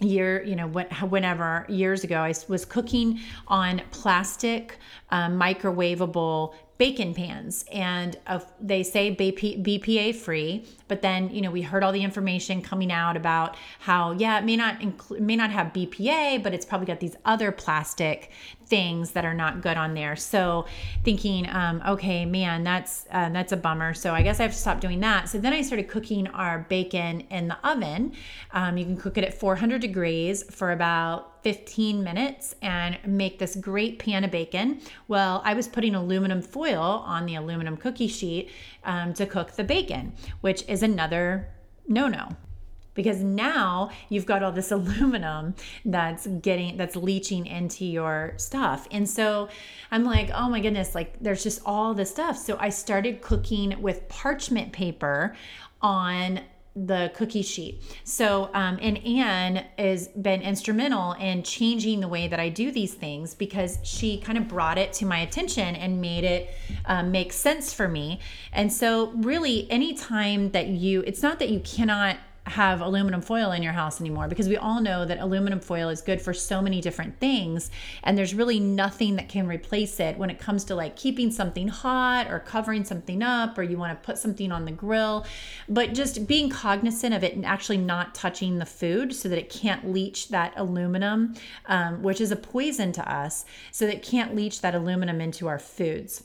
year 0.01 0.43
you 0.43 0.57
know 0.57 0.67
whenever 0.67 1.65
years 1.69 2.03
ago 2.03 2.17
i 2.17 2.35
was 2.49 2.65
cooking 2.65 3.21
on 3.47 3.81
plastic 3.93 4.79
um, 5.11 5.39
microwavable 5.39 6.55
bacon 6.83 7.15
pans 7.15 7.65
and 7.71 8.19
uh, 8.27 8.41
they 8.61 8.83
say 8.83 9.15
BPA 9.15 10.13
free 10.17 10.65
but 10.89 11.01
then 11.01 11.31
you 11.33 11.41
know 11.41 11.49
we 11.49 11.63
heard 11.63 11.85
all 11.85 11.93
the 11.93 12.03
information 12.03 12.61
coming 12.61 12.91
out 12.91 13.17
about 13.17 13.57
how 13.79 14.11
yeah 14.11 14.37
it 14.41 14.45
may 14.45 14.57
not 14.57 14.83
include 14.83 15.21
may 15.23 15.37
not 15.37 15.53
have 15.53 15.69
BPA 15.69 16.43
but 16.43 16.53
it's 16.53 16.67
probably 16.67 16.89
got 16.89 16.99
these 16.99 17.15
other 17.25 17.53
plastic 17.53 18.33
things 18.73 19.11
that 19.11 19.27
are 19.27 19.35
not 19.35 19.61
good 19.61 19.77
on 19.77 19.93
there. 19.93 20.17
So 20.17 20.65
thinking 21.05 21.47
um, 21.51 21.83
okay 21.87 22.25
man 22.25 22.65
that's 22.65 23.05
uh, 23.11 23.29
that's 23.29 23.53
a 23.53 23.57
bummer. 23.59 23.93
So 23.93 24.15
I 24.15 24.23
guess 24.23 24.41
I 24.41 24.45
have 24.45 24.53
to 24.53 24.59
stop 24.59 24.81
doing 24.81 25.01
that. 25.01 25.29
So 25.29 25.37
then 25.37 25.53
I 25.53 25.61
started 25.61 25.89
cooking 25.89 26.27
our 26.29 26.61
bacon 26.71 27.21
in 27.29 27.49
the 27.49 27.59
oven. 27.69 28.15
Um, 28.53 28.79
you 28.79 28.87
can 28.87 28.97
cook 28.97 29.19
it 29.19 29.25
at 29.25 29.35
400 29.35 29.83
degrees 29.83 30.43
for 30.45 30.73
about 30.73 31.45
15 31.45 32.03
minutes 32.03 32.55
and 32.63 32.99
make 33.05 33.39
this 33.39 33.57
great 33.57 33.99
pan 33.99 34.25
of 34.25 34.31
bacon. 34.31 34.81
Well, 35.07 35.43
I 35.45 35.53
was 35.53 35.69
putting 35.69 35.95
aluminum 35.95 36.41
foil 36.41 37.05
on 37.05 37.27
the 37.27 37.35
aluminum 37.35 37.77
cookie 37.77 38.09
sheet 38.09 38.49
um, 38.85 39.13
to 39.15 39.27
cook 39.27 39.53
the 39.53 39.65
bacon, 39.65 40.15
which 40.41 40.67
is 40.67 40.83
another 40.83 41.53
no 41.87 42.09
no 42.09 42.29
because 42.95 43.23
now 43.23 43.91
you've 44.09 44.27
got 44.27 44.43
all 44.43 44.53
this 44.53 44.71
aluminum 44.71 45.55
that's 45.85 46.27
getting 46.27 46.77
that's 46.77 46.97
leaching 46.97 47.47
into 47.47 47.85
your 47.85 48.35
stuff 48.37 48.87
and 48.91 49.09
so 49.09 49.49
i'm 49.91 50.05
like 50.05 50.31
oh 50.35 50.49
my 50.49 50.61
goodness 50.61 50.95
like 50.95 51.19
there's 51.21 51.43
just 51.43 51.61
all 51.65 51.95
this 51.95 52.11
stuff 52.11 52.37
so 52.37 52.57
i 52.61 52.69
started 52.69 53.21
cooking 53.23 53.81
with 53.81 54.09
parchment 54.09 54.73
paper 54.73 55.35
on 55.81 56.41
the 56.75 57.13
cookie 57.15 57.43
sheet. 57.43 57.83
So, 58.05 58.49
um, 58.55 58.79
and 58.81 58.99
Ann 59.07 59.67
has 59.79 60.09
been 60.09 60.41
instrumental 60.41 61.13
in 61.13 61.43
changing 61.43 62.01
the 62.01 62.09
way 62.09 62.29
that 62.29 62.41
I 62.41 62.49
do 62.49 62.73
these 62.73 62.95
things 62.95 63.35
because 63.35 63.79
she 63.83 64.19
kind 64.19 64.39
of 64.39 64.49
brought 64.49 64.79
it 64.79 64.93
to 64.95 65.07
my 65.07 65.19
attention 65.19 65.77
and 65.77 66.01
made 66.01 66.25
it 66.25 66.55
um, 66.87 67.11
make 67.11 67.33
sense 67.33 67.75
for 67.75 67.89
me. 67.89 68.21
And 68.53 68.73
so, 68.73 69.11
really, 69.17 69.71
anytime 69.71 70.51
that 70.53 70.69
you, 70.69 71.03
it's 71.07 71.23
not 71.23 71.39
that 71.41 71.51
you 71.51 71.61
cannot 71.61 72.17
have 72.47 72.81
aluminum 72.81 73.23
foil 73.23 73.53
in 73.53 73.63
your 73.63 73.73
house 73.73 74.01
anymore 74.01 74.27
because 74.27 74.49
we 74.49 74.57
all 74.57 74.81
know 74.81 75.05
that 75.05 75.19
aluminum 75.19 75.61
foil 75.61 75.89
is 75.89 76.03
good 76.03 76.21
for 76.21 76.35
so 76.35 76.61
many 76.61 76.81
different 76.81 77.19
things 77.21 77.71
and 78.03 78.19
there's 78.19 78.35
really 78.35 78.59
nothing 78.59 79.15
that 79.17 79.29
can 79.29 79.47
replace 79.47 80.01
it 80.01 80.19
when 80.19 80.29
it 80.29 80.41
comes 80.41 80.65
to 80.65 80.75
like 80.75 80.97
keeping 80.97 81.31
something 81.31 81.69
hot 81.69 82.29
or 82.29 82.41
covering 82.41 82.85
something 82.85 83.23
up 83.23 83.57
or 83.57 83.63
you 83.63 83.79
want 83.79 83.97
to 83.97 84.07
put 84.07 84.19
something 84.19 84.51
on 84.51 84.65
the 84.65 84.73
grill. 84.73 85.25
But 85.69 85.95
just 85.95 86.27
being 86.27 86.51
cognizant 86.51 87.15
of 87.15 87.23
it 87.23 87.35
and 87.35 87.47
actually 87.47 87.79
not 87.79 88.15
touching 88.15 88.59
the 88.59 88.67
food 88.67 89.15
so 89.15 89.29
that 89.29 89.39
it 89.39 89.49
can't 89.49 89.93
leach 89.93 90.29
that 90.29 90.53
aluminum 90.57 91.35
um, 91.67 92.03
which 92.03 92.21
is 92.21 92.33
a 92.33 92.37
poison 92.37 92.93
to 92.93 93.13
us 93.13 93.45
so 93.71 93.87
that 93.87 93.95
it 93.95 94.03
can't 94.03 94.35
leach 94.35 94.61
that 94.63 94.75
aluminum 94.75 95.21
into 95.21 95.47
our 95.47 95.59
foods 95.59 96.25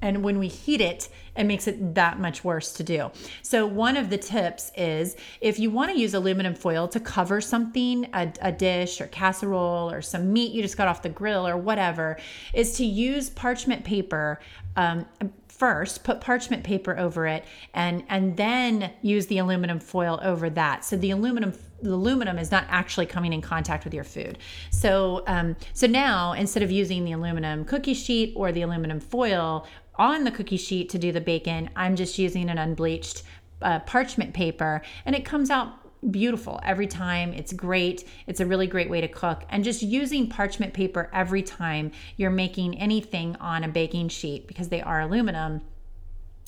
and 0.00 0.22
when 0.22 0.38
we 0.38 0.48
heat 0.48 0.80
it, 0.80 1.08
it 1.36 1.44
makes 1.44 1.66
it 1.66 1.94
that 1.94 2.18
much 2.18 2.44
worse 2.44 2.72
to 2.74 2.82
do. 2.82 3.10
So, 3.42 3.66
one 3.66 3.96
of 3.96 4.10
the 4.10 4.18
tips 4.18 4.72
is 4.76 5.16
if 5.40 5.58
you 5.58 5.70
want 5.70 5.92
to 5.92 5.98
use 5.98 6.14
aluminum 6.14 6.54
foil 6.54 6.88
to 6.88 7.00
cover 7.00 7.40
something, 7.40 8.08
a, 8.12 8.32
a, 8.42 8.52
dish 8.52 9.00
or 9.00 9.06
casserole 9.06 9.90
or 9.90 10.02
some 10.02 10.32
meat 10.32 10.52
you 10.52 10.62
just 10.62 10.76
got 10.76 10.88
off 10.88 11.02
the 11.02 11.08
grill 11.08 11.46
or 11.46 11.56
whatever, 11.56 12.18
is 12.54 12.72
to 12.74 12.84
use 12.84 13.30
parchment 13.30 13.84
paper. 13.84 14.40
Um, 14.76 15.06
first 15.48 16.04
put 16.04 16.20
parchment 16.20 16.62
paper 16.62 16.96
over 16.96 17.26
it 17.26 17.44
and 17.74 18.04
and 18.08 18.36
then 18.36 18.92
use 19.02 19.26
the 19.26 19.38
aluminum 19.38 19.80
foil 19.80 20.20
over 20.22 20.48
that 20.48 20.84
so 20.84 20.96
the 20.96 21.10
aluminum 21.10 21.52
the 21.82 21.92
aluminum 21.92 22.38
is 22.38 22.50
not 22.50 22.64
actually 22.68 23.06
coming 23.06 23.32
in 23.32 23.40
contact 23.40 23.84
with 23.84 23.94
your 23.94 24.04
food. 24.04 24.38
So, 24.70 25.22
um, 25.26 25.56
so 25.74 25.86
now 25.86 26.32
instead 26.32 26.62
of 26.62 26.70
using 26.70 27.04
the 27.04 27.12
aluminum 27.12 27.64
cookie 27.64 27.94
sheet 27.94 28.32
or 28.36 28.52
the 28.52 28.62
aluminum 28.62 29.00
foil 29.00 29.66
on 29.98 30.24
the 30.24 30.30
cookie 30.30 30.56
sheet 30.56 30.88
to 30.90 30.98
do 30.98 31.12
the 31.12 31.20
bacon, 31.20 31.70
I'm 31.76 31.96
just 31.96 32.18
using 32.18 32.48
an 32.48 32.58
unbleached 32.58 33.22
uh, 33.60 33.80
parchment 33.80 34.34
paper 34.34 34.82
and 35.04 35.16
it 35.16 35.24
comes 35.24 35.50
out 35.50 35.88
beautiful 36.10 36.60
every 36.64 36.86
time. 36.86 37.32
It's 37.32 37.52
great. 37.52 38.04
It's 38.26 38.40
a 38.40 38.46
really 38.46 38.66
great 38.66 38.88
way 38.88 39.00
to 39.00 39.08
cook. 39.08 39.44
And 39.50 39.64
just 39.64 39.82
using 39.82 40.28
parchment 40.28 40.72
paper 40.72 41.10
every 41.12 41.42
time 41.42 41.92
you're 42.16 42.30
making 42.30 42.78
anything 42.78 43.36
on 43.36 43.64
a 43.64 43.68
baking 43.68 44.08
sheet 44.08 44.46
because 44.46 44.68
they 44.68 44.80
are 44.80 45.00
aluminum. 45.00 45.62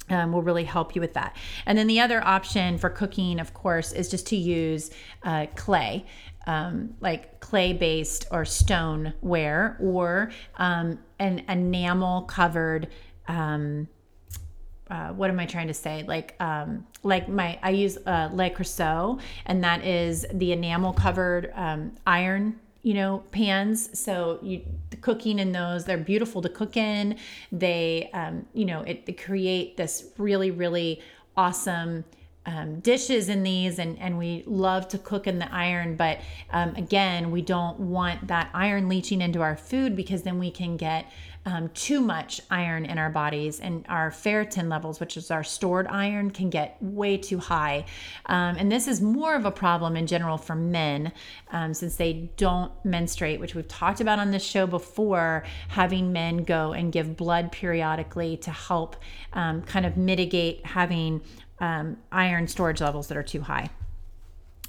Um, 0.09 0.33
will 0.33 0.43
really 0.43 0.65
help 0.65 0.97
you 0.97 1.01
with 1.01 1.15
that. 1.15 1.37
And 1.67 1.79
then 1.79 1.87
the 1.87 2.01
other 2.01 2.25
option 2.27 2.79
for 2.79 2.91
cooking, 2.91 3.39
of 3.39 3.55
course, 3.55 3.93
is 3.93 4.09
just 4.09 4.27
to 4.29 4.37
use 4.37 4.91
uh, 5.23 5.47
clay. 5.55 6.05
Um, 6.49 6.95
like 7.01 7.39
clay 7.39 7.75
based 7.75 8.27
or 8.33 8.45
stoneware 8.45 9.77
or 9.79 10.33
um, 10.57 10.99
an 11.21 11.45
enamel 11.49 12.23
covered 12.23 12.89
um, 13.31 13.89
uh, 14.91 15.11
what 15.11 15.31
am 15.31 15.39
I 15.39 15.47
trying 15.47 15.69
to 15.69 15.75
say? 15.75 16.05
Like, 16.07 16.35
um, 16.41 16.85
like 17.05 17.29
my, 17.29 17.59
I 17.63 17.71
use 17.71 17.97
uh, 18.07 18.29
Le 18.33 18.51
Creuset, 18.51 19.21
and 19.47 19.63
that 19.63 19.85
is 19.85 20.27
the 20.33 20.51
enamel 20.51 20.93
covered 20.93 21.53
um, 21.55 21.93
iron, 22.07 22.59
you 22.83 22.95
know, 22.95 23.23
pans. 23.31 23.97
So 23.99 24.41
you 24.43 24.63
cooking 25.01 25.39
in 25.39 25.53
those, 25.53 25.85
they're 25.85 25.97
beautiful 25.97 26.43
to 26.43 26.49
cook 26.49 26.77
in. 26.77 27.17
They, 27.53 28.11
um, 28.13 28.47
you 28.53 28.65
know, 28.65 28.81
it, 28.81 29.07
they 29.07 29.13
create 29.13 29.77
this 29.77 30.11
really, 30.19 30.51
really 30.51 31.01
awesome 31.37 32.05
um, 32.47 32.81
dishes 32.81 33.29
in 33.29 33.43
these 33.43 33.79
and, 33.79 33.99
and 33.99 34.17
we 34.17 34.43
love 34.47 34.89
to 34.89 34.99
cook 34.99 35.27
in 35.27 35.39
the 35.39 35.53
iron 35.55 35.95
but 35.95 36.21
um, 36.53 36.75
again 36.75 37.31
we 37.31 37.43
don't 37.43 37.79
want 37.79 38.29
that 38.29 38.49
iron 38.55 38.89
leaching 38.89 39.21
into 39.21 39.43
our 39.43 39.57
food 39.57 39.95
because 39.95 40.23
then 40.23 40.39
we 40.39 40.51
can 40.51 40.79
get 40.79 41.11
um, 41.47 41.71
too 41.71 42.01
much 42.01 42.41
iron 42.51 42.85
in 42.85 42.99
our 42.99 43.09
bodies, 43.09 43.61
and 43.61 43.85
our 43.89 44.11
ferritin 44.11 44.69
levels, 44.69 45.01
which 45.01 45.17
is 45.17 45.31
our 45.31 45.43
stored 45.43 45.87
iron, 45.87 46.31
can 46.31 46.51
get 46.51 46.77
way 46.81 47.17
too 47.17 47.39
high. 47.39 47.87
Um, 48.27 48.57
and 48.59 48.71
this 48.71 48.87
is 48.87 49.01
more 49.01 49.35
of 49.35 49.47
a 49.47 49.51
problem 49.51 49.97
in 49.97 50.07
general 50.07 50.37
for 50.37 50.55
men 50.55 51.13
um, 51.51 51.73
since 51.73 51.97
they 51.97 52.31
don't 52.37 52.73
menstruate, 52.85 53.41
which 53.41 53.55
we've 53.55 53.69
talked 53.69 54.01
about 54.01 54.19
on 54.19 54.31
this 54.31 54.45
show 54.45 54.67
before, 54.67 55.45
having 55.69 56.13
men 56.13 56.39
go 56.45 56.73
and 56.73 56.93
give 56.93 57.17
blood 57.17 57.51
periodically 57.53 58.37
to 58.39 58.51
help 58.51 58.97
um, 59.33 59.63
kind 59.63 59.87
of 59.87 59.97
mitigate 59.97 60.65
having 60.67 61.23
um, 61.61 61.97
iron 62.13 62.49
storage 62.49 62.81
levels 62.81 63.09
that 63.09 63.17
are 63.17 63.23
too 63.23 63.41
high. 63.41 63.71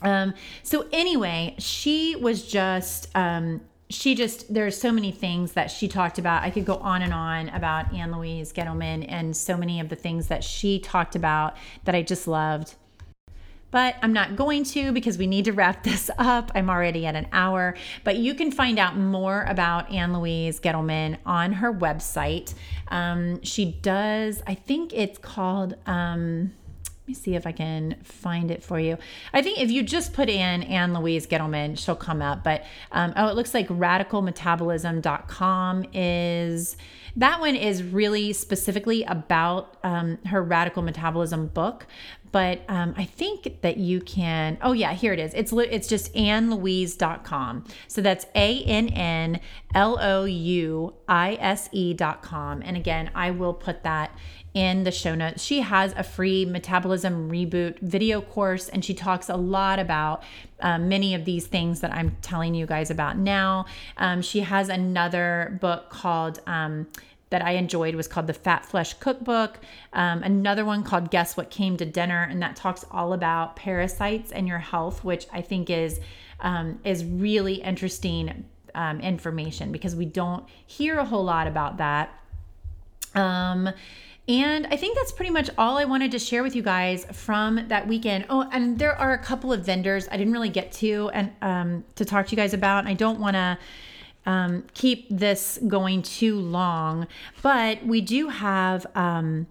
Um, 0.02 0.34
so 0.64 0.88
anyway, 0.92 1.56
she 1.60 2.16
was 2.16 2.48
just 2.48 3.08
um, 3.16 3.62
she 3.92 4.16
just 4.16 4.54
there's 4.54 4.80
so 4.80 4.92
many 4.92 5.12
things 5.12 5.54
that 5.54 5.70
she 5.70 5.88
talked 5.88 6.18
about. 6.18 6.44
I 6.44 6.50
could 6.50 6.66
go 6.66 6.76
on 6.78 7.02
and 7.02 7.14
on 7.14 7.50
about 7.50 7.94
Ann 7.94 8.12
Louise 8.12 8.52
Gittleman 8.52 9.06
and 9.08 9.36
so 9.36 9.58
many 9.58 9.80
of 9.80 9.90
the 9.90 9.96
things 9.96 10.28
that 10.28 10.44
she 10.44 10.80
talked 10.80 11.16
about 11.16 11.56
that 11.84 11.96
I 11.96 12.02
just 12.02 12.28
loved. 12.28 12.76
But 13.72 13.96
I'm 14.02 14.12
not 14.12 14.36
going 14.36 14.66
to 14.66 14.92
because 14.92 15.18
we 15.18 15.28
need 15.28 15.46
to 15.46 15.54
wrap 15.54 15.84
this 15.86 16.10
up. 16.18 16.52
I'm 16.54 16.70
already 16.70 17.06
at 17.06 17.16
an 17.16 17.28
hour. 17.32 17.76
But 18.04 18.18
you 18.18 18.36
can 18.36 18.52
find 18.52 18.78
out 18.78 18.98
more 18.98 19.44
about 19.44 19.90
Ann 19.92 20.14
Louise 20.14 20.60
Gittleman 20.60 21.18
on 21.26 21.54
her 21.54 21.74
website. 21.74 22.54
Um, 22.90 23.42
she 23.44 23.66
does, 23.82 24.44
I 24.46 24.56
think 24.56 24.94
it's 24.94 25.18
called. 25.18 25.76
Um, 25.86 26.54
me 27.12 27.16
see 27.16 27.36
if 27.36 27.46
I 27.46 27.52
can 27.52 27.98
find 28.04 28.50
it 28.50 28.64
for 28.64 28.80
you. 28.80 28.98
I 29.34 29.42
think 29.42 29.60
if 29.60 29.70
you 29.70 29.84
just 29.84 30.14
put 30.14 30.30
in 30.30 30.64
Ann 30.64 30.94
Louise 30.94 31.28
Gittleman, 31.28 31.78
she'll 31.78 31.94
come 31.96 32.22
up. 32.22 32.42
But 32.44 32.64
um, 32.92 33.14
oh, 33.16 33.28
it 33.28 33.36
looks 33.36 33.54
like 33.54 33.68
radicalmetabolism.com 33.68 35.86
is 35.94 36.76
that 37.18 37.42
one 37.42 37.58
is 37.58 37.84
really 37.84 38.32
specifically 38.32 39.04
about 39.04 39.76
um, 39.84 40.18
her 40.28 40.42
radical 40.42 40.82
metabolism 40.82 41.48
book. 41.48 41.86
But 42.32 42.62
um, 42.70 42.94
I 42.96 43.04
think 43.04 43.60
that 43.62 43.76
you 43.76 44.00
can. 44.00 44.58
Oh 44.62 44.72
yeah, 44.72 44.94
here 44.94 45.12
it 45.12 45.20
is. 45.20 45.34
It's 45.34 45.52
it's 45.52 45.90
just 45.90 46.14
AnnLouise.com. 46.14 47.66
So 47.90 48.02
that's 48.02 48.26
A 48.36 48.64
N 48.64 48.88
N 48.88 49.42
L 49.76 50.00
O 50.00 50.24
U 50.24 50.94
I 51.10 51.38
S 51.42 51.68
E.com. 51.74 52.62
And 52.64 52.78
again, 52.78 53.12
I 53.14 53.32
will 53.32 53.54
put 53.54 53.84
that 53.84 54.18
in 54.54 54.84
the 54.84 54.92
show 54.92 55.16
notes. 55.16 55.42
She 55.44 55.62
has 55.62 55.94
a 55.96 56.04
free 56.04 56.46
metabolism 56.46 57.30
reboot 57.32 57.80
video 57.80 58.22
course, 58.22 58.68
and 58.70 58.84
she 58.84 58.94
talks 58.94 59.30
a 59.30 59.38
lot 59.38 59.80
about 59.80 60.24
um, 60.60 60.90
many 60.90 61.16
of 61.16 61.26
these 61.26 61.48
things 61.48 61.80
that 61.82 61.94
I'm 61.94 62.18
telling 62.22 62.54
you 62.54 62.66
guys 62.66 62.92
about 62.92 63.18
now. 63.18 63.66
Um, 63.98 64.22
she 64.22 64.42
has 64.42 64.70
another 64.70 65.58
book 65.62 65.90
called. 65.90 66.40
Um, 66.48 66.88
that 67.32 67.42
I 67.46 67.52
enjoyed 67.52 67.96
was 67.96 68.10
called 68.10 68.28
the 68.28 68.34
Fat 68.34 68.66
Flush 68.66 68.94
Cookbook. 68.96 69.60
Um, 69.94 70.22
another 70.22 70.66
one 70.66 70.84
called 70.84 71.10
Guess 71.10 71.38
What 71.38 71.50
Came 71.50 71.78
to 71.78 71.86
Dinner, 71.86 72.28
and 72.30 72.42
that 72.42 72.58
talks 72.58 72.84
all 72.92 73.14
about 73.14 73.56
parasites 73.56 74.34
and 74.34 74.50
your 74.50 74.60
health, 74.60 75.06
which 75.06 75.28
I 75.32 75.42
think 75.42 75.70
is 75.70 76.02
um, 76.42 76.80
is 76.84 77.06
really 77.06 77.56
interesting 77.56 78.44
um, 78.76 79.00
information 79.00 79.72
because 79.72 79.96
we 79.96 80.06
don't 80.06 80.46
hear 80.68 81.00
a 81.00 81.06
whole 81.06 81.24
lot 81.24 81.48
about 81.48 81.78
that. 81.78 82.14
And 84.28 84.68
I 84.68 84.78
think 84.78 84.96
that's 84.96 85.12
pretty 85.12 85.32
much 85.32 85.50
all 85.58 85.78
I 85.78 85.86
wanted 85.86 86.12
to 86.12 86.20
share 86.20 86.44
with 86.44 86.56
you 86.56 86.62
guys 86.62 87.06
from 87.12 87.68
that 87.68 87.88
weekend. 87.88 88.26
Oh, 88.30 88.48
and 88.52 88.78
there 88.78 88.96
are 88.96 89.14
a 89.14 89.18
couple 89.18 89.52
of 89.52 89.66
vendors 89.66 90.08
I 90.12 90.18
didn't 90.18 90.34
really 90.34 90.50
get 90.50 90.72
to 90.74 91.10
and 91.14 91.32
um, 91.42 91.84
to 91.96 92.06
talk 92.06 92.28
to 92.28 92.32
you 92.32 92.38
guys 92.38 92.54
about. 92.54 92.86
I 92.86 92.94
don't 92.94 93.20
want 93.20 93.36
to 93.36 93.58
um, 94.28 94.64
keep 94.74 95.08
this 95.10 95.60
going 95.68 96.04
too 96.04 96.40
long, 96.40 97.08
but 97.42 97.84
we 97.86 98.02
do 98.02 98.30
have. 98.30 98.86
Um, 98.96 99.48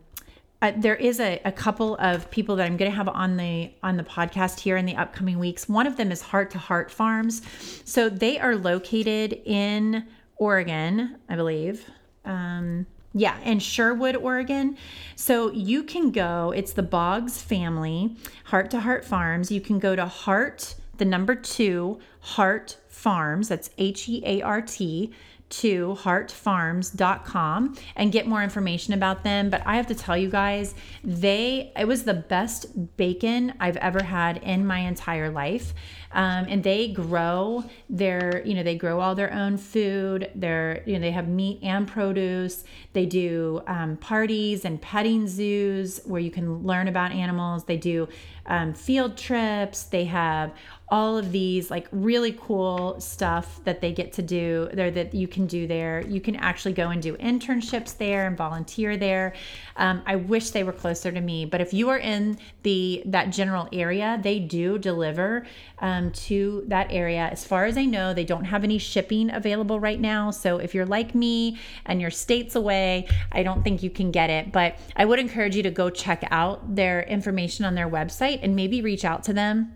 uh, 0.62 0.72
there 0.76 0.94
is 0.94 1.20
a, 1.20 1.40
a 1.46 1.52
couple 1.52 1.96
of 1.96 2.30
people 2.30 2.54
that 2.56 2.66
I'm 2.66 2.76
going 2.76 2.90
to 2.90 2.96
have 2.96 3.08
on 3.08 3.38
the 3.38 3.72
on 3.82 3.96
the 3.96 4.02
podcast 4.04 4.60
here 4.60 4.76
in 4.76 4.84
the 4.84 4.94
upcoming 4.94 5.38
weeks. 5.38 5.68
One 5.70 5.86
of 5.86 5.96
them 5.96 6.12
is 6.12 6.20
Heart 6.20 6.50
to 6.50 6.58
Heart 6.58 6.90
Farms, 6.90 7.40
so 7.86 8.10
they 8.10 8.38
are 8.38 8.54
located 8.54 9.40
in 9.46 10.06
Oregon, 10.36 11.16
I 11.30 11.36
believe. 11.36 11.88
Um, 12.26 12.86
yeah, 13.12 13.38
in 13.40 13.58
Sherwood, 13.58 14.16
Oregon. 14.16 14.76
So 15.16 15.50
you 15.52 15.82
can 15.82 16.10
go, 16.10 16.52
it's 16.54 16.72
the 16.72 16.82
Boggs 16.82 17.42
family, 17.42 18.16
Heart 18.44 18.70
to 18.72 18.80
Heart 18.80 19.04
Farms. 19.04 19.50
You 19.50 19.60
can 19.60 19.78
go 19.78 19.96
to 19.96 20.06
Heart, 20.06 20.76
the 20.98 21.04
number 21.04 21.34
two, 21.34 21.98
Heart 22.20 22.76
Farms, 22.88 23.48
that's 23.48 23.70
H 23.78 24.08
E 24.08 24.22
A 24.24 24.42
R 24.42 24.62
T, 24.62 25.12
to 25.50 25.96
heartfarms.com 26.00 27.76
and 27.96 28.12
get 28.12 28.26
more 28.26 28.42
information 28.42 28.94
about 28.94 29.24
them. 29.24 29.50
But 29.50 29.62
I 29.66 29.76
have 29.76 29.88
to 29.88 29.94
tell 29.94 30.16
you 30.16 30.30
guys, 30.30 30.74
they, 31.02 31.72
it 31.76 31.86
was 31.86 32.04
the 32.04 32.14
best 32.14 32.96
bacon 32.96 33.54
I've 33.58 33.76
ever 33.78 34.02
had 34.02 34.38
in 34.38 34.64
my 34.66 34.78
entire 34.78 35.30
life. 35.30 35.74
Um, 36.12 36.46
and 36.48 36.64
they 36.64 36.88
grow 36.88 37.64
their, 37.88 38.42
you 38.44 38.54
know, 38.54 38.62
they 38.62 38.76
grow 38.76 39.00
all 39.00 39.14
their 39.14 39.32
own 39.32 39.56
food. 39.56 40.30
They're, 40.34 40.82
you 40.86 40.94
know, 40.94 41.00
they 41.00 41.12
have 41.12 41.28
meat 41.28 41.60
and 41.62 41.86
produce. 41.86 42.64
They 42.92 43.06
do 43.06 43.62
um, 43.66 43.96
parties 43.96 44.64
and 44.64 44.80
petting 44.80 45.28
zoos 45.28 46.00
where 46.04 46.20
you 46.20 46.30
can 46.30 46.64
learn 46.64 46.88
about 46.88 47.12
animals. 47.12 47.64
They 47.64 47.76
do 47.76 48.08
um, 48.46 48.74
field 48.74 49.16
trips. 49.16 49.84
They 49.84 50.04
have 50.06 50.52
all 50.90 51.16
of 51.16 51.30
these 51.30 51.70
like 51.70 51.86
really 51.92 52.36
cool 52.40 53.00
stuff 53.00 53.60
that 53.64 53.80
they 53.80 53.92
get 53.92 54.12
to 54.14 54.22
do 54.22 54.68
there 54.72 54.90
that 54.90 55.14
you 55.14 55.28
can 55.28 55.46
do 55.46 55.66
there. 55.66 56.00
You 56.06 56.20
can 56.20 56.34
actually 56.36 56.72
go 56.72 56.88
and 56.88 57.00
do 57.00 57.16
internships 57.18 57.96
there 57.96 58.26
and 58.26 58.36
volunteer 58.36 58.96
there. 58.96 59.34
Um, 59.76 60.02
I 60.04 60.16
wish 60.16 60.50
they 60.50 60.64
were 60.64 60.72
closer 60.72 61.12
to 61.12 61.20
me, 61.20 61.44
but 61.44 61.60
if 61.60 61.72
you 61.72 61.88
are 61.90 61.98
in 61.98 62.38
the 62.64 63.02
that 63.06 63.30
general 63.30 63.68
area, 63.72 64.18
they 64.20 64.40
do 64.40 64.78
deliver 64.78 65.46
um, 65.78 66.10
to 66.12 66.64
that 66.66 66.88
area. 66.90 67.28
As 67.30 67.44
far 67.44 67.66
as 67.66 67.78
I 67.78 67.84
know, 67.84 68.12
they 68.12 68.24
don't 68.24 68.44
have 68.44 68.64
any 68.64 68.78
shipping 68.78 69.30
available 69.30 69.78
right 69.78 70.00
now. 70.00 70.32
So 70.32 70.58
if 70.58 70.74
you're 70.74 70.86
like 70.86 71.14
me 71.14 71.58
and 71.86 72.00
you're 72.00 72.10
states 72.10 72.56
away, 72.56 73.06
I 73.30 73.44
don't 73.44 73.62
think 73.62 73.82
you 73.82 73.90
can 73.90 74.10
get 74.10 74.28
it. 74.28 74.50
But 74.50 74.76
I 74.96 75.04
would 75.04 75.20
encourage 75.20 75.54
you 75.54 75.62
to 75.62 75.70
go 75.70 75.88
check 75.88 76.24
out 76.30 76.74
their 76.74 77.02
information 77.04 77.64
on 77.64 77.76
their 77.76 77.88
website 77.88 78.40
and 78.42 78.56
maybe 78.56 78.82
reach 78.82 79.04
out 79.04 79.22
to 79.24 79.32
them 79.32 79.72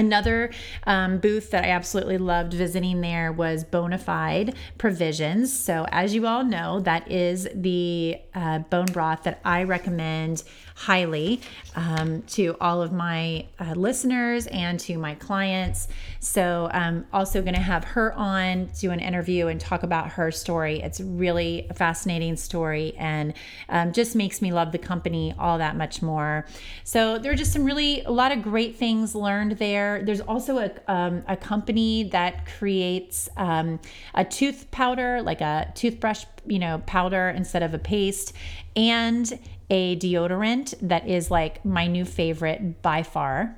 Another 0.00 0.50
um, 0.86 1.18
booth 1.18 1.50
that 1.50 1.62
I 1.62 1.68
absolutely 1.72 2.16
loved 2.16 2.54
visiting 2.54 3.02
there 3.02 3.32
was 3.32 3.64
Bonafide 3.64 4.54
Provisions. 4.78 5.52
So, 5.52 5.84
as 5.90 6.14
you 6.14 6.26
all 6.26 6.42
know, 6.42 6.80
that 6.80 7.12
is 7.12 7.46
the 7.54 8.16
uh, 8.34 8.60
bone 8.60 8.86
broth 8.86 9.24
that 9.24 9.42
I 9.44 9.62
recommend 9.64 10.42
highly 10.80 11.38
um, 11.76 12.22
to 12.22 12.56
all 12.58 12.80
of 12.80 12.90
my 12.90 13.44
uh, 13.58 13.74
listeners 13.74 14.46
and 14.46 14.80
to 14.80 14.96
my 14.96 15.14
clients. 15.14 15.88
So, 16.20 16.70
I'm 16.72 16.96
um, 16.96 17.06
also 17.12 17.42
going 17.42 17.54
to 17.54 17.60
have 17.60 17.84
her 17.84 18.14
on, 18.14 18.70
do 18.80 18.90
an 18.90 18.98
interview, 18.98 19.48
and 19.48 19.60
talk 19.60 19.82
about 19.82 20.08
her 20.12 20.30
story. 20.30 20.80
It's 20.80 20.98
really 20.98 21.66
a 21.68 21.74
fascinating 21.74 22.36
story 22.36 22.94
and 22.96 23.34
um, 23.68 23.92
just 23.92 24.16
makes 24.16 24.40
me 24.40 24.54
love 24.54 24.72
the 24.72 24.78
company 24.78 25.34
all 25.38 25.58
that 25.58 25.76
much 25.76 26.00
more. 26.00 26.46
So, 26.84 27.18
there 27.18 27.30
are 27.30 27.36
just 27.36 27.52
some 27.52 27.64
really, 27.64 28.02
a 28.04 28.10
lot 28.10 28.32
of 28.32 28.42
great 28.42 28.76
things 28.76 29.14
learned 29.14 29.58
there. 29.58 30.02
There's 30.02 30.22
also 30.22 30.58
a, 30.58 30.70
um, 30.88 31.22
a 31.28 31.36
company 31.36 32.04
that 32.04 32.46
creates 32.58 33.28
um, 33.36 33.80
a 34.14 34.24
tooth 34.24 34.70
powder, 34.70 35.20
like 35.20 35.42
a 35.42 35.70
toothbrush 35.74 36.24
you 36.46 36.58
know 36.58 36.82
powder 36.86 37.28
instead 37.28 37.62
of 37.62 37.74
a 37.74 37.78
paste 37.78 38.32
and 38.74 39.38
a 39.70 39.96
deodorant 39.96 40.74
that 40.82 41.08
is 41.08 41.30
like 41.30 41.64
my 41.64 41.86
new 41.86 42.04
favorite 42.04 42.82
by 42.82 43.02
far. 43.02 43.56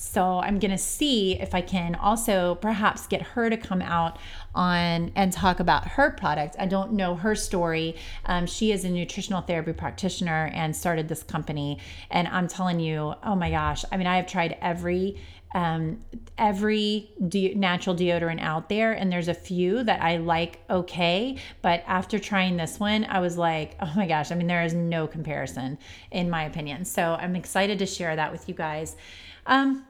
So 0.00 0.38
I'm 0.38 0.60
going 0.60 0.70
to 0.70 0.78
see 0.78 1.40
if 1.40 1.56
I 1.56 1.60
can 1.60 1.96
also 1.96 2.54
perhaps 2.54 3.08
get 3.08 3.20
her 3.20 3.50
to 3.50 3.56
come 3.56 3.82
out 3.82 4.16
on 4.54 5.10
and 5.16 5.32
talk 5.32 5.58
about 5.58 5.88
her 5.88 6.12
product. 6.12 6.54
I 6.56 6.66
don't 6.66 6.92
know 6.92 7.16
her 7.16 7.34
story. 7.34 7.96
Um, 8.24 8.46
she 8.46 8.70
is 8.70 8.84
a 8.84 8.90
nutritional 8.90 9.40
therapy 9.40 9.72
practitioner 9.72 10.52
and 10.54 10.74
started 10.74 11.08
this 11.08 11.24
company. 11.24 11.80
And 12.12 12.28
I'm 12.28 12.46
telling 12.46 12.78
you, 12.78 13.14
oh 13.24 13.34
my 13.34 13.50
gosh, 13.50 13.84
I 13.90 13.96
mean, 13.96 14.06
I 14.06 14.16
have 14.16 14.28
tried 14.28 14.56
every 14.62 15.20
um, 15.54 16.02
every 16.36 17.10
de- 17.28 17.54
natural 17.54 17.96
deodorant 17.96 18.40
out 18.40 18.68
there, 18.68 18.92
and 18.92 19.10
there's 19.10 19.28
a 19.28 19.34
few 19.34 19.82
that 19.84 20.02
I 20.02 20.18
like 20.18 20.60
okay. 20.68 21.36
But 21.62 21.84
after 21.86 22.18
trying 22.18 22.56
this 22.56 22.78
one, 22.78 23.06
I 23.06 23.20
was 23.20 23.38
like, 23.38 23.76
oh 23.80 23.92
my 23.96 24.06
gosh, 24.06 24.30
I 24.30 24.34
mean, 24.34 24.46
there 24.46 24.64
is 24.64 24.74
no 24.74 25.06
comparison, 25.06 25.78
in 26.10 26.28
my 26.28 26.44
opinion. 26.44 26.84
So 26.84 27.16
I'm 27.20 27.36
excited 27.36 27.78
to 27.78 27.86
share 27.86 28.14
that 28.16 28.30
with 28.30 28.48
you 28.48 28.54
guys. 28.54 28.96
Um, 29.46 29.84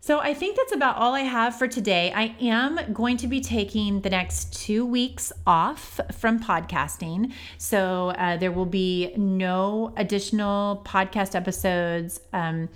so 0.00 0.18
I 0.18 0.34
think 0.34 0.58
that's 0.58 0.74
about 0.74 0.98
all 0.98 1.14
I 1.14 1.20
have 1.20 1.56
for 1.56 1.66
today. 1.66 2.12
I 2.14 2.36
am 2.38 2.92
going 2.92 3.16
to 3.16 3.26
be 3.26 3.40
taking 3.40 4.02
the 4.02 4.10
next 4.10 4.52
two 4.52 4.84
weeks 4.84 5.32
off 5.46 5.98
from 6.12 6.38
podcasting. 6.40 7.32
So 7.56 8.10
uh, 8.10 8.36
there 8.36 8.52
will 8.52 8.66
be 8.66 9.14
no 9.16 9.94
additional 9.96 10.82
podcast 10.84 11.34
episodes. 11.34 12.20
Um, 12.34 12.68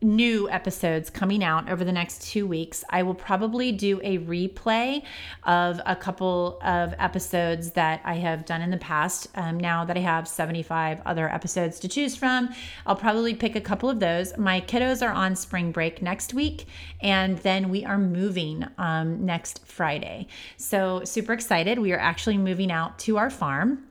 new 0.00 0.48
episodes 0.48 1.10
coming 1.10 1.42
out 1.42 1.68
over 1.68 1.84
the 1.84 1.92
next 1.92 2.22
two 2.22 2.46
weeks. 2.46 2.84
I 2.90 3.02
will 3.02 3.14
probably 3.14 3.72
do 3.72 4.00
a 4.04 4.18
replay 4.18 5.02
of 5.44 5.80
a 5.86 5.96
couple 5.96 6.58
of 6.62 6.94
episodes 6.98 7.72
that 7.72 8.00
I 8.04 8.14
have 8.14 8.44
done 8.44 8.62
in 8.62 8.70
the 8.70 8.76
past. 8.76 9.28
Um, 9.34 9.58
now 9.58 9.84
that 9.84 9.96
I 9.96 10.00
have 10.00 10.28
75 10.28 11.00
other 11.04 11.28
episodes 11.28 11.80
to 11.80 11.88
choose 11.88 12.14
from, 12.14 12.50
I'll 12.86 12.96
probably 12.96 13.34
pick 13.34 13.56
a 13.56 13.60
couple 13.60 13.90
of 13.90 13.98
those. 13.98 14.36
My 14.38 14.60
kiddos 14.60 15.06
are 15.06 15.12
on 15.12 15.34
spring 15.34 15.72
break 15.72 16.00
next 16.00 16.32
week, 16.32 16.66
and 17.00 17.38
then 17.38 17.68
we 17.68 17.84
are 17.84 17.98
moving 17.98 18.66
um, 18.78 19.24
next 19.24 19.66
Friday. 19.66 20.28
So, 20.56 21.02
super 21.04 21.32
excited. 21.32 21.78
We 21.78 21.92
are 21.92 21.98
actually 21.98 22.38
moving 22.38 22.70
out 22.70 22.98
to 23.00 23.16
our 23.16 23.30
farm. 23.30 23.88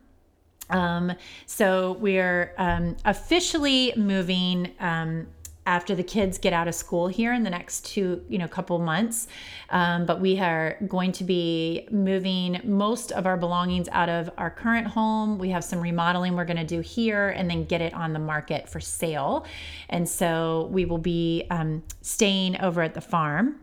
Um, 0.70 1.14
so 1.46 1.94
we're 1.94 2.54
um, 2.58 2.98
officially 3.06 3.94
moving 3.96 4.72
um, 4.80 5.28
after 5.68 5.94
the 5.94 6.04
kids 6.04 6.38
get 6.38 6.54
out 6.54 6.68
of 6.68 6.74
school 6.74 7.10
here 7.10 7.34
in 7.34 7.44
the 7.44 7.50
next 7.50 7.86
two, 7.86 8.24
you 8.30 8.38
know, 8.38 8.48
couple 8.48 8.80
months. 8.80 9.28
Um, 9.70 10.06
but 10.06 10.22
we 10.22 10.40
are 10.40 10.78
going 10.88 11.12
to 11.12 11.26
be 11.26 11.88
moving 11.92 12.62
most 12.64 13.12
of 13.12 13.28
our 13.28 13.36
belongings 13.36 13.90
out 13.92 14.08
of 14.08 14.32
our 14.38 14.50
current 14.50 14.88
home. 14.88 15.38
We 15.38 15.50
have 15.50 15.64
some 15.64 15.82
remodeling 15.82 16.36
we're 16.36 16.46
going 16.46 16.58
to 16.58 16.64
do 16.64 16.80
here 16.80 17.30
and 17.30 17.50
then 17.50 17.66
get 17.66 17.82
it 17.82 17.94
on 17.94 18.14
the 18.14 18.20
market 18.20 18.70
for 18.70 18.80
sale. 18.80 19.46
And 19.90 20.08
so 20.08 20.70
we 20.72 20.86
will 20.86 20.98
be 20.98 21.46
um, 21.52 21.84
staying 22.02 22.62
over 22.62 22.82
at 22.82 22.94
the 22.94 23.02
farm. 23.02 23.60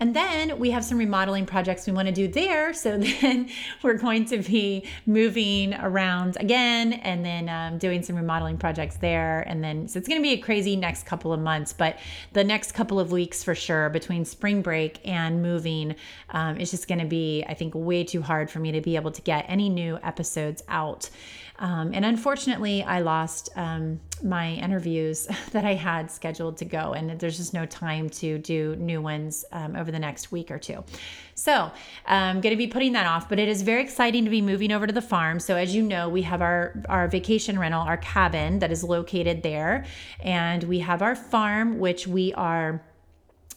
And 0.00 0.14
then 0.14 0.58
we 0.58 0.70
have 0.70 0.84
some 0.84 0.98
remodeling 0.98 1.44
projects 1.44 1.86
we 1.86 1.92
want 1.92 2.06
to 2.06 2.14
do 2.14 2.28
there. 2.28 2.72
So 2.88 2.96
then 2.96 3.50
we're 3.82 3.94
going 3.94 4.24
to 4.26 4.38
be 4.38 4.84
moving 5.04 5.74
around 5.74 6.36
again 6.38 6.92
and 6.92 7.24
then 7.24 7.48
um, 7.48 7.76
doing 7.78 8.02
some 8.02 8.14
remodeling 8.14 8.56
projects 8.56 8.96
there. 8.96 9.40
And 9.48 9.62
then, 9.64 9.88
so 9.88 9.98
it's 9.98 10.08
going 10.08 10.20
to 10.20 10.22
be 10.22 10.34
a 10.34 10.38
crazy 10.38 10.76
next 10.76 11.06
couple 11.06 11.32
of 11.32 11.40
months, 11.40 11.72
but 11.72 11.98
the 12.32 12.44
next 12.44 12.72
couple 12.72 13.00
of 13.00 13.10
weeks 13.10 13.42
for 13.42 13.54
sure 13.54 13.90
between 13.90 14.24
spring 14.24 14.62
break 14.62 15.00
and 15.06 15.42
moving 15.42 15.96
um, 16.30 16.56
is 16.56 16.70
just 16.70 16.88
going 16.88 17.00
to 17.00 17.06
be, 17.06 17.44
I 17.48 17.54
think, 17.54 17.74
way 17.74 18.04
too 18.04 18.22
hard 18.22 18.50
for 18.50 18.60
me 18.60 18.72
to 18.72 18.80
be 18.80 18.96
able 18.96 19.10
to 19.10 19.22
get 19.22 19.44
any 19.48 19.68
new 19.68 19.98
episodes 20.02 20.62
out. 20.68 21.10
Um, 21.58 21.90
and 21.92 22.04
unfortunately, 22.04 22.82
I 22.82 23.00
lost 23.00 23.50
um, 23.56 24.00
my 24.22 24.52
interviews 24.52 25.28
that 25.52 25.64
I 25.64 25.74
had 25.74 26.10
scheduled 26.10 26.56
to 26.58 26.64
go, 26.64 26.92
and 26.92 27.18
there's 27.18 27.36
just 27.36 27.54
no 27.54 27.66
time 27.66 28.08
to 28.10 28.38
do 28.38 28.76
new 28.76 29.02
ones 29.02 29.44
um, 29.52 29.76
over 29.76 29.90
the 29.90 29.98
next 29.98 30.30
week 30.30 30.50
or 30.50 30.58
two. 30.58 30.84
So 31.34 31.70
I'm 32.06 32.40
going 32.40 32.52
to 32.52 32.56
be 32.56 32.66
putting 32.66 32.92
that 32.92 33.06
off, 33.06 33.28
but 33.28 33.38
it 33.38 33.48
is 33.48 33.62
very 33.62 33.82
exciting 33.82 34.24
to 34.24 34.30
be 34.30 34.42
moving 34.42 34.72
over 34.72 34.86
to 34.86 34.92
the 34.92 35.02
farm. 35.02 35.38
So 35.40 35.56
as 35.56 35.74
you 35.74 35.82
know, 35.82 36.08
we 36.08 36.22
have 36.22 36.42
our 36.42 36.82
our 36.88 37.08
vacation 37.08 37.58
rental, 37.58 37.82
our 37.82 37.96
cabin 37.98 38.58
that 38.58 38.72
is 38.72 38.82
located 38.82 39.42
there, 39.42 39.84
and 40.20 40.64
we 40.64 40.80
have 40.80 41.02
our 41.02 41.14
farm, 41.14 41.78
which 41.78 42.06
we 42.06 42.32
are 42.34 42.82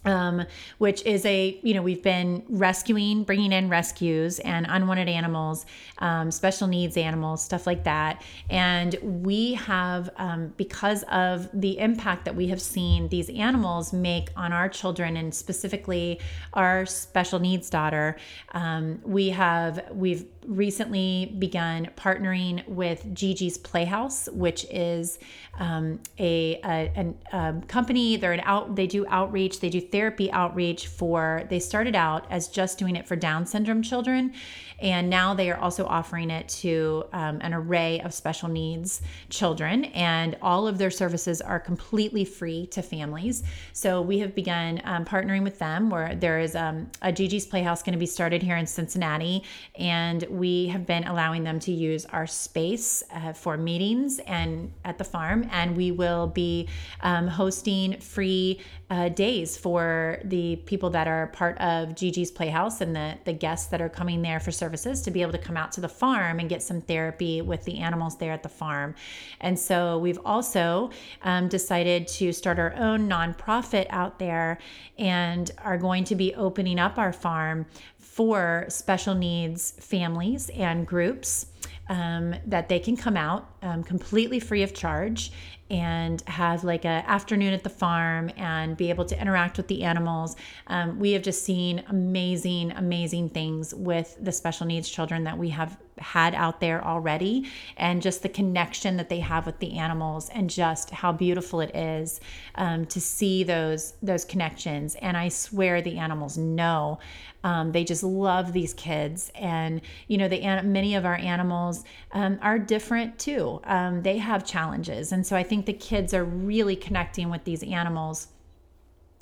um, 0.05 0.45
which 0.77 1.05
is 1.05 1.25
a 1.25 1.59
you 1.61 1.73
know 1.73 1.81
we've 1.81 2.03
been 2.03 2.43
rescuing 2.49 3.23
bringing 3.23 3.51
in 3.51 3.69
rescues 3.69 4.39
and 4.39 4.65
unwanted 4.69 5.07
animals 5.07 5.65
um, 5.99 6.31
special 6.31 6.67
needs 6.67 6.97
animals 6.97 7.43
stuff 7.43 7.67
like 7.67 7.83
that. 7.83 8.21
And 8.49 8.95
we 9.01 9.53
have 9.53 10.09
um, 10.17 10.53
because 10.57 11.03
of 11.03 11.49
the 11.53 11.77
impact 11.79 12.25
that 12.25 12.35
we 12.35 12.47
have 12.47 12.61
seen 12.61 13.09
these 13.09 13.29
animals 13.29 13.93
make 13.93 14.29
on 14.35 14.51
our 14.53 14.69
children 14.69 15.17
and 15.17 15.33
specifically 15.33 16.19
our 16.53 16.85
special 16.85 17.39
needs 17.39 17.69
daughter 17.69 18.17
um, 18.53 18.99
we 19.03 19.29
have 19.29 19.83
we've 19.91 20.25
recently 20.45 21.35
begun 21.37 21.89
partnering 21.95 22.67
with 22.67 23.13
Gigi's 23.13 23.57
Playhouse, 23.57 24.27
which 24.29 24.65
is 24.69 25.19
um, 25.59 25.99
a, 26.19 26.59
a, 26.63 27.13
a, 27.33 27.37
a, 27.37 27.61
company. 27.67 28.17
They're 28.17 28.33
an 28.33 28.41
out. 28.43 28.75
They 28.75 28.87
do 28.87 29.05
outreach. 29.07 29.59
They 29.59 29.69
do 29.69 29.81
therapy 29.81 30.31
outreach 30.31 30.87
for. 30.87 31.43
They 31.49 31.59
started 31.59 31.95
out 31.95 32.25
as 32.31 32.47
just 32.47 32.77
doing 32.77 32.95
it 32.95 33.07
for 33.07 33.15
Down 33.15 33.45
syndrome 33.45 33.81
children, 33.81 34.33
and 34.81 35.09
now 35.09 35.33
they 35.33 35.51
are 35.51 35.57
also 35.57 35.85
offering 35.85 36.31
it 36.31 36.49
to 36.49 37.05
um, 37.13 37.37
an 37.41 37.53
array 37.53 38.01
of 38.01 38.13
special 38.13 38.49
needs 38.49 39.01
children. 39.29 39.85
And 39.85 40.37
all 40.41 40.67
of 40.67 40.77
their 40.77 40.89
services 40.89 41.39
are 41.39 41.59
completely 41.59 42.25
free 42.25 42.65
to 42.67 42.81
families. 42.81 43.43
So 43.73 44.01
we 44.01 44.19
have 44.19 44.33
begun 44.33 44.81
um, 44.83 45.05
partnering 45.05 45.43
with 45.43 45.59
them. 45.59 45.89
Where 45.89 46.15
there 46.15 46.39
is 46.39 46.55
um, 46.55 46.89
a 47.01 47.11
Gigi's 47.11 47.45
Playhouse 47.45 47.83
going 47.83 47.93
to 47.93 47.99
be 47.99 48.05
started 48.05 48.41
here 48.41 48.57
in 48.57 48.65
Cincinnati, 48.65 49.43
and 49.75 50.23
we 50.23 50.67
have 50.67 50.85
been 50.85 51.05
allowing 51.05 51.43
them 51.43 51.59
to 51.59 51.71
use 51.71 52.05
our 52.07 52.25
space 52.25 53.03
uh, 53.13 53.33
for 53.33 53.57
meetings 53.57 54.19
and 54.19 54.71
at 54.83 54.97
the 54.97 55.03
farm, 55.03 55.47
and 55.51 55.77
we 55.77 55.91
will 55.91 56.27
be 56.27 56.67
um, 57.01 57.27
hosting 57.27 57.99
free 57.99 58.59
uh, 58.89 59.09
days 59.09 59.57
for 59.57 60.19
the 60.25 60.57
people 60.65 60.89
that 60.89 61.07
are 61.07 61.27
part 61.27 61.57
of 61.59 61.95
Gigi's 61.95 62.31
Playhouse 62.31 62.81
and 62.81 62.95
the 62.95 63.17
the 63.25 63.33
guests 63.33 63.67
that 63.67 63.81
are 63.81 63.89
coming 63.89 64.21
there 64.21 64.39
for 64.39 64.51
services 64.71 65.01
to 65.01 65.11
be 65.11 65.21
able 65.21 65.31
to 65.31 65.37
come 65.37 65.57
out 65.57 65.71
to 65.73 65.81
the 65.81 65.89
farm 65.89 66.39
and 66.39 66.49
get 66.49 66.61
some 66.63 66.81
therapy 66.81 67.41
with 67.41 67.63
the 67.65 67.79
animals 67.79 68.17
there 68.17 68.31
at 68.31 68.43
the 68.43 68.49
farm. 68.49 68.95
And 69.41 69.57
so 69.57 69.97
we've 69.97 70.19
also 70.25 70.91
um, 71.23 71.47
decided 71.47 72.07
to 72.19 72.31
start 72.31 72.57
our 72.57 72.73
own 72.75 73.09
nonprofit 73.09 73.87
out 73.89 74.19
there 74.19 74.59
and 74.97 75.51
are 75.63 75.77
going 75.77 76.05
to 76.05 76.15
be 76.15 76.33
opening 76.35 76.79
up 76.79 76.97
our 76.97 77.11
farm 77.11 77.65
for 77.99 78.65
special 78.69 79.15
needs 79.15 79.71
families 79.71 80.49
and 80.49 80.87
groups 80.87 81.47
um, 81.89 82.35
that 82.45 82.69
they 82.69 82.79
can 82.79 82.95
come 82.95 83.17
out 83.17 83.55
um, 83.61 83.83
completely 83.83 84.39
free 84.39 84.63
of 84.63 84.73
charge 84.73 85.31
and 85.71 86.21
have 86.27 86.65
like 86.65 86.83
a 86.83 87.03
afternoon 87.07 87.53
at 87.53 87.63
the 87.63 87.69
farm 87.69 88.29
and 88.35 88.75
be 88.75 88.89
able 88.89 89.05
to 89.05 89.19
interact 89.19 89.55
with 89.55 89.69
the 89.69 89.83
animals. 89.83 90.35
Um, 90.67 90.99
we 90.99 91.13
have 91.13 91.23
just 91.23 91.45
seen 91.45 91.83
amazing, 91.87 92.71
amazing 92.73 93.29
things 93.29 93.73
with 93.73 94.17
the 94.19 94.33
special 94.33 94.67
needs 94.67 94.89
children 94.89 95.23
that 95.23 95.37
we 95.37 95.49
have 95.49 95.77
had 96.01 96.35
out 96.35 96.59
there 96.59 96.83
already, 96.83 97.47
and 97.77 98.01
just 98.01 98.23
the 98.23 98.29
connection 98.29 98.97
that 98.97 99.09
they 99.09 99.19
have 99.19 99.45
with 99.45 99.59
the 99.59 99.77
animals, 99.77 100.29
and 100.29 100.49
just 100.49 100.89
how 100.89 101.11
beautiful 101.11 101.61
it 101.61 101.75
is 101.75 102.19
um, 102.55 102.85
to 102.87 102.99
see 102.99 103.43
those 103.43 103.93
those 104.01 104.25
connections. 104.25 104.95
And 104.95 105.15
I 105.15 105.29
swear 105.29 105.81
the 105.81 105.97
animals 105.97 106.37
know. 106.37 106.99
Um, 107.43 107.71
they 107.71 107.83
just 107.83 108.03
love 108.03 108.53
these 108.53 108.73
kids, 108.73 109.31
and 109.35 109.81
you 110.07 110.17
know, 110.17 110.27
the 110.27 110.41
many 110.63 110.95
of 110.95 111.05
our 111.05 111.15
animals 111.15 111.83
um, 112.11 112.37
are 112.41 112.59
different 112.59 113.17
too. 113.17 113.61
Um, 113.63 114.03
they 114.03 114.17
have 114.17 114.45
challenges, 114.45 115.11
and 115.11 115.25
so 115.25 115.35
I 115.35 115.43
think 115.43 115.65
the 115.65 115.73
kids 115.73 116.13
are 116.13 116.23
really 116.23 116.75
connecting 116.75 117.29
with 117.29 117.43
these 117.43 117.63
animals 117.63 118.27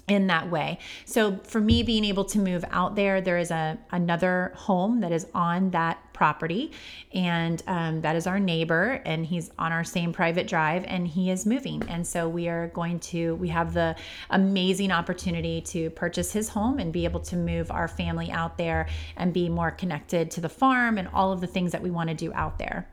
in 0.10 0.28
that 0.28 0.49
way. 0.49 0.80
So 1.05 1.38
for 1.43 1.62
me 1.62 1.84
being 1.84 2.03
able 2.03 2.26
to 2.26 2.39
move 2.39 2.66
out 2.72 2.95
there, 2.95 3.22
there 3.22 3.38
is 3.38 3.51
a 3.51 3.78
another 3.91 4.51
home 4.55 5.01
that 5.01 5.12
is 5.12 5.28
on 5.34 5.72
that 5.72 5.99
property, 6.14 6.72
and 7.14 7.64
um, 7.68 8.01
that 8.01 8.16
is 8.16 8.28
our 8.28 8.39
neighbor, 8.39 9.01
and 9.05 9.26
he's 9.26 9.51
on 9.57 9.72
our 9.72 9.84
same 9.84 10.12
private 10.12 10.47
drive, 10.47 10.84
and 10.88 11.07
he 11.07 11.30
is 11.32 11.45
moving, 11.45 11.82
and 11.88 12.05
so 12.05 12.28
we 12.28 12.47
are 12.47 12.68
going 12.70 12.99
to 12.99 13.36
we 13.36 13.47
have 13.49 13.74
the 13.74 13.95
amazing 14.30 14.91
opportunity 14.91 15.62
to 15.62 15.89
purchase 15.91 16.32
his 16.32 16.49
home 16.49 16.80
and 16.80 16.91
be 16.91 17.05
able 17.05 17.20
to 17.20 17.36
move 17.36 17.72
our 17.72 17.88
family 17.88 18.32
out 18.32 18.57
there 18.57 18.88
and 19.16 19.34
be 19.34 19.47
more 19.47 19.72
connected 19.72 20.32
to 20.32 20.41
the 20.41 20.49
farm 20.49 20.97
and 20.97 21.07
all 21.14 21.32
of 21.32 21.41
the 21.41 21.47
things 21.47 21.72
that 21.72 21.82
we 21.82 21.91
want 21.91 22.10
to 22.10 22.16
do 22.16 22.34
out 22.34 22.57
there 22.57 22.88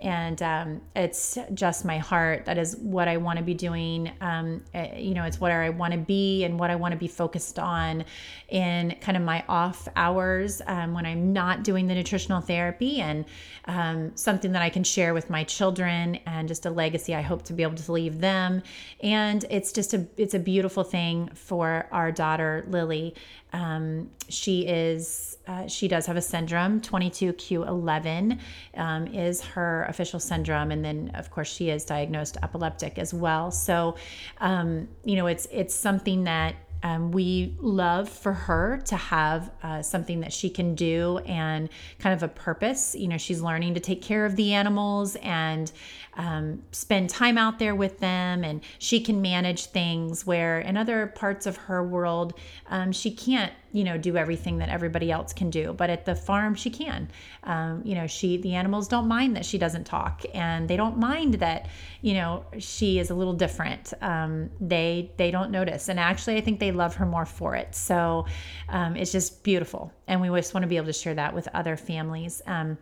and 0.00 0.42
um, 0.42 0.80
it's 0.96 1.38
just 1.54 1.84
my 1.84 1.98
heart. 1.98 2.44
That 2.46 2.58
is 2.58 2.76
what 2.76 3.08
i 3.08 3.16
want 3.16 3.38
to 3.38 3.44
be 3.44 3.54
doing. 3.54 4.10
Um, 4.20 4.62
eh, 4.74 4.98
you 4.98 5.14
know 5.14 5.24
it's 5.24 5.40
what 5.40 5.52
i 5.52 5.68
want 5.70 5.92
to 5.92 5.98
be 5.98 6.44
and 6.44 6.58
what 6.58 6.70
i 6.70 6.76
want 6.76 6.92
to 6.92 6.98
be 6.98 7.08
focused 7.08 7.58
on 7.58 8.04
in 8.48 8.96
kind 9.00 9.16
of 9.16 9.22
my 9.22 9.44
off 9.48 9.88
hours 9.96 10.62
um, 10.66 10.94
when 10.94 11.06
i'm 11.06 11.32
not 11.32 11.62
doing 11.62 11.86
the 11.86 11.94
nutritional 11.94 12.40
therapy 12.40 13.00
and 13.00 13.24
um, 13.66 14.12
something 14.16 14.52
that 14.52 14.62
i 14.62 14.70
can 14.70 14.84
share 14.84 15.14
with 15.14 15.30
my 15.30 15.44
children 15.44 16.16
and 16.26 16.48
just 16.48 16.66
a 16.66 16.70
legacy 16.70 17.14
i 17.14 17.20
hope 17.20 17.42
to 17.42 17.52
be 17.52 17.62
able 17.62 17.76
to 17.76 17.92
leave 17.92 18.20
them. 18.20 18.62
And 19.02 19.44
it's 19.50 19.72
just 19.72 19.94
a 19.94 20.06
it's 20.16 20.34
a 20.34 20.38
beautiful 20.38 20.84
thing 20.84 21.30
for 21.34 21.86
our 21.92 22.12
daughter 22.12 22.64
lily 22.68 23.14
um, 23.52 24.10
she 24.28 24.66
is 24.66 25.38
uh, 25.46 25.66
she 25.66 25.88
does 25.88 26.06
have 26.06 26.16
a 26.16 26.22
syndrome. 26.22 26.80
22q11 26.80 28.38
um, 28.76 29.06
is 29.08 29.40
her 29.40 29.84
official 29.88 30.20
syndrome. 30.20 30.70
And 30.70 30.84
then 30.84 31.10
of 31.14 31.30
course 31.30 31.52
she 31.52 31.70
is 31.70 31.84
diagnosed 31.84 32.36
epileptic 32.42 32.98
as 32.98 33.12
well. 33.12 33.50
So 33.50 33.96
um, 34.38 34.88
you 35.04 35.16
know 35.16 35.26
it's 35.26 35.46
it's 35.50 35.74
something 35.74 36.24
that 36.24 36.54
um, 36.82 37.10
we 37.10 37.56
love 37.60 38.08
for 38.08 38.32
her 38.32 38.80
to 38.86 38.96
have 38.96 39.50
uh, 39.62 39.82
something 39.82 40.20
that 40.20 40.32
she 40.32 40.48
can 40.48 40.74
do 40.74 41.18
and 41.26 41.68
kind 41.98 42.14
of 42.14 42.22
a 42.22 42.28
purpose. 42.28 42.94
You 42.94 43.08
know, 43.08 43.18
she's 43.18 43.42
learning 43.42 43.74
to 43.74 43.80
take 43.80 44.00
care 44.00 44.24
of 44.24 44.36
the 44.36 44.54
animals 44.54 45.16
and 45.16 45.70
um, 46.14 46.62
spend 46.72 47.10
time 47.10 47.38
out 47.38 47.58
there 47.58 47.74
with 47.74 47.98
them, 47.98 48.44
and 48.44 48.62
she 48.78 49.00
can 49.00 49.22
manage 49.22 49.66
things 49.66 50.26
where 50.26 50.60
in 50.60 50.76
other 50.76 51.08
parts 51.08 51.46
of 51.46 51.56
her 51.56 51.82
world, 51.82 52.34
um, 52.68 52.92
she 52.92 53.10
can't 53.10 53.52
you 53.72 53.84
know 53.84 53.96
do 53.96 54.16
everything 54.16 54.58
that 54.58 54.68
everybody 54.68 55.10
else 55.10 55.32
can 55.32 55.50
do. 55.50 55.72
But 55.72 55.90
at 55.90 56.04
the 56.04 56.14
farm 56.14 56.54
she 56.54 56.70
can. 56.70 57.08
Um, 57.44 57.82
you 57.84 57.94
know 57.94 58.06
she 58.06 58.36
the 58.36 58.54
animals 58.54 58.88
don't 58.88 59.08
mind 59.08 59.36
that 59.36 59.44
she 59.44 59.58
doesn't 59.58 59.84
talk 59.84 60.24
and 60.34 60.68
they 60.68 60.76
don't 60.76 60.98
mind 60.98 61.34
that 61.34 61.68
you 62.02 62.14
know 62.14 62.44
she 62.58 62.98
is 62.98 63.10
a 63.10 63.14
little 63.14 63.32
different. 63.32 63.92
Um, 64.00 64.50
they 64.60 65.10
they 65.16 65.30
don't 65.30 65.50
notice. 65.50 65.88
And 65.88 66.00
actually 66.00 66.36
i 66.36 66.40
think 66.40 66.60
they 66.60 66.72
love 66.72 66.94
her 66.96 67.06
more 67.06 67.26
for 67.26 67.54
it. 67.54 67.74
So 67.74 68.26
um, 68.68 68.96
it's 68.96 69.12
just 69.12 69.42
beautiful. 69.42 69.92
And 70.06 70.20
we 70.20 70.28
just 70.38 70.54
want 70.54 70.62
to 70.62 70.68
be 70.68 70.76
able 70.76 70.86
to 70.86 70.92
share 70.92 71.14
that 71.14 71.34
with 71.34 71.48
other 71.54 71.76
families. 71.76 72.42
Um, 72.46 72.78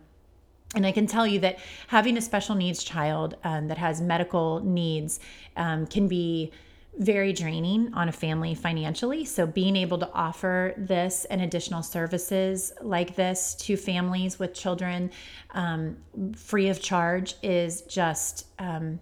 and 0.75 0.85
I 0.85 0.91
can 0.91 1.07
tell 1.07 1.25
you 1.25 1.39
that 1.39 1.59
having 1.87 2.17
a 2.17 2.21
special 2.21 2.55
needs 2.55 2.83
child 2.83 3.35
um, 3.43 3.67
that 3.67 3.77
has 3.77 4.01
medical 4.01 4.59
needs 4.59 5.19
um, 5.57 5.87
can 5.87 6.07
be 6.07 6.51
very 6.97 7.31
draining 7.31 7.93
on 7.93 8.09
a 8.09 8.11
family 8.11 8.53
financially. 8.53 9.23
So, 9.23 9.47
being 9.47 9.75
able 9.75 9.97
to 9.99 10.11
offer 10.11 10.73
this 10.77 11.25
and 11.25 11.41
additional 11.41 11.81
services 11.81 12.73
like 12.81 13.15
this 13.15 13.55
to 13.55 13.77
families 13.77 14.37
with 14.37 14.53
children 14.53 15.11
um, 15.51 15.97
free 16.35 16.67
of 16.67 16.81
charge 16.81 17.35
is 17.41 17.81
just 17.83 18.47
um, 18.59 18.99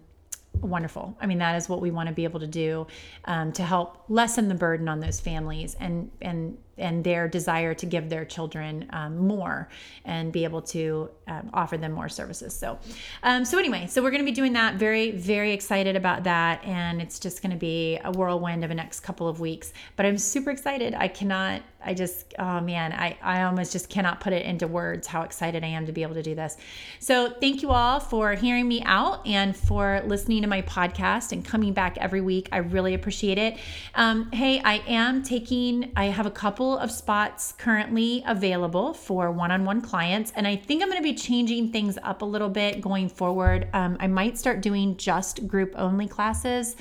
wonderful. 0.60 1.16
I 1.20 1.26
mean, 1.26 1.38
that 1.38 1.56
is 1.56 1.68
what 1.68 1.80
we 1.80 1.90
want 1.90 2.08
to 2.08 2.14
be 2.14 2.24
able 2.24 2.40
to 2.40 2.46
do 2.46 2.86
um, 3.24 3.52
to 3.52 3.62
help 3.62 4.04
lessen 4.08 4.48
the 4.48 4.54
burden 4.54 4.88
on 4.88 5.00
those 5.00 5.20
families 5.20 5.76
and 5.80 6.10
and 6.20 6.56
and 6.78 7.04
their 7.04 7.28
desire 7.28 7.74
to 7.74 7.86
give 7.86 8.08
their 8.08 8.24
children 8.24 8.88
um, 8.90 9.16
more 9.18 9.68
and 10.04 10.32
be 10.32 10.44
able 10.44 10.62
to 10.62 11.10
um, 11.26 11.50
offer 11.52 11.76
them 11.76 11.92
more 11.92 12.08
services. 12.08 12.54
So, 12.54 12.78
um, 13.22 13.44
so 13.44 13.58
anyway, 13.58 13.86
so 13.86 14.02
we're 14.02 14.10
going 14.10 14.24
to 14.24 14.30
be 14.30 14.34
doing 14.34 14.54
that. 14.54 14.76
Very, 14.76 15.10
very 15.10 15.52
excited 15.52 15.96
about 15.96 16.24
that, 16.24 16.64
and 16.64 17.00
it's 17.00 17.18
just 17.18 17.42
going 17.42 17.52
to 17.52 17.58
be 17.58 17.98
a 18.04 18.10
whirlwind 18.10 18.64
of 18.64 18.68
the 18.68 18.74
next 18.74 19.00
couple 19.00 19.28
of 19.28 19.40
weeks. 19.40 19.72
But 19.96 20.06
I'm 20.06 20.18
super 20.18 20.50
excited. 20.50 20.94
I 20.94 21.08
cannot. 21.08 21.62
I 21.84 21.94
just, 21.94 22.34
oh 22.38 22.60
man, 22.60 22.92
I, 22.92 23.16
I 23.22 23.42
almost 23.44 23.70
just 23.72 23.88
cannot 23.88 24.18
put 24.20 24.32
it 24.32 24.44
into 24.44 24.66
words 24.66 25.06
how 25.06 25.22
excited 25.22 25.62
I 25.62 25.68
am 25.68 25.86
to 25.86 25.92
be 25.92 26.02
able 26.02 26.14
to 26.14 26.22
do 26.22 26.34
this. 26.34 26.56
So, 26.98 27.30
thank 27.30 27.62
you 27.62 27.70
all 27.70 28.00
for 28.00 28.32
hearing 28.32 28.66
me 28.66 28.82
out 28.84 29.26
and 29.26 29.56
for 29.56 30.02
listening 30.04 30.42
to 30.42 30.48
my 30.48 30.62
podcast 30.62 31.32
and 31.32 31.44
coming 31.44 31.72
back 31.72 31.96
every 31.98 32.20
week. 32.20 32.48
I 32.52 32.58
really 32.58 32.94
appreciate 32.94 33.38
it. 33.38 33.58
Um, 33.94 34.30
hey, 34.32 34.60
I 34.64 34.82
am 34.88 35.22
taking, 35.22 35.92
I 35.96 36.06
have 36.06 36.26
a 36.26 36.30
couple 36.30 36.67
of 36.76 36.90
spots 36.90 37.52
currently 37.56 38.22
available 38.26 38.92
for 38.92 39.30
one 39.30 39.50
on 39.50 39.64
one 39.64 39.80
clients, 39.80 40.32
and 40.34 40.46
I 40.46 40.56
think 40.56 40.82
I'm 40.82 40.90
going 40.90 41.00
to 41.00 41.08
be 41.08 41.14
changing 41.14 41.72
things 41.72 41.96
up 42.02 42.20
a 42.20 42.24
little 42.24 42.48
bit 42.50 42.80
going 42.80 43.08
forward. 43.08 43.68
Um, 43.72 43.96
I 44.00 44.08
might 44.08 44.36
start 44.36 44.60
doing 44.60 44.96
just 44.96 45.46
group 45.46 45.72
only 45.76 46.08
classes 46.08 46.76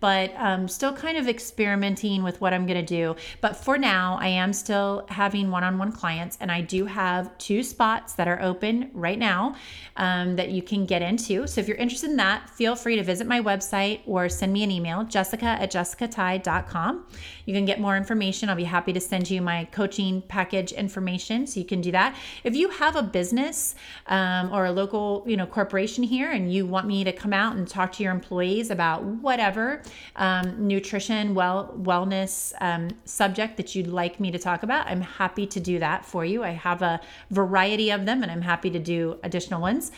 but 0.00 0.32
um, 0.36 0.66
still 0.66 0.92
kind 0.92 1.16
of 1.16 1.28
experimenting 1.28 2.22
with 2.22 2.40
what 2.40 2.52
I'm 2.52 2.66
going 2.66 2.84
to 2.84 2.86
do. 2.86 3.16
But 3.40 3.56
for 3.56 3.78
now, 3.78 4.18
I 4.20 4.28
am 4.28 4.52
still 4.52 5.06
having 5.08 5.50
one 5.50 5.62
on 5.62 5.78
one 5.78 5.92
clients, 5.92 6.36
and 6.40 6.50
I 6.50 6.62
do 6.62 6.86
have 6.86 7.36
two 7.38 7.62
spots 7.62 8.14
that 8.14 8.26
are 8.26 8.40
open 8.42 8.90
right 8.92 9.18
now 9.18 9.54
um, 9.96 10.36
that 10.36 10.50
you 10.50 10.62
can 10.62 10.86
get 10.86 11.02
into. 11.02 11.46
So 11.46 11.60
if 11.60 11.68
you're 11.68 11.76
interested 11.76 12.10
in 12.10 12.16
that, 12.16 12.50
feel 12.50 12.74
free 12.74 12.96
to 12.96 13.02
visit 13.02 13.26
my 13.26 13.40
website 13.40 14.00
or 14.06 14.28
send 14.28 14.52
me 14.52 14.64
an 14.64 14.70
email, 14.70 15.04
jessica 15.04 15.44
at 15.44 15.70
jessicatighe.com. 15.70 17.06
You 17.44 17.54
can 17.54 17.64
get 17.64 17.80
more 17.80 17.96
information. 17.96 18.48
I'll 18.48 18.56
be 18.56 18.64
happy 18.64 18.92
to 18.92 19.00
send 19.00 19.30
you 19.30 19.42
my 19.42 19.66
coaching 19.66 20.22
package 20.22 20.72
information 20.72 21.46
so 21.46 21.60
you 21.60 21.66
can 21.66 21.80
do 21.80 21.92
that. 21.92 22.16
If 22.44 22.56
you 22.56 22.70
have 22.70 22.96
a 22.96 23.02
business 23.02 23.74
um, 24.06 24.52
or 24.52 24.64
a 24.66 24.72
local 24.72 25.24
you 25.26 25.36
know 25.36 25.46
corporation 25.46 26.04
here 26.04 26.30
and 26.30 26.52
you 26.52 26.66
want 26.66 26.86
me 26.86 27.04
to 27.04 27.12
come 27.12 27.32
out 27.32 27.56
and 27.56 27.66
talk 27.68 27.92
to 27.92 28.02
your 28.02 28.12
employees 28.12 28.70
about 28.70 29.04
whatever 29.04 29.82
um, 30.16 30.66
nutrition, 30.66 31.34
well 31.34 31.74
wellness 31.78 32.52
um, 32.60 32.88
subject 33.04 33.56
that 33.56 33.74
you'd 33.74 33.86
like 33.86 34.20
me 34.20 34.30
to 34.30 34.38
talk 34.38 34.62
about, 34.62 34.86
I'm 34.86 35.00
happy 35.00 35.46
to 35.46 35.60
do 35.60 35.78
that 35.78 36.04
for 36.04 36.24
you. 36.24 36.42
I 36.42 36.50
have 36.50 36.82
a 36.82 37.00
variety 37.30 37.90
of 37.90 38.06
them, 38.06 38.22
and 38.22 38.30
I'm 38.30 38.42
happy 38.42 38.70
to 38.70 38.78
do 38.78 39.18
additional 39.22 39.60
ones. 39.60 39.92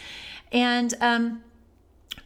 And 0.51 0.95
um, 1.01 1.43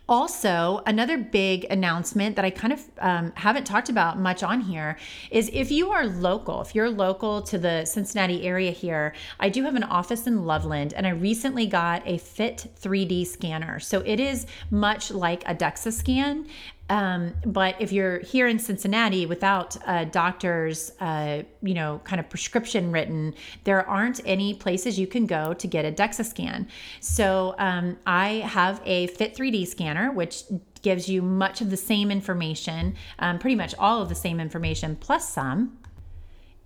also, 0.09 0.83
another 0.87 1.19
big 1.19 1.65
announcement 1.69 2.37
that 2.37 2.45
I 2.45 2.51
kind 2.51 2.73
of 2.73 2.83
um, 3.01 3.33
haven't 3.35 3.65
talked 3.65 3.89
about 3.89 4.19
much 4.19 4.45
on 4.45 4.61
here 4.61 4.97
is 5.33 5.51
if 5.53 5.73
you 5.73 5.91
are 5.91 6.07
local, 6.07 6.61
if 6.63 6.77
you're 6.77 6.91
local 6.91 7.43
to 7.43 7.59
the 7.59 7.85
Cincinnati 7.85 8.47
area 8.47 8.71
here, 8.71 9.15
I 9.41 9.49
do 9.49 9.65
have 9.65 9.75
an 9.75 9.83
office 9.83 10.29
in 10.29 10.45
Loveland 10.45 10.95
and 10.95 11.09
I 11.09 11.11
recently 11.11 11.67
got 11.67 12.07
a 12.07 12.19
Fit 12.19 12.69
3D 12.81 13.27
scanner. 13.27 13.81
So 13.81 14.01
it 14.07 14.21
is 14.21 14.47
much 14.71 15.11
like 15.11 15.43
a 15.45 15.55
DEXA 15.55 15.93
scan. 15.93 16.47
Um, 16.89 17.35
but 17.45 17.75
if 17.81 17.93
you're 17.93 18.21
here 18.21 18.47
in 18.47 18.59
Cincinnati 18.59 19.27
without 19.27 19.77
a 19.87 20.07
doctor's, 20.07 20.93
uh, 21.01 21.43
you 21.63 21.75
know, 21.75 22.01
kind 22.05 22.21
of 22.21 22.29
prescription 22.29 22.93
written, 22.93 23.35
there 23.65 23.87
aren't 23.89 24.21
any 24.25 24.55
places 24.55 24.99
you 24.99 25.07
can 25.07 25.27
go 25.27 25.53
to 25.55 25.67
get 25.67 25.85
a 25.85 25.91
DEXA 25.91 26.25
scan. 26.25 26.69
So 27.01 27.55
um, 27.59 27.97
I 28.07 28.47
have 28.47 28.81
a 28.85 29.09
Fit 29.09 29.35
3D 29.35 29.67
scanner, 29.67 29.96
which 30.05 30.45
gives 30.83 31.09
you 31.09 31.23
much 31.23 31.61
of 31.61 31.71
the 31.71 31.77
same 31.77 32.11
information, 32.11 32.95
um, 33.19 33.39
pretty 33.39 33.57
much 33.57 33.75
all 33.79 34.03
of 34.03 34.09
the 34.09 34.15
same 34.15 34.41
information 34.41 34.97
plus 34.97 35.29
some. 35.29 35.79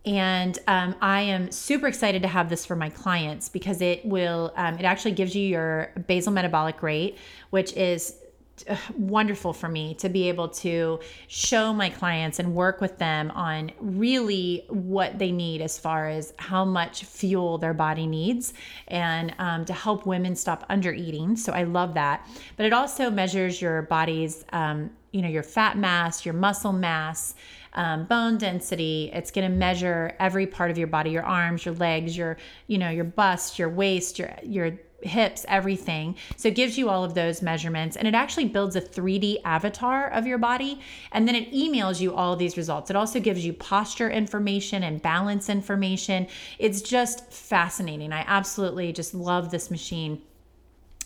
And 0.06 0.58
um, 0.66 0.94
I 1.02 1.22
am 1.22 1.50
super 1.50 1.86
excited 1.86 2.22
to 2.22 2.28
have 2.28 2.48
this 2.48 2.64
for 2.64 2.74
my 2.74 2.88
clients 2.88 3.48
because 3.48 3.82
it 3.82 4.04
will, 4.04 4.52
um, 4.56 4.78
it 4.78 4.84
actually 4.84 5.12
gives 5.12 5.34
you 5.34 5.46
your 5.46 5.92
basal 6.06 6.32
metabolic 6.32 6.82
rate, 6.82 7.18
which 7.50 7.72
is 7.74 8.14
wonderful 8.96 9.52
for 9.52 9.68
me 9.68 9.94
to 9.94 10.08
be 10.08 10.28
able 10.28 10.48
to 10.48 11.00
show 11.26 11.72
my 11.72 11.90
clients 11.90 12.38
and 12.38 12.54
work 12.54 12.80
with 12.80 12.98
them 12.98 13.30
on 13.32 13.72
really 13.80 14.64
what 14.68 15.18
they 15.18 15.32
need 15.32 15.60
as 15.60 15.78
far 15.78 16.08
as 16.08 16.32
how 16.36 16.64
much 16.64 17.04
fuel 17.04 17.58
their 17.58 17.74
body 17.74 18.06
needs 18.06 18.54
and 18.88 19.34
um, 19.38 19.64
to 19.64 19.72
help 19.72 20.06
women 20.06 20.34
stop 20.34 20.64
under 20.68 20.92
eating. 20.92 21.36
So 21.36 21.52
I 21.52 21.64
love 21.64 21.94
that. 21.94 22.28
But 22.56 22.66
it 22.66 22.72
also 22.72 23.10
measures 23.10 23.60
your 23.60 23.82
body's, 23.82 24.44
um, 24.52 24.90
you 25.12 25.22
know, 25.22 25.28
your 25.28 25.42
fat 25.42 25.76
mass, 25.76 26.24
your 26.24 26.34
muscle 26.34 26.72
mass. 26.72 27.34
Um, 27.72 28.06
bone 28.06 28.36
density 28.36 29.12
it's 29.14 29.30
going 29.30 29.48
to 29.48 29.56
measure 29.56 30.16
every 30.18 30.44
part 30.44 30.72
of 30.72 30.76
your 30.76 30.88
body 30.88 31.10
your 31.10 31.22
arms 31.22 31.64
your 31.64 31.76
legs 31.76 32.16
your 32.16 32.36
you 32.66 32.78
know 32.78 32.90
your 32.90 33.04
bust 33.04 33.60
your 33.60 33.68
waist 33.68 34.18
your 34.18 34.34
your 34.42 34.72
hips, 35.02 35.44
everything. 35.48 36.16
So 36.36 36.48
it 36.48 36.54
gives 36.54 36.78
you 36.78 36.88
all 36.88 37.04
of 37.04 37.14
those 37.14 37.42
measurements 37.42 37.96
and 37.96 38.06
it 38.06 38.14
actually 38.14 38.46
builds 38.46 38.76
a 38.76 38.80
3D 38.80 39.38
avatar 39.44 40.08
of 40.08 40.26
your 40.26 40.38
body 40.38 40.80
and 41.12 41.26
then 41.26 41.34
it 41.34 41.52
emails 41.52 42.00
you 42.00 42.14
all 42.14 42.36
these 42.36 42.56
results. 42.56 42.90
It 42.90 42.96
also 42.96 43.20
gives 43.20 43.44
you 43.44 43.52
posture 43.52 44.10
information 44.10 44.82
and 44.82 45.00
balance 45.02 45.48
information. 45.48 46.26
It's 46.58 46.82
just 46.82 47.32
fascinating. 47.32 48.12
I 48.12 48.24
absolutely 48.26 48.92
just 48.92 49.14
love 49.14 49.50
this 49.50 49.70
machine. 49.70 50.22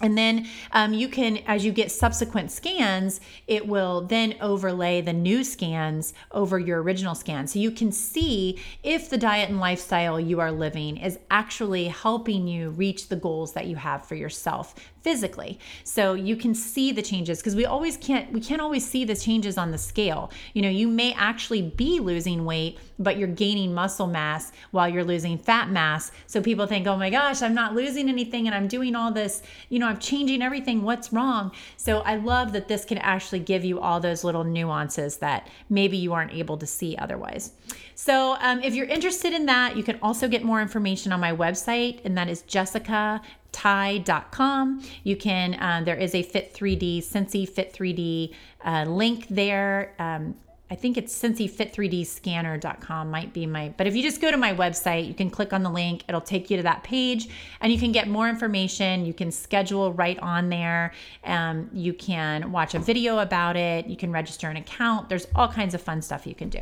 And 0.01 0.19
then 0.19 0.49
um, 0.73 0.93
you 0.93 1.09
can, 1.09 1.39
as 1.47 1.65
you 1.65 1.71
get 1.71 1.91
subsequent 1.91 2.51
scans, 2.51 3.21
it 3.47 3.69
will 3.69 4.01
then 4.03 4.35
overlay 4.41 5.01
the 5.01 5.13
new 5.13 5.45
scans 5.45 6.15
over 6.33 6.59
your 6.59 6.83
original 6.83 7.15
scan. 7.15 7.47
So 7.47 7.61
you 7.61 7.71
can 7.71 7.93
see 7.93 8.61
if 8.83 9.09
the 9.09 9.17
diet 9.17 9.51
and 9.51 9.61
lifestyle 9.61 10.19
you 10.19 10.41
are 10.41 10.51
living 10.51 10.97
is 10.97 11.19
actually 11.31 11.89
helping 11.89 12.49
you 12.49 12.71
reach 12.71 13.09
the 13.09 13.17
goals 13.17 13.53
that 13.53 13.67
you 13.67 13.77
have 13.77 14.05
for 14.05 14.17
yourself 14.17 14.75
physically. 15.05 15.61
So 15.85 16.15
you 16.15 16.35
can 16.35 16.55
see 16.55 16.91
the 16.91 17.03
changes 17.03 17.39
because 17.39 17.55
we 17.55 17.67
always 17.67 17.99
can't 17.99 18.33
we 18.33 18.41
can't 18.41 18.61
always 18.61 18.89
see 18.89 19.05
the 19.05 19.15
changes 19.15 19.59
on 19.59 19.71
the 19.71 19.79
scale. 19.79 20.33
You 20.55 20.63
know, 20.63 20.71
you 20.71 20.89
may 20.89 21.13
actually 21.13 21.61
be 21.61 22.01
losing 22.01 22.47
weight, 22.47 22.79
but 22.99 23.19
you're 23.19 23.29
gaining 23.29 23.75
muscle 23.75 24.07
mass 24.07 24.51
while 24.71 24.89
you're 24.89 25.05
losing 25.05 25.37
fat 25.37 25.69
mass. 25.71 26.11
So 26.27 26.41
people 26.41 26.67
think, 26.67 26.87
"Oh 26.87 26.97
my 26.97 27.11
gosh, 27.11 27.43
I'm 27.43 27.55
not 27.55 27.75
losing 27.75 28.09
anything 28.09 28.47
and 28.47 28.55
I'm 28.55 28.67
doing 28.67 28.97
all 28.97 29.13
this, 29.13 29.43
you 29.69 29.79
know, 29.79 29.87
I'm 29.87 29.99
changing 29.99 30.41
everything. 30.43 30.83
What's 30.83 31.13
wrong?" 31.13 31.53
So 31.77 32.01
I 32.01 32.17
love 32.17 32.53
that 32.55 32.69
this 32.69 32.85
can 32.87 32.99
actually 32.99 33.41
give 33.41 33.65
you 33.65 33.81
all 33.81 34.01
those 34.01 34.25
little 34.25 34.45
nuances 34.45 35.19
that 35.19 35.49
maybe 35.69 35.99
you 35.99 36.15
aren't 36.15 36.33
able 36.33 36.57
to 36.57 36.67
see 36.67 36.97
otherwise. 36.97 37.53
So, 37.95 38.37
um, 38.41 38.63
if 38.63 38.75
you're 38.75 38.87
interested 38.87 39.33
in 39.33 39.47
that, 39.47 39.77
you 39.77 39.83
can 39.83 39.99
also 40.03 40.29
get 40.29 40.43
more 40.43 40.61
information 40.61 41.13
on 41.13 41.21
my 41.21 41.33
website, 41.33 42.01
and 42.05 42.17
that 42.19 42.29
is 42.29 42.43
Jessica 42.43 43.21
tighe.com. 43.55 44.83
You 45.05 45.17
can, 45.17 45.55
uh, 45.55 45.83
there 45.85 45.97
is 45.97 46.15
a 46.15 46.23
Fit 46.23 46.53
3D, 46.53 46.99
Cincy 46.99 47.49
Fit 47.49 47.73
3D 47.73 48.35
uh, 48.65 48.85
link 48.85 49.29
there. 49.29 49.95
Um, 49.99 50.35
I 50.71 50.77
think 50.77 50.97
it's 50.97 51.17
cincyfit3dscanner.com 51.23 53.11
might 53.11 53.35
be 53.35 53.45
my, 53.45 53.75
but 53.77 53.87
if 53.87 53.95
you 53.95 54.03
just 54.03 54.23
go 54.23 54.31
to 54.31 54.37
my 54.39 54.55
website, 54.55 55.07
you 55.07 55.13
can 55.13 55.29
click 55.29 55.53
on 55.53 55.63
the 55.63 55.69
link. 55.71 56.05
It'll 56.09 56.23
take 56.23 56.51
you 56.51 56.57
to 56.57 56.63
that 56.63 56.83
page 56.83 57.29
and 57.61 57.71
you 57.71 57.79
can 57.79 57.93
get 57.93 58.09
more 58.09 58.31
information. 58.31 59.05
You 59.05 59.13
can 59.13 59.31
schedule 59.31 59.93
right 59.93 60.19
on 60.21 60.49
there. 60.49 60.93
Um, 61.25 61.69
you 61.75 61.93
can 61.93 62.51
watch 62.51 62.75
a 62.75 62.79
video 62.79 63.19
about 63.19 63.57
it. 63.57 63.87
You 63.87 63.97
can 63.97 64.11
register 64.11 64.49
an 64.49 64.57
account. 64.57 65.11
There's 65.11 65.27
all 65.35 65.49
kinds 65.49 65.75
of 65.75 65.83
fun 65.83 66.01
stuff 66.01 66.27
you 66.27 66.35
can 66.35 66.49
do. 66.49 66.61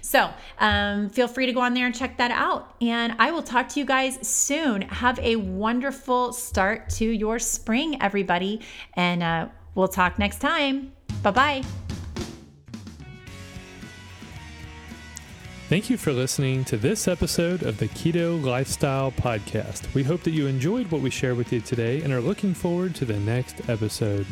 So 0.00 0.30
um, 0.60 1.10
feel 1.10 1.26
free 1.26 1.46
to 1.46 1.52
go 1.52 1.60
on 1.60 1.74
there 1.74 1.86
and 1.86 1.94
check 1.94 2.18
that 2.18 2.30
out. 2.30 2.76
And 2.80 3.16
I 3.18 3.32
will 3.32 3.42
talk 3.42 3.68
to 3.70 3.80
you 3.80 3.84
guys 3.84 4.26
soon. 4.26 4.82
Have 4.82 5.18
a 5.18 5.34
wonderful 5.36 6.32
start 6.32 6.88
to 6.90 7.04
your 7.04 7.40
spring, 7.40 8.00
everybody. 8.00 8.60
And 8.94 9.24
uh, 9.24 9.48
we'll 9.74 9.88
talk 9.88 10.20
next 10.20 10.38
time. 10.38 10.92
Bye 11.22 11.30
bye. 11.32 11.89
Thank 15.70 15.88
you 15.88 15.96
for 15.96 16.12
listening 16.12 16.64
to 16.64 16.76
this 16.76 17.06
episode 17.06 17.62
of 17.62 17.78
the 17.78 17.86
Keto 17.86 18.42
Lifestyle 18.44 19.12
Podcast. 19.12 19.94
We 19.94 20.02
hope 20.02 20.24
that 20.24 20.32
you 20.32 20.48
enjoyed 20.48 20.90
what 20.90 21.00
we 21.00 21.10
shared 21.10 21.36
with 21.36 21.52
you 21.52 21.60
today 21.60 22.02
and 22.02 22.12
are 22.12 22.20
looking 22.20 22.54
forward 22.54 22.96
to 22.96 23.04
the 23.04 23.20
next 23.20 23.68
episode. 23.70 24.26